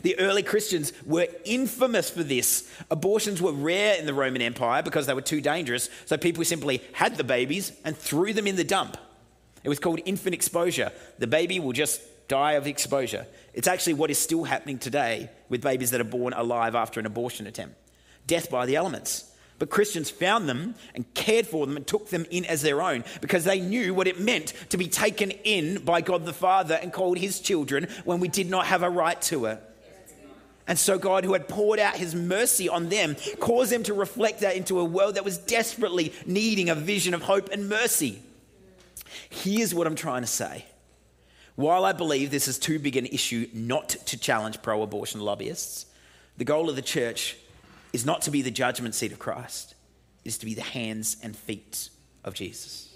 The 0.03 0.19
early 0.19 0.43
Christians 0.43 0.93
were 1.07 1.29
infamous 1.45 2.11
for 2.11 2.23
this. 2.23 2.71
Abortions 2.91 3.41
were 3.41 3.53
rare 3.53 3.99
in 3.99 4.07
the 4.07 4.15
Roman 4.15 4.43
Empire 4.43 4.83
because 4.83 5.07
they 5.07 5.15
were 5.15 5.23
too 5.23 5.41
dangerous, 5.41 5.89
so 6.05 6.17
people 6.17 6.45
simply 6.45 6.83
had 6.93 7.17
the 7.17 7.25
babies 7.25 7.73
and 7.85 7.97
threw 7.97 8.33
them 8.33 8.47
in 8.47 8.57
the 8.57 8.65
dump. 8.65 8.97
It 9.65 9.69
was 9.69 9.79
called 9.79 10.01
infant 10.05 10.35
exposure. 10.35 10.93
The 11.19 11.27
baby 11.27 11.59
will 11.59 11.73
just 11.73 12.01
die 12.29 12.53
of 12.53 12.67
exposure. 12.67 13.27
It's 13.55 13.67
actually 13.67 13.95
what 13.95 14.11
is 14.11 14.19
still 14.19 14.45
happening 14.45 14.79
today 14.79 15.31
with 15.49 15.63
babies 15.63 15.91
that 15.91 16.01
are 16.01 16.05
born 16.05 16.33
alive 16.35 16.75
after 16.75 17.01
an 17.01 17.07
abortion 17.07 17.47
attempt 17.47 17.77
death 18.27 18.51
by 18.51 18.67
the 18.67 18.77
elements. 18.77 19.25
But 19.59 19.71
Christians 19.71 20.09
found 20.09 20.49
them 20.49 20.77
and 20.95 21.13
cared 21.15 21.47
for 21.47 21.67
them 21.67 21.77
and 21.77 21.87
took 21.87 22.11
them 22.11 22.27
in 22.31 22.45
as 22.45 22.63
their 22.63 22.81
own 22.81 23.05
because 23.21 23.45
they 23.45 23.61
knew 23.61 23.93
what 23.93 24.07
it 24.07 24.21
meant 24.21 24.53
to 24.71 24.77
be 24.77 24.87
taken 24.87 25.31
in 25.31 25.85
by 25.85 26.01
God 26.01 26.25
the 26.25 26.33
Father 26.33 26.79
and 26.81 26.93
called 26.93 27.19
his 27.19 27.41
children 27.41 27.89
when 28.05 28.21
we 28.21 28.29
did 28.29 28.49
not 28.49 28.67
have 28.67 28.83
a 28.83 28.91
right 28.91 29.21
to 29.23 29.47
it. 29.47 29.63
And 30.69 30.79
so, 30.79 30.99
God, 30.99 31.25
who 31.25 31.33
had 31.33 31.49
poured 31.49 31.81
out 31.81 31.97
his 31.97 32.15
mercy 32.15 32.69
on 32.69 32.91
them, 32.91 33.17
caused 33.41 33.73
them 33.73 33.83
to 33.85 33.95
reflect 33.95 34.41
that 34.41 34.55
into 34.55 34.79
a 34.79 34.85
world 34.85 35.15
that 35.15 35.25
was 35.25 35.39
desperately 35.39 36.13
needing 36.27 36.69
a 36.69 36.75
vision 36.75 37.15
of 37.15 37.23
hope 37.23 37.49
and 37.51 37.71
mercy. 37.71 38.23
Here's 39.31 39.75
what 39.75 39.87
I'm 39.87 39.95
trying 39.95 40.23
to 40.23 40.29
say. 40.29 40.67
While 41.57 41.87
I 41.87 41.93
believe 41.93 42.31
this 42.31 42.49
is 42.49 42.59
too 42.59 42.79
big 42.79 42.97
an 42.97 43.07
issue 43.07 43.49
not 43.55 43.89
to 43.89 44.19
challenge 44.19 44.63
pro 44.63 44.83
abortion 44.83 45.23
lobbyists, 45.23 45.87
the 46.37 46.45
goal 46.45 46.69
of 46.69 46.77
the 46.77 46.83
church 46.83 47.37
is 47.93 48.05
not 48.05 48.23
to 48.23 48.31
be 48.31 48.43
the 48.43 48.51
judgment 48.51 48.95
seat 48.95 49.13
of 49.13 49.19
Christ, 49.19 49.75
it 50.25 50.29
is 50.29 50.39
to 50.39 50.47
be 50.47 50.55
the 50.55 50.63
hands 50.63 51.17
and 51.23 51.37
feet 51.37 51.91
of 52.25 52.35
Jesus 52.35 52.95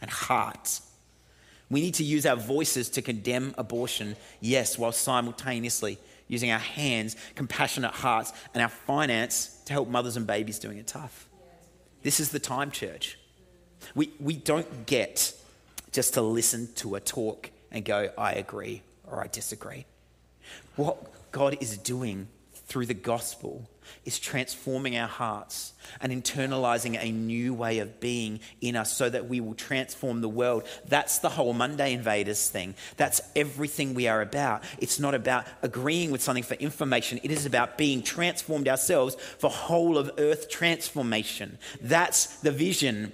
and 0.00 0.10
hearts. 0.10 0.82
We 1.70 1.80
need 1.80 1.94
to 1.94 2.04
use 2.04 2.26
our 2.26 2.36
voices 2.36 2.90
to 2.90 3.02
condemn 3.02 3.54
abortion, 3.56 4.16
yes, 4.40 4.78
while 4.78 4.92
simultaneously 4.92 5.98
using 6.28 6.50
our 6.50 6.58
hands, 6.58 7.16
compassionate 7.34 7.92
hearts, 7.92 8.32
and 8.52 8.62
our 8.62 8.68
finance 8.68 9.60
to 9.66 9.72
help 9.72 9.88
mothers 9.88 10.16
and 10.16 10.26
babies 10.26 10.58
doing 10.58 10.78
it 10.78 10.86
tough. 10.86 11.28
This 12.02 12.20
is 12.20 12.30
the 12.30 12.38
time, 12.38 12.70
church. 12.70 13.18
We, 13.94 14.12
we 14.20 14.36
don't 14.36 14.86
get 14.86 15.34
just 15.92 16.14
to 16.14 16.22
listen 16.22 16.68
to 16.76 16.94
a 16.94 17.00
talk 17.00 17.50
and 17.70 17.84
go, 17.84 18.10
I 18.18 18.32
agree 18.32 18.82
or 19.10 19.22
I 19.22 19.28
disagree. 19.28 19.86
What 20.76 21.32
God 21.32 21.56
is 21.60 21.78
doing 21.78 22.28
through 22.72 22.86
the 22.86 22.94
gospel 22.94 23.68
is 24.06 24.18
transforming 24.18 24.96
our 24.96 25.06
hearts 25.06 25.74
and 26.00 26.10
internalizing 26.10 26.96
a 26.98 27.12
new 27.12 27.52
way 27.52 27.80
of 27.80 28.00
being 28.00 28.40
in 28.62 28.76
us 28.76 28.90
so 28.96 29.10
that 29.10 29.28
we 29.28 29.42
will 29.42 29.52
transform 29.52 30.22
the 30.22 30.28
world. 30.28 30.66
That's 30.88 31.18
the 31.18 31.28
whole 31.28 31.52
Monday 31.52 31.92
Invaders 31.92 32.48
thing. 32.48 32.74
That's 32.96 33.20
everything 33.36 33.92
we 33.92 34.08
are 34.08 34.22
about. 34.22 34.64
It's 34.78 34.98
not 34.98 35.14
about 35.14 35.46
agreeing 35.60 36.10
with 36.12 36.22
something 36.22 36.44
for 36.44 36.54
information, 36.54 37.20
it 37.22 37.30
is 37.30 37.44
about 37.44 37.76
being 37.76 38.02
transformed 38.02 38.68
ourselves 38.68 39.16
for 39.38 39.50
whole 39.50 39.98
of 39.98 40.10
earth 40.16 40.48
transformation. 40.48 41.58
That's 41.82 42.38
the 42.38 42.52
vision. 42.52 43.12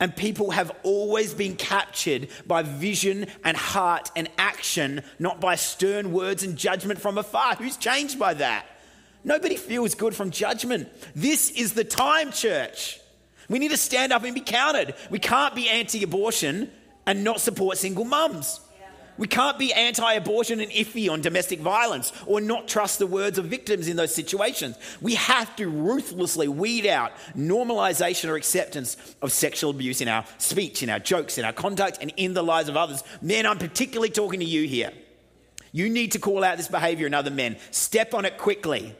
And 0.00 0.14
people 0.14 0.52
have 0.52 0.70
always 0.84 1.34
been 1.34 1.56
captured 1.56 2.28
by 2.46 2.62
vision 2.62 3.26
and 3.44 3.56
heart 3.56 4.10
and 4.14 4.28
action, 4.38 5.02
not 5.18 5.40
by 5.40 5.56
stern 5.56 6.12
words 6.12 6.44
and 6.44 6.56
judgment 6.56 7.00
from 7.00 7.18
afar. 7.18 7.56
Who's 7.56 7.76
changed 7.76 8.18
by 8.18 8.34
that? 8.34 8.64
Nobody 9.24 9.56
feels 9.56 9.96
good 9.96 10.14
from 10.14 10.30
judgment. 10.30 10.88
This 11.16 11.50
is 11.50 11.72
the 11.72 11.84
time, 11.84 12.30
church. 12.30 13.00
We 13.48 13.58
need 13.58 13.72
to 13.72 13.76
stand 13.76 14.12
up 14.12 14.22
and 14.24 14.34
be 14.34 14.40
counted. 14.40 14.94
We 15.10 15.18
can't 15.18 15.54
be 15.54 15.68
anti 15.68 16.04
abortion 16.04 16.70
and 17.06 17.24
not 17.24 17.40
support 17.40 17.78
single 17.78 18.04
mums. 18.04 18.60
We 19.18 19.26
can't 19.26 19.58
be 19.58 19.72
anti 19.72 20.12
abortion 20.14 20.60
and 20.60 20.70
iffy 20.70 21.10
on 21.10 21.20
domestic 21.20 21.60
violence 21.60 22.12
or 22.24 22.40
not 22.40 22.68
trust 22.68 23.00
the 23.00 23.06
words 23.06 23.36
of 23.36 23.46
victims 23.46 23.88
in 23.88 23.96
those 23.96 24.14
situations. 24.14 24.76
We 25.00 25.16
have 25.16 25.54
to 25.56 25.68
ruthlessly 25.68 26.48
weed 26.48 26.86
out 26.86 27.12
normalization 27.36 28.30
or 28.30 28.36
acceptance 28.36 28.96
of 29.20 29.32
sexual 29.32 29.70
abuse 29.70 30.00
in 30.00 30.08
our 30.08 30.24
speech, 30.38 30.82
in 30.82 30.88
our 30.88 31.00
jokes, 31.00 31.36
in 31.36 31.44
our 31.44 31.52
conduct, 31.52 31.98
and 32.00 32.12
in 32.16 32.32
the 32.32 32.42
lives 32.42 32.68
of 32.68 32.76
others. 32.76 33.02
Men, 33.20 33.44
I'm 33.44 33.58
particularly 33.58 34.10
talking 34.10 34.40
to 34.40 34.46
you 34.46 34.66
here. 34.66 34.92
You 35.72 35.90
need 35.90 36.12
to 36.12 36.18
call 36.18 36.44
out 36.44 36.56
this 36.56 36.68
behavior 36.68 37.06
in 37.06 37.14
other 37.14 37.30
men. 37.30 37.56
Step 37.72 38.14
on 38.14 38.24
it 38.24 38.38
quickly. 38.38 38.94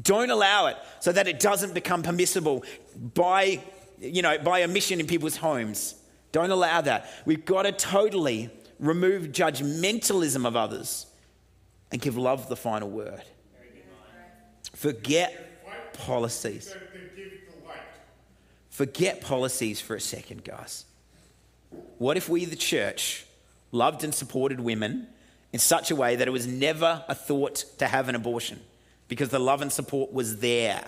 Don't 0.00 0.30
allow 0.30 0.66
it 0.66 0.76
so 1.00 1.12
that 1.12 1.26
it 1.26 1.40
doesn't 1.40 1.74
become 1.74 2.02
permissible 2.02 2.64
by, 2.96 3.62
you 3.98 4.22
know, 4.22 4.38
by 4.38 4.62
omission 4.62 5.00
in 5.00 5.06
people's 5.06 5.36
homes. 5.36 5.94
Don't 6.30 6.50
allow 6.50 6.80
that. 6.82 7.10
We've 7.24 7.44
got 7.44 7.62
to 7.62 7.72
totally 7.72 8.50
remove 8.78 9.28
judgmentalism 9.28 10.46
of 10.46 10.56
others 10.56 11.06
and 11.90 12.00
give 12.00 12.16
love 12.16 12.48
the 12.48 12.56
final 12.56 12.88
word. 12.88 13.22
Forget 14.74 15.92
policies. 15.92 16.74
Forget 18.70 19.20
policies 19.20 19.80
for 19.80 19.96
a 19.96 20.00
second, 20.00 20.44
guys. 20.44 20.84
What 21.98 22.16
if 22.16 22.28
we, 22.28 22.44
the 22.44 22.56
church, 22.56 23.26
loved 23.72 24.04
and 24.04 24.14
supported 24.14 24.60
women 24.60 25.08
in 25.52 25.58
such 25.58 25.90
a 25.90 25.96
way 25.96 26.14
that 26.16 26.28
it 26.28 26.30
was 26.30 26.46
never 26.46 27.04
a 27.08 27.14
thought 27.14 27.64
to 27.78 27.86
have 27.86 28.08
an 28.08 28.14
abortion? 28.14 28.60
because 29.08 29.30
the 29.30 29.38
love 29.38 29.62
and 29.62 29.72
support 29.72 30.12
was 30.12 30.38
there. 30.38 30.84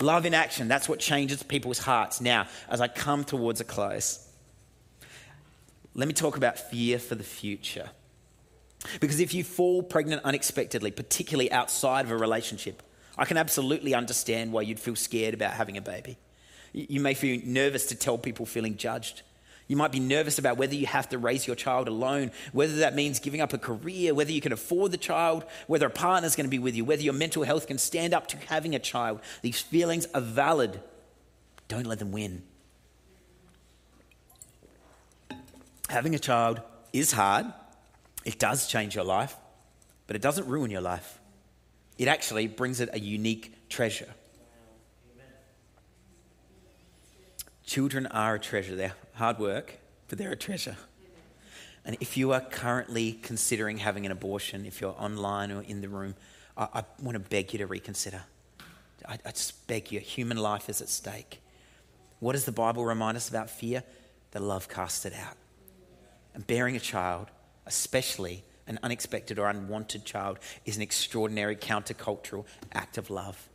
Love 0.00 0.26
in 0.26 0.34
action, 0.34 0.66
that's 0.66 0.88
what 0.88 0.98
changes 0.98 1.42
people's 1.42 1.78
hearts. 1.78 2.20
Now, 2.20 2.48
as 2.68 2.80
I 2.80 2.88
come 2.88 3.22
towards 3.22 3.60
a 3.60 3.64
close, 3.64 4.26
let 5.94 6.08
me 6.08 6.14
talk 6.14 6.36
about 6.36 6.58
fear 6.58 6.98
for 6.98 7.14
the 7.14 7.24
future. 7.24 7.90
Because 9.00 9.20
if 9.20 9.34
you 9.34 9.44
fall 9.44 9.82
pregnant 9.82 10.22
unexpectedly, 10.24 10.90
particularly 10.90 11.52
outside 11.52 12.04
of 12.04 12.10
a 12.10 12.16
relationship, 12.16 12.82
I 13.16 13.24
can 13.24 13.36
absolutely 13.36 13.94
understand 13.94 14.52
why 14.52 14.62
you'd 14.62 14.80
feel 14.80 14.96
scared 14.96 15.34
about 15.34 15.52
having 15.52 15.76
a 15.76 15.82
baby. 15.82 16.18
You 16.72 17.00
may 17.00 17.14
feel 17.14 17.40
nervous 17.44 17.86
to 17.86 17.94
tell 17.94 18.16
people 18.16 18.46
feeling 18.46 18.76
judged. 18.76 19.22
You 19.68 19.76
might 19.76 19.92
be 19.92 20.00
nervous 20.00 20.38
about 20.38 20.56
whether 20.56 20.74
you 20.74 20.86
have 20.86 21.08
to 21.10 21.18
raise 21.18 21.46
your 21.46 21.54
child 21.56 21.86
alone, 21.86 22.32
whether 22.52 22.76
that 22.76 22.94
means 22.94 23.20
giving 23.20 23.40
up 23.40 23.52
a 23.52 23.58
career, 23.58 24.14
whether 24.14 24.32
you 24.32 24.40
can 24.40 24.52
afford 24.52 24.92
the 24.92 24.98
child, 24.98 25.44
whether 25.66 25.86
a 25.86 25.90
partner 25.90 26.26
is 26.26 26.34
going 26.34 26.46
to 26.46 26.50
be 26.50 26.58
with 26.58 26.74
you, 26.74 26.84
whether 26.84 27.02
your 27.02 27.12
mental 27.12 27.42
health 27.42 27.66
can 27.66 27.78
stand 27.78 28.12
up 28.12 28.26
to 28.28 28.36
having 28.48 28.74
a 28.74 28.78
child. 28.78 29.20
These 29.42 29.60
feelings 29.60 30.06
are 30.14 30.20
valid. 30.20 30.80
Don't 31.68 31.86
let 31.86 32.00
them 32.00 32.12
win. 32.12 32.42
Having 35.92 36.14
a 36.14 36.18
child 36.18 36.62
is 36.94 37.12
hard, 37.12 37.52
it 38.24 38.38
does 38.38 38.66
change 38.66 38.94
your 38.94 39.04
life, 39.04 39.36
but 40.06 40.16
it 40.16 40.22
doesn't 40.22 40.48
ruin 40.48 40.70
your 40.70 40.80
life. 40.80 41.20
It 41.98 42.08
actually 42.08 42.46
brings 42.46 42.80
it 42.80 42.88
a 42.94 42.98
unique 42.98 43.68
treasure. 43.68 44.08
Children 47.66 48.06
are 48.06 48.36
a 48.36 48.38
treasure. 48.38 48.74
They're 48.74 48.94
hard 49.12 49.38
work, 49.38 49.78
but 50.08 50.16
they're 50.16 50.32
a 50.32 50.36
treasure. 50.36 50.78
And 51.84 51.98
if 52.00 52.16
you 52.16 52.32
are 52.32 52.40
currently 52.40 53.12
considering 53.12 53.76
having 53.76 54.06
an 54.06 54.12
abortion, 54.12 54.64
if 54.64 54.80
you're 54.80 54.96
online 54.98 55.52
or 55.52 55.60
in 55.60 55.82
the 55.82 55.90
room, 55.90 56.14
I, 56.56 56.68
I 56.72 56.84
want 57.02 57.16
to 57.16 57.28
beg 57.28 57.52
you 57.52 57.58
to 57.58 57.66
reconsider. 57.66 58.22
I, 59.06 59.18
I 59.26 59.32
just 59.32 59.66
beg 59.66 59.92
you, 59.92 60.00
human 60.00 60.38
life 60.38 60.70
is 60.70 60.80
at 60.80 60.88
stake. 60.88 61.42
What 62.18 62.32
does 62.32 62.46
the 62.46 62.52
Bible 62.52 62.82
remind 62.82 63.18
us 63.18 63.28
about 63.28 63.50
fear? 63.50 63.82
That 64.30 64.40
love 64.40 64.70
casts 64.70 65.04
it 65.04 65.12
out. 65.12 65.36
And 66.34 66.46
bearing 66.46 66.76
a 66.76 66.80
child, 66.80 67.28
especially 67.66 68.44
an 68.66 68.78
unexpected 68.82 69.38
or 69.38 69.48
unwanted 69.48 70.04
child, 70.04 70.38
is 70.64 70.76
an 70.76 70.82
extraordinary 70.82 71.56
countercultural 71.56 72.44
act 72.72 72.98
of 72.98 73.10
love. 73.10 73.48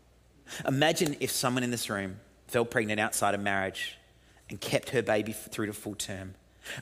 Imagine 0.67 1.17
if 1.19 1.31
someone 1.31 1.63
in 1.63 1.71
this 1.71 1.89
room 1.89 2.19
fell 2.47 2.65
pregnant 2.65 2.99
outside 2.99 3.33
of 3.33 3.41
marriage 3.41 3.97
and 4.49 4.61
kept 4.61 4.89
her 4.91 5.01
baby 5.01 5.33
through 5.33 5.65
to 5.65 5.73
full 5.73 5.95
term. 5.95 6.35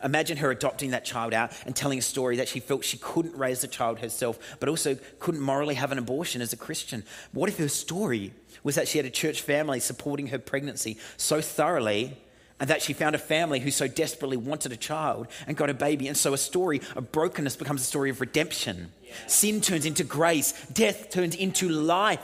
Imagine 0.03 0.37
her 0.37 0.51
adopting 0.51 0.91
that 0.91 1.05
child 1.05 1.33
out 1.33 1.51
and 1.65 1.75
telling 1.75 1.99
a 1.99 2.01
story 2.01 2.37
that 2.37 2.47
she 2.47 2.59
felt 2.59 2.83
she 2.83 2.97
couldn't 2.97 3.37
raise 3.37 3.61
the 3.61 3.67
child 3.67 3.99
herself, 3.99 4.57
but 4.59 4.67
also 4.67 4.97
couldn't 5.19 5.41
morally 5.41 5.75
have 5.75 5.91
an 5.91 5.99
abortion 5.99 6.41
as 6.41 6.53
a 6.53 6.57
Christian. 6.57 7.03
What 7.33 7.49
if 7.49 7.57
her 7.57 7.67
story 7.67 8.33
was 8.63 8.75
that 8.75 8.87
she 8.87 8.97
had 8.97 9.05
a 9.05 9.11
church 9.11 9.41
family 9.41 9.79
supporting 9.79 10.27
her 10.27 10.39
pregnancy 10.39 10.97
so 11.17 11.39
thoroughly 11.39 12.17
and 12.59 12.69
that 12.69 12.81
she 12.81 12.93
found 12.93 13.15
a 13.15 13.19
family 13.19 13.59
who 13.59 13.71
so 13.71 13.87
desperately 13.87 14.37
wanted 14.37 14.71
a 14.71 14.77
child 14.77 15.27
and 15.45 15.57
got 15.57 15.69
a 15.69 15.73
baby. 15.73 16.07
And 16.07 16.15
so 16.15 16.33
a 16.33 16.37
story 16.37 16.81
of 16.95 17.11
brokenness 17.11 17.55
becomes 17.55 17.81
a 17.81 17.85
story 17.85 18.09
of 18.09 18.21
redemption. 18.21 18.91
Yeah. 19.03 19.13
Sin 19.27 19.61
turns 19.61 19.85
into 19.85 20.03
grace, 20.03 20.53
death 20.67 21.09
turns 21.09 21.35
into 21.35 21.67
life. 21.67 22.19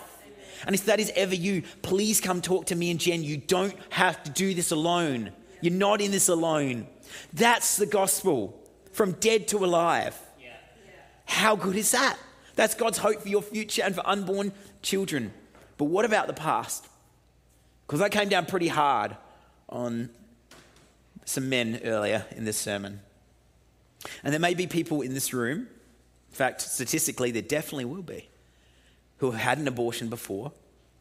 And 0.65 0.75
if 0.75 0.85
that 0.85 0.99
is 0.99 1.11
ever 1.15 1.35
you, 1.35 1.63
please 1.81 2.21
come 2.21 2.41
talk 2.41 2.67
to 2.67 2.75
me 2.75 2.91
and 2.91 2.99
Jen. 2.99 3.23
You 3.23 3.37
don't 3.37 3.75
have 3.89 4.23
to 4.23 4.31
do 4.31 4.53
this 4.53 4.71
alone. 4.71 5.31
You're 5.59 5.73
not 5.73 6.01
in 6.01 6.11
this 6.11 6.29
alone. 6.29 6.87
That's 7.33 7.77
the 7.77 7.85
gospel 7.85 8.57
from 8.91 9.13
dead 9.13 9.47
to 9.49 9.65
alive. 9.65 10.17
Yeah. 10.39 10.49
How 11.25 11.55
good 11.55 11.75
is 11.75 11.91
that? 11.91 12.17
That's 12.55 12.75
God's 12.75 12.99
hope 12.99 13.21
for 13.21 13.29
your 13.29 13.41
future 13.41 13.81
and 13.83 13.95
for 13.95 14.07
unborn 14.07 14.53
children. 14.81 15.33
But 15.77 15.85
what 15.85 16.05
about 16.05 16.27
the 16.27 16.33
past? 16.33 16.87
Because 17.87 18.01
I 18.01 18.09
came 18.09 18.29
down 18.29 18.45
pretty 18.45 18.67
hard 18.67 19.17
on 19.67 20.09
some 21.31 21.49
men 21.49 21.81
earlier 21.83 22.25
in 22.35 22.45
this 22.45 22.57
sermon. 22.57 23.01
And 24.23 24.33
there 24.33 24.39
may 24.39 24.53
be 24.53 24.67
people 24.67 25.01
in 25.01 25.13
this 25.13 25.33
room, 25.33 25.67
in 26.31 26.35
fact, 26.35 26.61
statistically, 26.61 27.31
there 27.31 27.41
definitely 27.41 27.85
will 27.85 28.01
be, 28.01 28.29
who 29.17 29.31
have 29.31 29.39
had 29.39 29.57
an 29.57 29.67
abortion 29.67 30.07
before, 30.07 30.51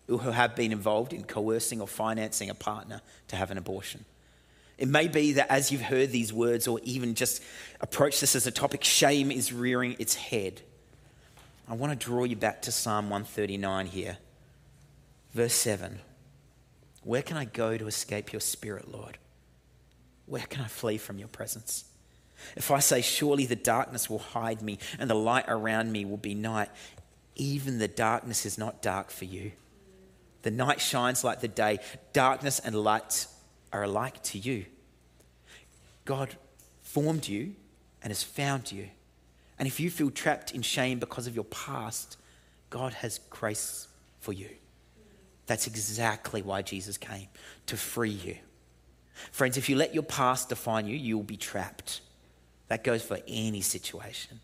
who 0.07 0.19
have 0.19 0.57
been 0.57 0.73
involved 0.73 1.13
in 1.13 1.23
coercing 1.23 1.81
or 1.81 1.87
financing 1.87 2.51
a 2.51 2.55
partner 2.55 3.01
to 3.29 3.37
have 3.37 3.53
an 3.53 3.59
abortion. 3.59 4.05
It 4.77 4.89
may 4.89 5.07
be 5.07 5.35
that 5.35 5.51
as 5.51 5.71
you've 5.71 5.83
heard 5.83 6.11
these 6.11 6.33
words 6.33 6.67
or 6.67 6.81
even 6.83 7.15
just 7.15 7.43
approach 7.81 8.19
this 8.19 8.35
as 8.35 8.47
a 8.47 8.51
topic, 8.51 8.83
shame 8.83 9.31
is 9.31 9.53
rearing 9.53 9.95
its 9.99 10.15
head. 10.15 10.63
I 11.69 11.75
want 11.75 11.93
to 11.93 12.05
draw 12.05 12.25
you 12.25 12.35
back 12.35 12.63
to 12.63 12.73
Psalm 12.73 13.11
139 13.11 13.87
here. 13.87 14.19
Verse 15.33 15.55
7 15.55 16.01
Where 17.05 17.23
can 17.23 17.37
I 17.37 17.45
go 17.45 17.79
to 17.79 17.87
escape 17.87 18.33
your 18.33 18.41
spirit, 18.41 18.91
Lord? 18.91 19.19
Where 20.31 20.47
can 20.49 20.63
I 20.63 20.69
flee 20.69 20.97
from 20.97 21.19
your 21.19 21.29
presence? 21.29 21.85
If 22.57 22.71
I 22.71 22.79
say, 22.79 23.03
Surely 23.03 23.47
the 23.47 23.57
darkness 23.57 24.09
will 24.09 24.21
hide 24.21 24.63
me 24.63 24.79
and 25.01 25.11
the 25.11 25.15
light 25.15 25.45
around 25.49 25.91
me 25.91 26.05
will 26.05 26.17
be 26.17 26.37
night, 26.37 26.71
even 27.35 27.79
the 27.79 27.89
darkness 27.89 28.47
is 28.47 28.57
not 28.57 28.81
dark 28.81 29.11
for 29.11 29.25
you. 29.25 29.51
The 30.43 30.53
night 30.53 30.81
shines 30.81 31.25
like 31.25 31.41
the 31.41 31.49
day. 31.49 31.81
Darkness 32.13 32.61
and 32.61 32.77
light 32.77 33.27
are 33.73 33.83
alike 33.83 34.23
to 34.23 34.39
you. 34.39 34.67
God 36.05 36.37
formed 36.81 37.27
you 37.27 37.57
and 38.01 38.13
has 38.13 38.23
found 38.23 38.71
you. 38.71 38.87
And 39.59 39.67
if 39.67 39.81
you 39.81 39.91
feel 39.91 40.11
trapped 40.11 40.55
in 40.55 40.63
shame 40.63 41.01
because 41.01 41.27
of 41.27 41.35
your 41.35 41.45
past, 41.45 42.17
God 42.71 42.95
has 42.95 43.19
grace 43.31 43.89
for 44.21 44.33
you. 44.33 44.49
That's 45.47 45.67
exactly 45.67 46.41
why 46.41 46.63
Jesus 46.63 46.97
came 46.97 47.27
to 47.67 47.77
free 47.77 48.11
you. 48.11 48.37
Friends, 49.33 49.57
if 49.57 49.69
you 49.69 49.77
let 49.77 49.95
your 49.95 50.03
past 50.03 50.49
define 50.49 50.87
you, 50.87 50.97
you'll 50.97 51.23
be 51.23 51.37
trapped. 51.37 52.01
That 52.69 52.85
goes 52.85 53.03
for 53.03 53.19
any 53.27 53.61
situation. 53.61 54.41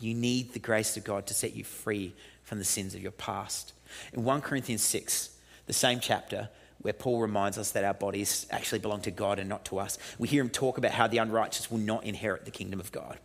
You 0.00 0.14
need 0.14 0.52
the 0.52 0.58
grace 0.58 0.96
of 0.96 1.04
God 1.04 1.26
to 1.26 1.34
set 1.34 1.54
you 1.54 1.64
free 1.64 2.14
from 2.42 2.58
the 2.58 2.64
sins 2.64 2.94
of 2.94 3.02
your 3.02 3.12
past. 3.12 3.72
In 4.12 4.24
1 4.24 4.40
Corinthians 4.42 4.82
6, 4.82 5.30
the 5.66 5.72
same 5.72 6.00
chapter, 6.00 6.48
where 6.82 6.92
Paul 6.92 7.20
reminds 7.20 7.56
us 7.56 7.72
that 7.72 7.84
our 7.84 7.94
bodies 7.94 8.46
actually 8.50 8.80
belong 8.80 9.00
to 9.02 9.10
God 9.10 9.38
and 9.38 9.48
not 9.48 9.64
to 9.66 9.78
us, 9.78 9.98
we 10.18 10.28
hear 10.28 10.42
him 10.42 10.50
talk 10.50 10.78
about 10.78 10.92
how 10.92 11.06
the 11.06 11.18
unrighteous 11.18 11.70
will 11.70 11.78
not 11.78 12.04
inherit 12.04 12.44
the 12.44 12.50
kingdom 12.50 12.80
of 12.80 12.92
God. 12.92 13.18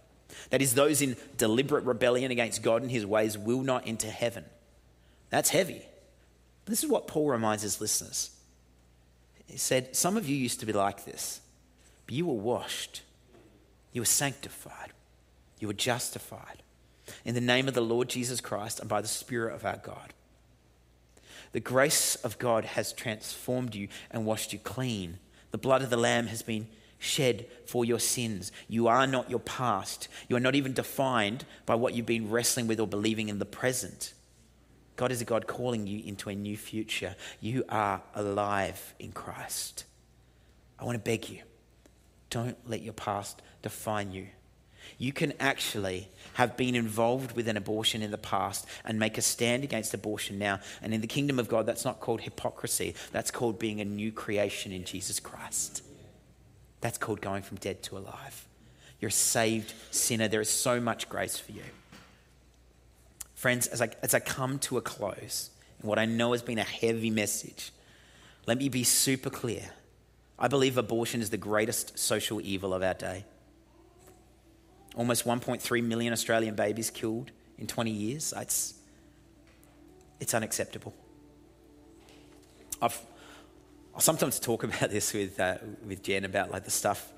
That 0.51 0.61
is, 0.61 0.73
those 0.73 1.01
in 1.01 1.17
deliberate 1.37 1.83
rebellion 1.83 2.31
against 2.31 2.63
God 2.63 2.81
and 2.81 2.89
his 2.89 3.05
ways 3.05 3.37
will 3.37 3.61
not 3.61 3.87
enter 3.87 4.09
heaven. 4.09 4.45
That's 5.29 5.49
heavy. 5.49 5.81
This 6.65 6.83
is 6.83 6.89
what 6.89 7.07
Paul 7.07 7.29
reminds 7.29 7.63
his 7.63 7.81
listeners 7.81 8.31
he 9.49 9.57
said, 9.57 9.95
Some 9.95 10.15
of 10.15 10.27
you 10.27 10.35
used 10.35 10.59
to 10.59 10.65
be 10.65 10.73
like 10.73 11.05
this, 11.05 11.41
but 12.05 12.15
you 12.15 12.25
were 12.25 12.33
washed, 12.33 13.01
you 13.91 14.01
were 14.01 14.05
sanctified, 14.05 14.93
you 15.59 15.67
were 15.67 15.73
justified 15.73 16.61
in 17.25 17.35
the 17.35 17.41
name 17.41 17.67
of 17.67 17.73
the 17.73 17.81
Lord 17.81 18.09
Jesus 18.09 18.41
Christ 18.41 18.79
and 18.79 18.87
by 18.87 19.01
the 19.01 19.07
Spirit 19.07 19.55
of 19.55 19.65
our 19.65 19.77
God. 19.77 20.13
The 21.51 21.59
grace 21.59 22.15
of 22.15 22.37
God 22.37 22.63
has 22.63 22.93
transformed 22.93 23.73
you 23.73 23.87
and 24.11 24.25
washed 24.25 24.53
you 24.53 24.59
clean. 24.59 25.17
The 25.49 25.57
blood 25.57 25.81
of 25.81 25.89
the 25.89 25.97
Lamb 25.97 26.27
has 26.27 26.43
been 26.43 26.67
shed 26.99 27.47
for 27.65 27.83
your 27.83 27.99
sins. 27.99 28.51
You 28.67 28.87
are 28.87 29.07
not 29.07 29.29
your 29.29 29.39
past. 29.39 30.07
You 30.27 30.35
are 30.35 30.41
not 30.41 30.53
even 30.53 30.73
defined 30.73 31.45
by 31.65 31.73
what 31.75 31.95
you've 31.95 32.05
been 32.05 32.29
wrestling 32.29 32.67
with 32.67 32.79
or 32.79 32.87
believing 32.87 33.29
in 33.29 33.39
the 33.39 33.45
present. 33.45 34.13
God 34.99 35.13
is 35.13 35.21
a 35.21 35.25
God 35.25 35.47
calling 35.47 35.87
you 35.87 36.03
into 36.05 36.27
a 36.29 36.35
new 36.35 36.57
future. 36.57 37.15
You 37.39 37.63
are 37.69 38.01
alive 38.13 38.93
in 38.99 39.13
Christ. 39.13 39.85
I 40.77 40.83
want 40.83 40.97
to 40.97 40.99
beg 41.01 41.29
you 41.29 41.39
don't 42.29 42.57
let 42.69 42.81
your 42.81 42.91
past 42.91 43.41
define 43.61 44.11
you. 44.11 44.27
You 44.97 45.13
can 45.13 45.31
actually 45.39 46.09
have 46.33 46.57
been 46.57 46.75
involved 46.75 47.31
with 47.31 47.47
an 47.47 47.55
abortion 47.55 48.01
in 48.01 48.11
the 48.11 48.17
past 48.17 48.67
and 48.83 48.99
make 48.99 49.17
a 49.17 49.21
stand 49.21 49.63
against 49.63 49.93
abortion 49.93 50.37
now. 50.37 50.59
And 50.81 50.93
in 50.93 50.99
the 50.99 51.07
kingdom 51.07 51.39
of 51.39 51.47
God, 51.47 51.65
that's 51.65 51.85
not 51.85 52.01
called 52.01 52.19
hypocrisy, 52.19 52.93
that's 53.13 53.31
called 53.31 53.57
being 53.57 53.79
a 53.79 53.85
new 53.85 54.11
creation 54.11 54.73
in 54.73 54.83
Jesus 54.83 55.21
Christ. 55.21 55.81
That's 56.81 56.97
called 56.97 57.21
going 57.21 57.43
from 57.43 57.55
dead 57.57 57.83
to 57.83 57.97
alive. 57.97 58.45
You're 58.99 59.09
a 59.09 59.13
saved 59.13 59.73
sinner. 59.91 60.27
There 60.27 60.41
is 60.41 60.49
so 60.49 60.81
much 60.81 61.07
grace 61.07 61.37
for 61.37 61.53
you. 61.53 61.63
Friends, 63.39 63.67
as 63.67 63.81
I, 63.81 63.89
as 64.01 64.13
I 64.13 64.19
come 64.19 64.59
to 64.59 64.77
a 64.77 64.81
close, 64.81 65.49
in 65.81 65.87
what 65.87 65.97
I 65.97 66.03
know 66.03 66.33
has 66.33 66.41
been 66.41 66.57
a 66.57 66.63
heavy 66.63 67.09
message, 67.09 67.71
let 68.45 68.57
me 68.57 68.67
be 68.67 68.83
super 68.83 69.29
clear. 69.29 69.69
I 70.37 70.49
believe 70.49 70.77
abortion 70.77 71.21
is 71.21 71.29
the 71.29 71.37
greatest 71.37 71.97
social 71.97 72.41
evil 72.41 72.73
of 72.73 72.83
our 72.83 72.95
day. 72.95 73.23
Almost 74.93 75.23
1.3 75.23 75.83
million 75.85 76.11
Australian 76.11 76.55
babies 76.55 76.89
killed 76.89 77.31
in 77.57 77.65
20 77.65 77.91
years. 77.91 78.33
It's, 78.35 78.73
it's 80.19 80.33
unacceptable. 80.33 80.93
I've, 82.81 83.01
I 83.95 84.01
sometimes 84.01 84.37
talk 84.41 84.63
about 84.65 84.89
this 84.89 85.13
with, 85.13 85.39
uh, 85.39 85.59
with 85.87 86.03
Jen 86.03 86.25
about 86.25 86.51
like 86.51 86.65
the 86.65 86.71
stuff, 86.71 87.09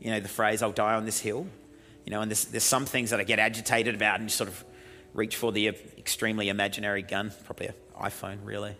you 0.00 0.10
know, 0.10 0.20
the 0.20 0.28
phrase, 0.28 0.62
I'll 0.62 0.70
die 0.70 0.96
on 0.96 1.06
this 1.06 1.20
hill. 1.20 1.46
You 2.04 2.10
know, 2.10 2.20
and 2.20 2.30
there's, 2.30 2.44
there's 2.44 2.62
some 2.62 2.84
things 2.84 3.08
that 3.08 3.20
I 3.20 3.24
get 3.24 3.38
agitated 3.38 3.94
about 3.94 4.20
and 4.20 4.30
sort 4.30 4.50
of 4.50 4.66
reach 5.14 5.36
for 5.36 5.52
the 5.52 5.68
extremely 5.68 6.48
imaginary 6.48 7.02
gun, 7.02 7.32
probably 7.44 7.68
an 7.68 7.74
iPhone, 8.00 8.38
really. 8.44 8.76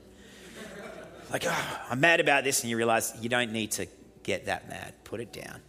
Like, 1.30 1.44
oh, 1.46 1.80
I'm 1.90 2.00
mad 2.00 2.20
about 2.20 2.44
this, 2.44 2.62
and 2.62 2.70
you 2.70 2.76
realize 2.76 3.14
you 3.20 3.28
don't 3.28 3.52
need 3.52 3.72
to 3.72 3.86
get 4.22 4.46
that 4.46 4.68
mad. 4.68 4.94
Put 5.04 5.20
it 5.20 5.32
down. 5.32 5.60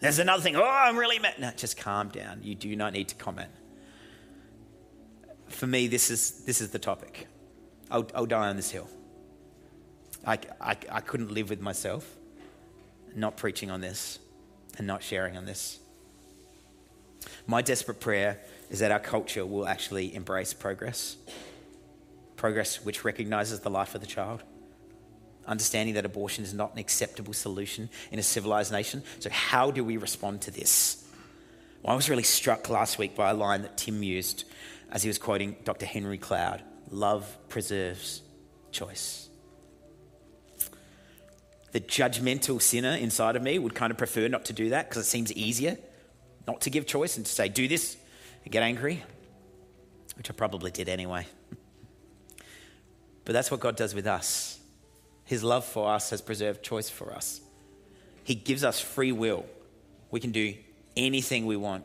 There's 0.00 0.18
another 0.18 0.42
thing, 0.42 0.56
oh, 0.56 0.64
I'm 0.64 0.96
really 0.96 1.18
mad. 1.18 1.34
No, 1.38 1.50
just 1.56 1.78
calm 1.78 2.08
down. 2.08 2.40
You 2.42 2.54
do 2.54 2.74
not 2.76 2.92
need 2.92 3.08
to 3.08 3.14
comment. 3.14 3.50
For 5.48 5.66
me, 5.66 5.86
this 5.86 6.10
is, 6.10 6.44
this 6.44 6.60
is 6.60 6.70
the 6.70 6.78
topic. 6.78 7.26
I'll, 7.90 8.06
I'll 8.14 8.26
die 8.26 8.48
on 8.48 8.56
this 8.56 8.70
hill. 8.70 8.88
I, 10.26 10.38
I, 10.60 10.76
I 10.90 11.00
couldn't 11.00 11.32
live 11.32 11.48
with 11.48 11.60
myself 11.60 12.16
not 13.14 13.36
preaching 13.36 13.70
on 13.70 13.80
this 13.80 14.18
and 14.76 14.86
not 14.86 15.02
sharing 15.02 15.36
on 15.36 15.46
this. 15.46 15.78
My 17.46 17.62
desperate 17.62 18.00
prayer 18.00 18.38
is 18.70 18.80
that 18.80 18.90
our 18.90 18.98
culture 18.98 19.46
will 19.46 19.66
actually 19.66 20.14
embrace 20.14 20.52
progress. 20.52 21.16
Progress 22.36 22.84
which 22.84 23.04
recognizes 23.04 23.60
the 23.60 23.70
life 23.70 23.94
of 23.94 24.00
the 24.00 24.06
child. 24.06 24.42
Understanding 25.46 25.94
that 25.94 26.04
abortion 26.04 26.44
is 26.44 26.52
not 26.52 26.72
an 26.72 26.78
acceptable 26.78 27.32
solution 27.32 27.88
in 28.10 28.18
a 28.18 28.22
civilized 28.22 28.72
nation. 28.72 29.02
So, 29.20 29.30
how 29.30 29.70
do 29.70 29.84
we 29.84 29.96
respond 29.96 30.40
to 30.42 30.50
this? 30.50 31.04
Well, 31.82 31.92
I 31.92 31.96
was 31.96 32.10
really 32.10 32.24
struck 32.24 32.68
last 32.68 32.98
week 32.98 33.14
by 33.14 33.30
a 33.30 33.34
line 33.34 33.62
that 33.62 33.76
Tim 33.76 34.02
used 34.02 34.44
as 34.90 35.02
he 35.02 35.08
was 35.08 35.18
quoting 35.18 35.56
Dr. 35.64 35.86
Henry 35.86 36.18
Cloud 36.18 36.62
Love 36.90 37.36
preserves 37.48 38.22
choice. 38.70 39.28
The 41.72 41.80
judgmental 41.80 42.62
sinner 42.62 42.92
inside 42.92 43.36
of 43.36 43.42
me 43.42 43.58
would 43.58 43.74
kind 43.74 43.90
of 43.90 43.98
prefer 43.98 44.28
not 44.28 44.44
to 44.46 44.52
do 44.52 44.70
that 44.70 44.88
because 44.88 45.04
it 45.04 45.08
seems 45.08 45.32
easier 45.32 45.76
not 46.46 46.60
to 46.62 46.70
give 46.70 46.86
choice 46.86 47.16
and 47.16 47.26
to 47.26 47.32
say, 47.32 47.48
do 47.48 47.68
this 47.68 47.96
and 48.44 48.52
get 48.52 48.62
angry, 48.62 49.02
which 50.16 50.30
I 50.30 50.34
probably 50.34 50.70
did 50.70 50.88
anyway. 50.88 51.26
but 53.24 53.32
that's 53.32 53.50
what 53.50 53.60
God 53.60 53.76
does 53.76 53.94
with 53.94 54.06
us. 54.06 54.60
His 55.24 55.42
love 55.42 55.64
for 55.64 55.90
us 55.90 56.10
has 56.10 56.20
preserved 56.20 56.62
choice 56.62 56.88
for 56.88 57.12
us. 57.12 57.40
He 58.22 58.34
gives 58.34 58.64
us 58.64 58.80
free 58.80 59.12
will. 59.12 59.44
We 60.10 60.20
can 60.20 60.30
do 60.30 60.54
anything 60.96 61.46
we 61.46 61.56
want. 61.56 61.84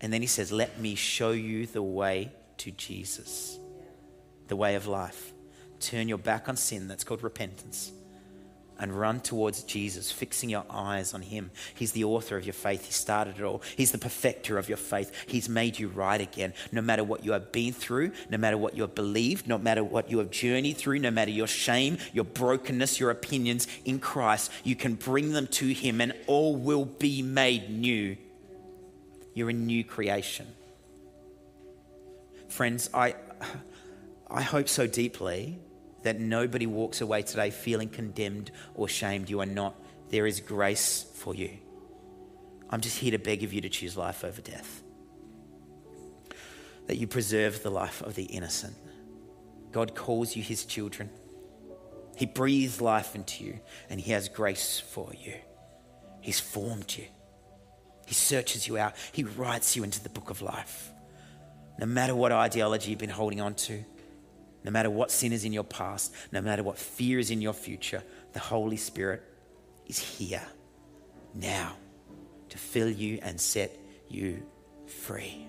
And 0.00 0.12
then 0.12 0.20
he 0.20 0.26
says, 0.26 0.50
Let 0.50 0.80
me 0.80 0.94
show 0.94 1.32
you 1.32 1.66
the 1.66 1.82
way 1.82 2.32
to 2.58 2.70
Jesus, 2.70 3.58
the 4.48 4.56
way 4.56 4.74
of 4.74 4.86
life. 4.86 5.32
Turn 5.80 6.08
your 6.08 6.18
back 6.18 6.48
on 6.48 6.56
sin. 6.56 6.88
That's 6.88 7.04
called 7.04 7.22
repentance 7.22 7.92
and 8.78 8.98
run 8.98 9.20
towards 9.20 9.62
Jesus, 9.62 10.10
fixing 10.10 10.50
your 10.50 10.64
eyes 10.68 11.14
on 11.14 11.22
Him. 11.22 11.50
He's 11.74 11.92
the 11.92 12.04
author 12.04 12.36
of 12.36 12.44
your 12.44 12.54
faith. 12.54 12.84
He 12.86 12.92
started 12.92 13.38
it 13.38 13.44
all. 13.44 13.62
He's 13.76 13.92
the 13.92 13.98
perfecter 13.98 14.58
of 14.58 14.68
your 14.68 14.78
faith. 14.78 15.12
He's 15.26 15.48
made 15.48 15.78
you 15.78 15.88
right 15.88 16.20
again. 16.20 16.54
No 16.72 16.82
matter 16.82 17.04
what 17.04 17.24
you 17.24 17.32
have 17.32 17.52
been 17.52 17.72
through, 17.72 18.12
no 18.30 18.38
matter 18.38 18.58
what 18.58 18.76
you 18.76 18.82
have 18.82 18.94
believed, 18.94 19.46
no 19.46 19.58
matter 19.58 19.84
what 19.84 20.10
you 20.10 20.18
have 20.18 20.30
journeyed 20.30 20.76
through, 20.76 20.98
no 20.98 21.10
matter 21.10 21.30
your 21.30 21.46
shame, 21.46 21.98
your 22.12 22.24
brokenness, 22.24 22.98
your 22.98 23.10
opinions 23.10 23.68
in 23.84 23.98
Christ, 23.98 24.50
you 24.64 24.76
can 24.76 24.94
bring 24.94 25.32
them 25.32 25.46
to 25.48 25.68
Him 25.68 26.00
and 26.00 26.12
all 26.26 26.56
will 26.56 26.84
be 26.84 27.22
made 27.22 27.70
new. 27.70 28.16
You're 29.34 29.50
a 29.50 29.52
new 29.52 29.84
creation. 29.84 30.46
Friends, 32.48 32.88
I, 32.94 33.14
I 34.30 34.42
hope 34.42 34.68
so 34.68 34.86
deeply 34.86 35.58
that 36.04 36.20
nobody 36.20 36.66
walks 36.66 37.00
away 37.00 37.22
today 37.22 37.50
feeling 37.50 37.88
condemned 37.88 38.50
or 38.74 38.88
shamed. 38.88 39.28
You 39.28 39.40
are 39.40 39.46
not. 39.46 39.74
There 40.10 40.26
is 40.26 40.40
grace 40.40 41.04
for 41.14 41.34
you. 41.34 41.50
I'm 42.70 42.80
just 42.80 42.98
here 42.98 43.10
to 43.10 43.18
beg 43.18 43.42
of 43.42 43.52
you 43.52 43.60
to 43.62 43.68
choose 43.68 43.96
life 43.96 44.24
over 44.24 44.40
death. 44.40 44.82
That 46.86 46.96
you 46.96 47.06
preserve 47.06 47.62
the 47.62 47.70
life 47.70 48.02
of 48.02 48.14
the 48.14 48.24
innocent. 48.24 48.74
God 49.72 49.94
calls 49.94 50.36
you 50.36 50.42
his 50.42 50.64
children. 50.64 51.10
He 52.16 52.26
breathes 52.26 52.80
life 52.80 53.14
into 53.14 53.44
you 53.44 53.60
and 53.90 54.00
he 54.00 54.12
has 54.12 54.28
grace 54.28 54.78
for 54.78 55.12
you. 55.14 55.34
He's 56.20 56.38
formed 56.38 56.94
you. 56.96 57.06
He 58.06 58.14
searches 58.14 58.68
you 58.68 58.78
out. 58.78 58.94
He 59.12 59.24
writes 59.24 59.74
you 59.74 59.82
into 59.82 60.02
the 60.02 60.10
book 60.10 60.30
of 60.30 60.42
life. 60.42 60.90
No 61.78 61.86
matter 61.86 62.14
what 62.14 62.30
ideology 62.30 62.90
you've 62.90 63.00
been 63.00 63.08
holding 63.08 63.40
on 63.40 63.54
to, 63.54 63.84
no 64.64 64.70
matter 64.70 64.90
what 64.90 65.10
sin 65.10 65.32
is 65.32 65.44
in 65.44 65.52
your 65.52 65.64
past, 65.64 66.12
no 66.32 66.40
matter 66.40 66.62
what 66.62 66.78
fear 66.78 67.18
is 67.18 67.30
in 67.30 67.40
your 67.42 67.52
future, 67.52 68.02
the 68.32 68.40
Holy 68.40 68.78
Spirit 68.78 69.22
is 69.86 69.98
here 69.98 70.42
now 71.34 71.76
to 72.48 72.58
fill 72.58 72.88
you 72.88 73.18
and 73.22 73.38
set 73.38 73.76
you 74.08 74.42
free. 74.86 75.46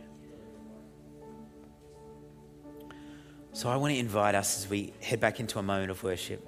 So 3.54 3.70
I 3.70 3.78
want 3.78 3.94
to 3.94 4.00
invite 4.00 4.36
us 4.36 4.60
as 4.60 4.70
we 4.70 4.94
head 5.02 5.22
back 5.22 5.40
into 5.40 5.60
a 5.60 5.64
moment 5.64 5.90
of 5.90 6.04
worship 6.04 6.46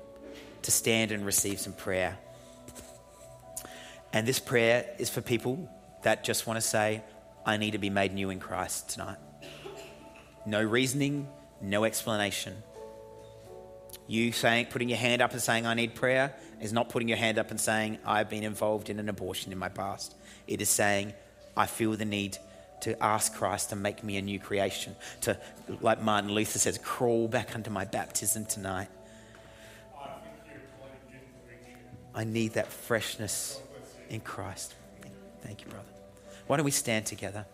to 0.64 0.72
stand 0.72 1.14
and 1.14 1.26
receive 1.26 1.62
some 1.62 1.72
prayer. 1.72 2.18
And 4.12 4.28
this 4.28 4.40
prayer 4.40 4.94
is 5.00 5.10
for 5.10 5.22
people 5.22 5.70
that 6.04 6.26
just 6.26 6.46
want 6.48 6.58
to 6.58 6.62
say, 6.62 7.02
I 7.46 7.56
need 7.56 7.72
to 7.72 7.78
be 7.78 7.90
made 7.90 8.14
new 8.14 8.30
in 8.30 8.40
Christ 8.40 8.90
tonight. 8.90 9.18
No 10.46 10.62
reasoning, 10.62 11.30
no 11.62 11.84
explanation. 11.84 12.56
You 14.08 14.32
saying, 14.32 14.68
putting 14.68 14.90
your 14.90 14.98
hand 14.98 15.22
up 15.22 15.32
and 15.34 15.42
saying, 15.42 15.66
I 15.66 15.74
need 15.74 15.96
prayer, 15.96 16.34
is 16.62 16.72
not 16.72 16.90
putting 16.90 17.08
your 17.08 17.18
hand 17.18 17.38
up 17.38 17.52
and 17.52 17.60
saying, 17.60 18.00
I've 18.06 18.30
been 18.30 18.44
involved 18.44 18.90
in 18.90 19.00
an 19.00 19.10
abortion 19.10 19.52
in 19.52 19.58
my 19.58 19.70
past. 19.70 20.16
It 20.48 20.62
is 20.62 20.70
saying, 20.70 21.14
I 21.56 21.66
feel 21.66 21.92
the 21.94 22.06
need 22.06 22.38
to 22.82 23.02
ask 23.04 23.34
Christ 23.34 23.72
to 23.72 23.76
make 23.76 24.04
me 24.04 24.18
a 24.18 24.22
new 24.22 24.40
creation, 24.40 24.96
to, 25.22 25.38
like 25.82 26.02
Martin 26.02 26.32
Luther 26.32 26.60
says, 26.60 26.78
crawl 26.78 27.28
back 27.28 27.56
under 27.56 27.70
my 27.70 27.86
baptism 27.86 28.46
tonight. 28.46 28.88
I 32.14 32.24
need 32.24 32.54
that 32.54 32.68
freshness 32.68 33.60
in 34.10 34.22
Christ. 34.22 34.74
Thank 35.42 35.62
you, 35.62 35.68
brother. 35.70 35.86
Why 36.48 36.58
don't 36.58 36.66
we 36.66 36.72
stand 36.72 37.06
together? 37.06 37.46